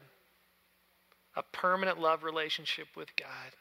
a 1.36 1.44
permanent 1.44 2.00
love 2.00 2.24
relationship 2.24 2.88
with 2.96 3.14
God, 3.18 3.52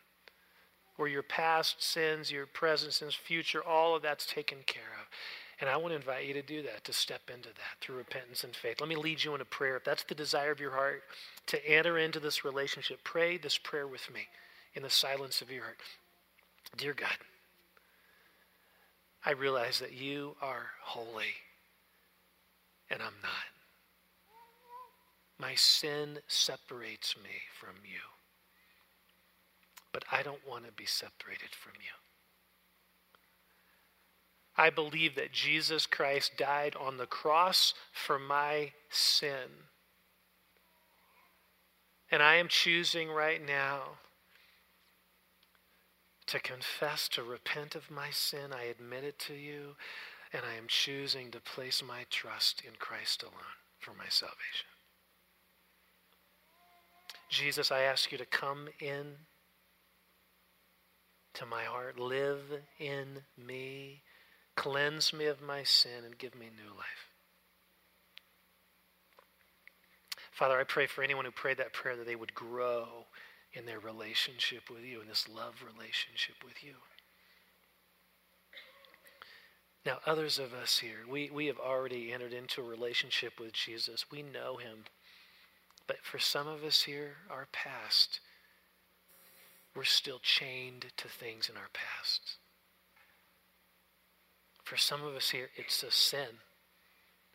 where 0.95 1.09
your 1.09 1.25
past 1.25 1.83
sins, 1.83 2.31
your 2.31 2.47
present 2.47 2.93
sins, 2.93 3.17
future, 3.17 3.65
all 3.65 3.97
of 3.97 4.03
that's 4.03 4.25
taken 4.25 4.59
care 4.65 4.83
of. 5.01 5.09
And 5.61 5.69
I 5.69 5.77
want 5.77 5.91
to 5.91 5.97
invite 5.97 6.27
you 6.27 6.35
to 6.35 6.43
do 6.43 6.63
that, 6.63 6.85
to 6.85 6.93
step 6.93 7.23
into 7.29 7.49
that 7.49 7.81
through 7.81 7.97
repentance 7.97 8.45
and 8.45 8.55
faith. 8.55 8.81
Let 8.81 8.89
me 8.89 8.95
lead 8.95 9.25
you 9.25 9.35
in 9.35 9.41
a 9.41 9.45
prayer. 9.45 9.79
If 9.79 9.85
that's 9.85 10.05
the 10.05 10.15
desire 10.15 10.53
of 10.53 10.61
your 10.61 10.71
heart, 10.71 11.03
to 11.49 11.69
enter 11.69 11.99
into 11.99 12.21
this 12.21 12.45
relationship, 12.45 13.01
pray 13.03 13.37
this 13.37 13.59
prayer 13.59 13.89
with 13.89 14.09
me 14.15 14.29
in 14.75 14.85
the 14.85 14.91
silence 14.91 15.43
of 15.43 15.51
your 15.51 15.65
heart. 15.65 15.79
Dear 16.77 16.95
God, 16.95 17.17
I 19.25 19.33
realize 19.33 19.79
that 19.79 19.93
you 19.93 20.37
are 20.43 20.67
holy 20.83 21.35
and 22.91 23.01
I'm 23.01 23.15
not. 23.23 23.55
My 25.39 25.55
sin 25.55 26.19
separates 26.27 27.17
me 27.17 27.31
from 27.59 27.75
you. 27.85 28.01
But 29.93 30.05
I 30.11 30.23
don't 30.23 30.47
want 30.49 30.67
to 30.67 30.73
be 30.73 30.87
separated 30.87 31.51
from 31.51 31.73
you. 31.77 31.95
I 34.57 34.71
believe 34.71 35.17
that 35.17 35.33
Jesus 35.33 35.87
Christ 35.87 36.33
died 36.37 36.77
on 36.77 36.97
the 36.97 37.07
cross 37.07 37.75
for 37.93 38.19
my 38.19 38.73
sin. 38.89 39.67
And 42.11 42.23
I 42.23 42.37
am 42.37 42.47
choosing 42.49 43.11
right 43.11 43.45
now 43.45 43.99
to 46.27 46.41
confess, 46.41 47.09
to 47.09 47.23
repent 47.23 47.75
of 47.75 47.91
my 47.91 48.11
sin. 48.11 48.53
I 48.53 48.65
admit 48.65 49.05
it 49.05 49.19
to 49.21 49.35
you, 49.35 49.77
and 50.33 50.43
I 50.45 50.57
am 50.57 50.67
choosing 50.67 51.31
to 51.31 51.41
place 51.41 51.83
my 51.87 52.07
trust 52.11 52.63
in 52.67 52.75
Christ 52.79 53.23
alone 53.23 53.35
for 53.79 53.93
my 53.93 54.09
salvation. 54.09 54.69
Jesus, 57.29 57.71
I 57.71 57.81
ask 57.81 58.13
you 58.13 58.19
to 58.19 58.27
come 58.27 58.69
in 58.81 59.17
to 61.35 61.47
my 61.47 61.65
heart, 61.65 61.99
live 61.99 62.63
in 62.79 63.23
me, 63.37 64.03
cleanse 64.55 65.13
me 65.13 65.27
of 65.27 65.43
my 65.43 65.65
sin, 65.65 66.05
and 66.05 66.17
give 66.17 66.35
me 66.35 66.47
new 66.47 66.71
life. 66.71 67.11
Father, 70.31 70.59
I 70.59 70.65
pray 70.65 70.87
for 70.87 71.03
anyone 71.03 71.25
who 71.25 71.31
prayed 71.31 71.59
that 71.59 71.73
prayer 71.73 71.97
that 71.97 72.07
they 72.07 72.17
would 72.17 72.35
grow 72.35 73.07
in 73.55 73.67
their 73.67 73.81
relationship 73.81 74.71
with 74.71 74.85
you, 74.85 75.01
in 75.01 75.09
this 75.09 75.29
love 75.29 75.63
relationship 75.65 76.37
with 76.45 76.63
you. 76.63 76.75
Now, 79.87 79.99
others 80.07 80.39
of 80.39 80.55
us 80.55 80.79
here, 80.79 81.01
we, 81.09 81.31
we 81.31 81.47
have 81.47 81.59
already 81.59 82.13
entered 82.13 82.33
into 82.33 82.61
a 82.63 82.65
relationship 82.65 83.39
with 83.39 83.53
Jesus. 83.53 84.07
We 84.11 84.23
know 84.23 84.57
him. 84.57 84.85
But 85.87 85.99
for 86.03 86.19
some 86.19 86.49
of 86.49 86.65
us 86.65 86.83
here, 86.83 87.17
our 87.31 87.47
past 87.53 88.21
we're 89.75 89.85
still 89.85 90.21
chained 90.21 90.87
to 90.97 91.09
things 91.09 91.49
in 91.49 91.57
our 91.57 91.69
past. 91.73 92.37
For 94.63 94.77
some 94.77 95.03
of 95.03 95.15
us 95.15 95.31
here, 95.31 95.51
it's 95.57 95.83
a 95.83 95.91
sin, 95.91 96.39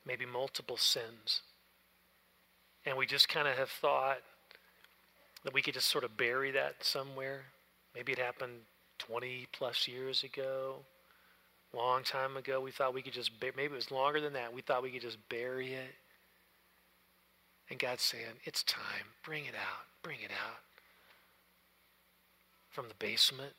maybe 0.06 0.26
multiple 0.26 0.78
sins. 0.78 1.42
And 2.86 2.98
we 2.98 3.06
just 3.06 3.28
kind 3.28 3.48
of 3.48 3.58
have 3.58 3.70
thought 3.70 4.20
that 5.44 5.54
we 5.54 5.62
could 5.62 5.74
just 5.74 5.90
sort 5.90 6.04
of 6.04 6.18
bury 6.18 6.52
that 6.52 6.76
somewhere. 6.82 7.42
Maybe 7.96 8.12
it 8.12 8.20
happened 8.20 8.62
20 9.00 9.48
plus 9.52 9.88
years 9.88 10.24
ago, 10.24 10.76
long 11.74 12.04
time 12.04 12.38
ago. 12.38 12.60
We 12.60 12.72
thought 12.72 12.94
we 12.94 13.02
could 13.02 13.14
just, 13.14 13.32
maybe 13.42 13.64
it 13.64 13.72
was 13.72 13.92
longer 13.92 14.20
than 14.20 14.34
that. 14.34 14.54
We 14.54 14.62
thought 14.62 14.84
we 14.84 14.92
could 14.92 15.02
just 15.02 15.18
bury 15.30 15.74
it. 15.74 15.96
And 17.70 17.80
God's 17.80 18.04
saying, 18.04 18.26
it's 18.44 18.64
time. 18.64 19.14
Bring 19.24 19.46
it 19.46 19.56
out. 19.56 19.86
Bring 20.02 20.18
it 20.24 20.32
out. 20.32 20.60
From 22.70 22.88
the 22.88 22.96
basement. 22.96 23.54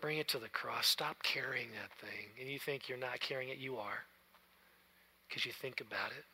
Bring 0.00 0.18
it 0.18 0.28
to 0.28 0.38
the 0.38 0.48
cross. 0.48 0.86
Stop 0.86 1.22
carrying 1.22 1.68
that 1.72 1.92
thing. 2.00 2.28
And 2.40 2.48
you 2.48 2.58
think 2.58 2.88
you're 2.88 2.98
not 2.98 3.20
carrying 3.20 3.50
it, 3.50 3.58
you 3.58 3.76
are. 3.76 4.04
Because 5.28 5.46
you 5.46 5.52
think 5.52 5.80
about 5.80 6.10
it. 6.10 6.24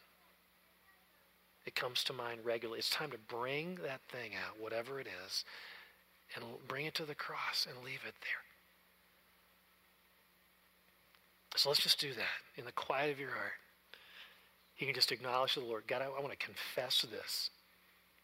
It 1.68 1.74
comes 1.74 2.02
to 2.04 2.14
mind 2.14 2.40
regularly. 2.44 2.78
It's 2.78 2.88
time 2.88 3.10
to 3.10 3.18
bring 3.18 3.74
that 3.84 4.00
thing 4.08 4.30
out, 4.32 4.58
whatever 4.58 5.00
it 5.00 5.06
is, 5.26 5.44
and 6.34 6.42
bring 6.66 6.86
it 6.86 6.94
to 6.94 7.04
the 7.04 7.14
cross 7.14 7.66
and 7.68 7.84
leave 7.84 8.00
it 8.08 8.14
there. 8.22 8.40
So 11.56 11.68
let's 11.68 11.82
just 11.82 12.00
do 12.00 12.14
that 12.14 12.40
in 12.56 12.64
the 12.64 12.72
quiet 12.72 13.12
of 13.12 13.20
your 13.20 13.32
heart. 13.32 13.52
You 14.78 14.86
can 14.86 14.94
just 14.94 15.12
acknowledge 15.12 15.56
the 15.56 15.60
Lord. 15.60 15.84
God, 15.86 16.00
I, 16.00 16.06
I 16.06 16.20
want 16.20 16.30
to 16.30 16.38
confess 16.38 17.02
this. 17.02 17.50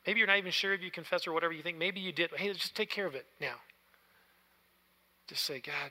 Maybe 0.06 0.20
you're 0.20 0.26
not 0.26 0.38
even 0.38 0.50
sure 0.50 0.72
if 0.72 0.80
you 0.80 0.90
confess 0.90 1.26
or 1.26 1.34
whatever 1.34 1.52
you 1.52 1.62
think. 1.62 1.76
Maybe 1.76 2.00
you 2.00 2.12
did. 2.12 2.30
Hey, 2.34 2.50
just 2.50 2.74
take 2.74 2.88
care 2.88 3.06
of 3.06 3.14
it 3.14 3.26
now. 3.42 3.56
Just 5.28 5.44
say, 5.44 5.60
God, 5.60 5.90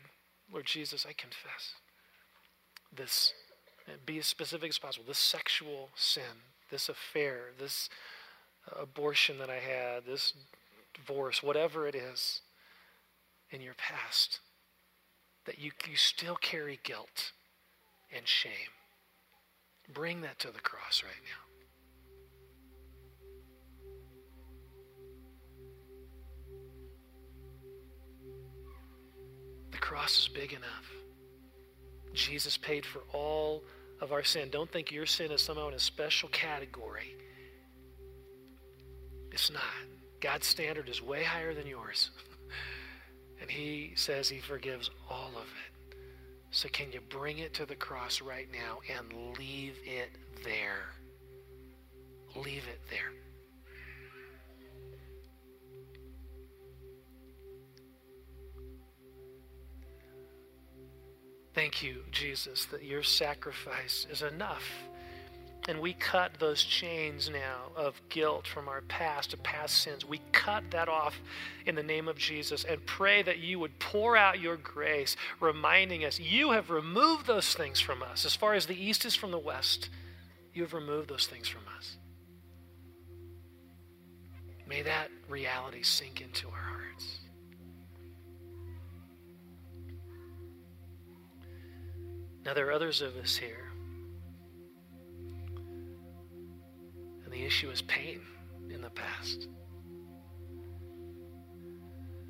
Lord 0.51 0.66
Jesus, 0.66 1.06
I 1.08 1.14
confess 1.14 1.76
this. 2.91 3.32
be 4.08 4.18
as 4.18 4.26
specific 4.26 4.70
as 4.70 4.80
possible. 4.80 5.06
This 5.08 5.20
sexual 5.20 5.89
sin, 5.93 6.41
this 6.74 6.89
affair, 6.89 7.51
this 7.59 7.88
uh, 8.67 8.82
abortion 8.82 9.38
that 9.38 9.49
I 9.49 9.59
had, 9.59 10.05
this 10.07 10.34
divorce, 10.95 11.43
whatever 11.43 11.88
it 11.88 11.93
is 11.93 12.41
in 13.51 13.61
your 13.61 13.76
past, 13.76 14.39
that 15.45 15.59
you, 15.59 15.69
you 15.88 15.95
still 15.95 16.36
carry 16.36 16.80
guilt 16.84 17.32
and 18.15 18.28
shame. 18.28 18.74
Bring 19.93 20.21
that 20.21 20.39
to 20.39 20.47
the 20.47 20.61
cross 20.61 21.03
right 21.03 21.13
now. 21.24 21.43
The 29.69 29.78
cross 29.78 30.21
is 30.21 30.28
big 30.28 30.53
enough. 30.53 30.91
Jesus 32.15 32.57
paid 32.57 32.84
for 32.84 33.03
all 33.13 33.63
of 34.04 34.12
our 34.12 34.24
sin. 34.24 34.49
Don't 34.51 34.70
think 34.70 34.91
your 34.91 35.06
sin 35.06 35.32
is 35.32 35.41
somehow 35.41 35.70
in 35.70 35.74
a 35.74 35.80
special 35.80 36.30
category. 36.30 37.16
It's 39.32 39.51
not. 39.51 39.64
God's 40.20 40.45
standard 40.45 40.89
is 40.89 41.01
way 41.01 41.24
higher 41.24 41.54
than 41.54 41.66
yours. 41.66 42.12
and 43.41 43.49
He 43.49 43.93
says 43.95 44.30
He 44.30 44.39
forgives 44.39 44.91
all 45.10 45.30
of 45.30 45.47
it. 45.47 45.97
So, 46.51 46.70
can 46.70 46.91
you 46.91 46.99
bring 47.10 47.39
it 47.39 47.54
to 47.56 47.66
the 47.66 47.76
cross 47.76 48.22
right 48.22 48.47
now 48.51 48.80
and 48.95 49.38
leave 49.39 49.76
it 49.86 50.12
there? 50.43 50.91
Leave 52.36 52.68
it 52.68 52.82
there. 52.91 53.12
Thank 61.54 61.84
you, 61.84 62.04
Jesus, 62.12 62.66
that 62.66 62.84
your 62.84 63.04
sacrifice 63.04 64.08
is 64.10 64.22
enough. 64.22 64.64
And 65.68 65.80
we 65.80 65.93
cut 65.93 66.34
those 66.39 66.64
chains 66.64 67.30
now 67.30 67.72
of 67.78 68.01
guilt 68.10 68.45
from 68.45 68.68
our 68.68 68.82
past, 68.82 69.34
of 69.34 69.41
past 69.43 69.78
sins. 69.78 70.04
We 70.04 70.20
cut 70.34 70.72
that 70.72 70.89
off 70.89 71.22
in 71.66 71.76
the 71.76 71.84
name 71.84 72.10
of 72.10 72.18
Jesus 72.18 72.66
and 72.66 72.86
pray 72.86 73.22
that 73.24 73.38
you 73.38 73.60
would 73.60 73.80
pour 73.80 74.18
out 74.18 74.41
your 74.41 74.58
grace, 74.58 75.16
reminding 75.39 76.04
us 76.04 76.20
you 76.20 76.51
have 76.51 76.70
removed 76.70 77.28
those 77.28 77.54
things 77.54 77.80
from 77.80 78.04
us. 78.04 78.26
As 78.26 78.36
far 78.36 78.56
as 78.56 78.66
the 78.66 78.76
east 78.76 79.06
is 79.06 79.16
from 79.16 79.32
the 79.32 79.39
west, 79.39 79.89
you 80.54 80.64
have 80.64 80.74
removed 80.74 81.10
those 81.10 81.28
things 81.28 81.47
from 81.47 81.62
us. 81.78 81.97
May 84.68 84.82
that 84.82 85.10
reality 85.30 85.84
sink 85.84 86.20
into 86.20 86.47
our 86.49 86.54
hearts. 86.54 87.20
Now, 92.46 92.54
there 92.54 92.68
are 92.68 92.74
others 92.74 93.02
of 93.02 93.16
us 93.16 93.38
here, 93.38 93.72
and 97.24 97.32
the 97.32 97.46
issue 97.46 97.70
is 97.70 97.82
pain 97.84 98.20
in 98.70 98.82
the 98.82 98.89
past. 98.89 99.48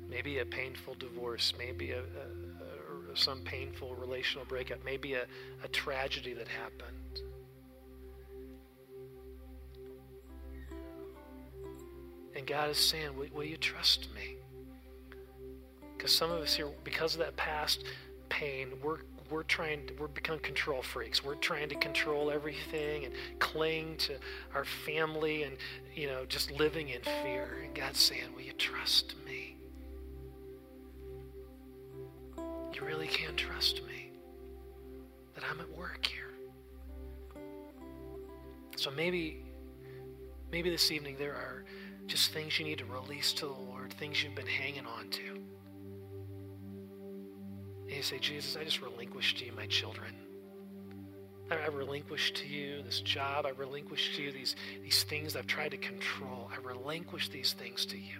Maybe 0.08 0.38
a 0.38 0.44
painful 0.46 0.94
divorce, 0.94 1.52
maybe 1.58 1.90
a, 1.90 1.98
a, 1.98 3.12
a, 3.12 3.16
some 3.16 3.40
painful 3.40 3.96
relational 3.96 4.44
breakup, 4.44 4.84
maybe 4.84 5.14
a, 5.14 5.24
a 5.64 5.68
tragedy 5.68 6.32
that 6.34 6.46
happened. 6.46 7.22
And 12.36 12.46
God 12.46 12.70
is 12.70 12.78
saying, 12.78 13.16
Will, 13.16 13.26
will 13.34 13.44
you 13.44 13.56
trust 13.56 14.08
me? 14.14 14.36
Because 15.96 16.14
some 16.14 16.30
of 16.30 16.40
us 16.40 16.54
here, 16.54 16.68
because 16.84 17.14
of 17.14 17.20
that 17.20 17.36
past 17.36 17.84
pain, 18.28 18.68
we're 18.82 18.98
we're 19.30 19.42
trying 19.42 19.86
to, 19.86 19.94
we're 19.94 20.08
become 20.08 20.38
control 20.38 20.82
freaks. 20.82 21.24
We're 21.24 21.34
trying 21.36 21.68
to 21.70 21.74
control 21.76 22.30
everything 22.30 23.04
and 23.04 23.14
cling 23.38 23.96
to 23.98 24.16
our 24.54 24.64
family 24.64 25.44
and 25.44 25.56
you 25.94 26.06
know 26.06 26.24
just 26.26 26.50
living 26.52 26.90
in 26.90 27.00
fear. 27.02 27.60
And 27.64 27.74
God's 27.74 28.00
saying, 28.00 28.34
"Will 28.34 28.42
you 28.42 28.52
trust 28.52 29.14
me? 29.24 29.56
You 32.74 32.84
really 32.84 33.08
can 33.08 33.36
trust 33.36 33.82
me 33.86 34.10
that 35.34 35.44
I'm 35.50 35.60
at 35.60 35.70
work 35.70 36.06
here." 36.06 36.32
So 38.76 38.90
maybe 38.90 39.42
maybe 40.52 40.70
this 40.70 40.90
evening 40.90 41.16
there 41.18 41.34
are 41.34 41.64
just 42.06 42.32
things 42.32 42.58
you 42.58 42.66
need 42.66 42.78
to 42.78 42.84
release 42.84 43.32
to 43.32 43.46
the 43.46 43.52
Lord, 43.52 43.92
things 43.94 44.22
you've 44.22 44.34
been 44.34 44.46
hanging 44.46 44.86
on 44.86 45.08
to. 45.10 45.53
And 47.86 47.92
you 47.92 48.02
say, 48.02 48.18
Jesus, 48.18 48.56
I 48.56 48.64
just 48.64 48.80
relinquish 48.80 49.34
to 49.36 49.44
you 49.44 49.52
my 49.52 49.66
children. 49.66 50.14
I, 51.50 51.56
I 51.56 51.66
relinquish 51.66 52.32
to 52.32 52.46
you 52.46 52.82
this 52.82 53.00
job. 53.00 53.46
I 53.46 53.50
relinquish 53.50 54.16
to 54.16 54.22
you 54.22 54.32
these, 54.32 54.56
these 54.82 55.04
things 55.04 55.36
I've 55.36 55.46
tried 55.46 55.72
to 55.72 55.76
control. 55.76 56.50
I 56.52 56.56
relinquish 56.66 57.28
these 57.28 57.52
things 57.52 57.84
to 57.86 57.98
you. 57.98 58.18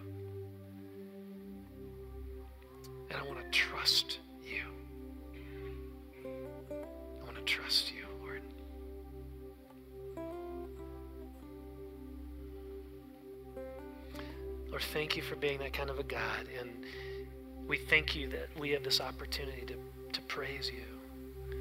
And 3.11 3.19
I 3.19 3.27
want 3.27 3.41
to 3.41 3.51
trust 3.51 4.19
you. 4.45 4.63
I 6.27 7.25
want 7.25 7.37
to 7.37 7.43
trust 7.43 7.93
you, 7.93 8.05
Lord. 8.21 8.43
Lord, 14.71 14.83
thank 14.93 15.17
you 15.17 15.23
for 15.23 15.37
being 15.37 15.59
that 15.59 15.73
kind 15.73 15.89
of 15.89 15.99
a 15.99 16.03
God. 16.03 16.49
And 16.59 16.85
we 17.67 17.79
thank 17.79 18.15
you 18.15 18.29
that 18.29 18.49
we 18.59 18.71
have 18.71 18.85
this 18.85 19.01
opportunity 19.01 19.63
to, 19.67 19.75
to 20.13 20.21
praise 20.23 20.71
you, 20.71 21.59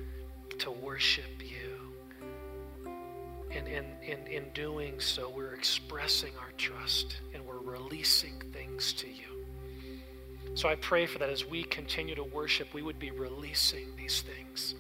to 0.60 0.72
worship 0.72 1.26
you. 1.40 2.92
And 3.52 3.68
in, 3.68 3.86
in, 4.02 4.28
in 4.28 4.46
doing 4.54 5.00
so, 5.00 5.30
we're 5.30 5.54
expressing 5.54 6.32
our 6.40 6.52
trust 6.58 7.18
and 7.34 7.46
we're 7.46 7.60
releasing 7.60 8.40
things 8.52 8.94
to 8.94 9.08
you. 9.08 9.46
So 10.56 10.70
I 10.70 10.76
pray 10.76 11.06
for 11.06 11.20
that 11.20 11.30
as 11.30 11.46
we 11.46 11.64
continue 11.64 12.16
to 12.16 12.24
worship, 12.24 12.74
we 12.74 12.82
would 12.82 13.00
be 13.00 13.12
releasing 13.12 13.96
these 13.96 14.22
things, 14.22 14.76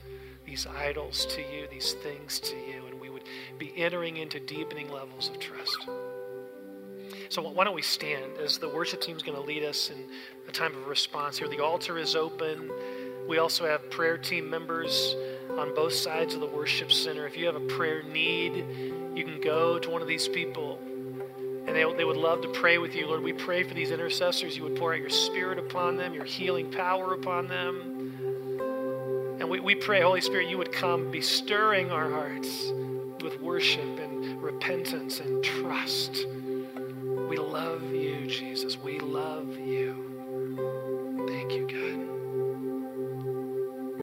these 0.46 0.68
idols 0.68 1.26
to 1.28 1.42
you, 1.42 1.68
these 1.72 1.94
things 1.94 2.40
to 2.42 2.56
you, 2.56 2.86
and 2.88 3.00
we 3.00 3.10
would 3.10 3.24
be 3.58 3.74
entering 3.76 4.18
into 4.18 4.40
deepening 4.40 4.92
levels 4.92 5.30
of 5.30 5.40
trust. 5.40 5.88
So 7.34 7.42
why 7.42 7.64
don't 7.64 7.74
we 7.74 7.82
stand 7.82 8.38
as 8.38 8.60
the 8.60 8.70
worship 8.70 9.02
team 9.02 9.18
is 9.18 9.24
going 9.24 9.36
to 9.36 9.44
lead 9.44 9.64
us 9.64 9.90
in 9.90 9.98
a 10.48 10.52
time 10.52 10.76
of 10.76 10.86
response 10.86 11.40
here. 11.40 11.48
The 11.48 11.64
altar 11.64 11.98
is 11.98 12.16
open. 12.16 12.72
We 13.28 13.40
also 13.40 13.66
have 13.66 13.90
prayer 13.90 14.20
team 14.20 14.48
members 14.48 15.16
on 15.58 15.74
both 15.74 15.94
sides 15.94 16.36
of 16.36 16.42
the 16.42 16.46
worship 16.46 16.92
center. 16.92 17.26
If 17.26 17.36
you 17.36 17.48
have 17.48 17.56
a 17.56 17.66
prayer 17.66 18.04
need, 18.04 18.64
you 19.16 19.24
can 19.24 19.42
go 19.42 19.80
to 19.80 19.90
one 19.90 20.04
of 20.04 20.08
these 20.08 20.28
people 20.28 20.78
and 21.66 21.70
they, 21.70 21.92
they 21.98 22.06
would 22.06 22.18
love 22.18 22.44
to 22.44 22.50
pray 22.50 22.78
with 22.78 22.94
you. 22.94 23.08
Lord, 23.08 23.24
we 23.24 23.34
pray 23.34 23.64
for 23.64 23.74
these 23.74 23.90
intercessors. 23.90 24.56
You 24.56 24.62
would 24.66 24.76
pour 24.76 24.94
out 24.94 25.00
your 25.00 25.10
spirit 25.10 25.58
upon 25.58 25.98
them, 25.98 26.14
your 26.14 26.26
healing 26.26 26.70
power 26.70 27.16
upon 27.16 27.48
them. 27.48 29.38
And 29.40 29.50
we, 29.50 29.60
we 29.60 29.74
pray, 29.74 30.02
Holy 30.02 30.22
Spirit, 30.22 30.50
you 30.50 30.60
would 30.60 30.72
come, 30.72 31.10
be 31.10 31.22
stirring 31.22 31.90
our 31.90 32.12
hearts 32.12 32.72
with 33.24 33.42
worship 33.42 33.98
and 33.98 34.40
repentance 34.40 35.20
and 35.20 35.44
trust 35.44 36.28
We 37.30 37.38
love 37.38 37.84
you, 37.92 38.28
Jesus. 38.28 38.78
We 38.78 39.00
love 39.00 39.58
you. 39.58 39.93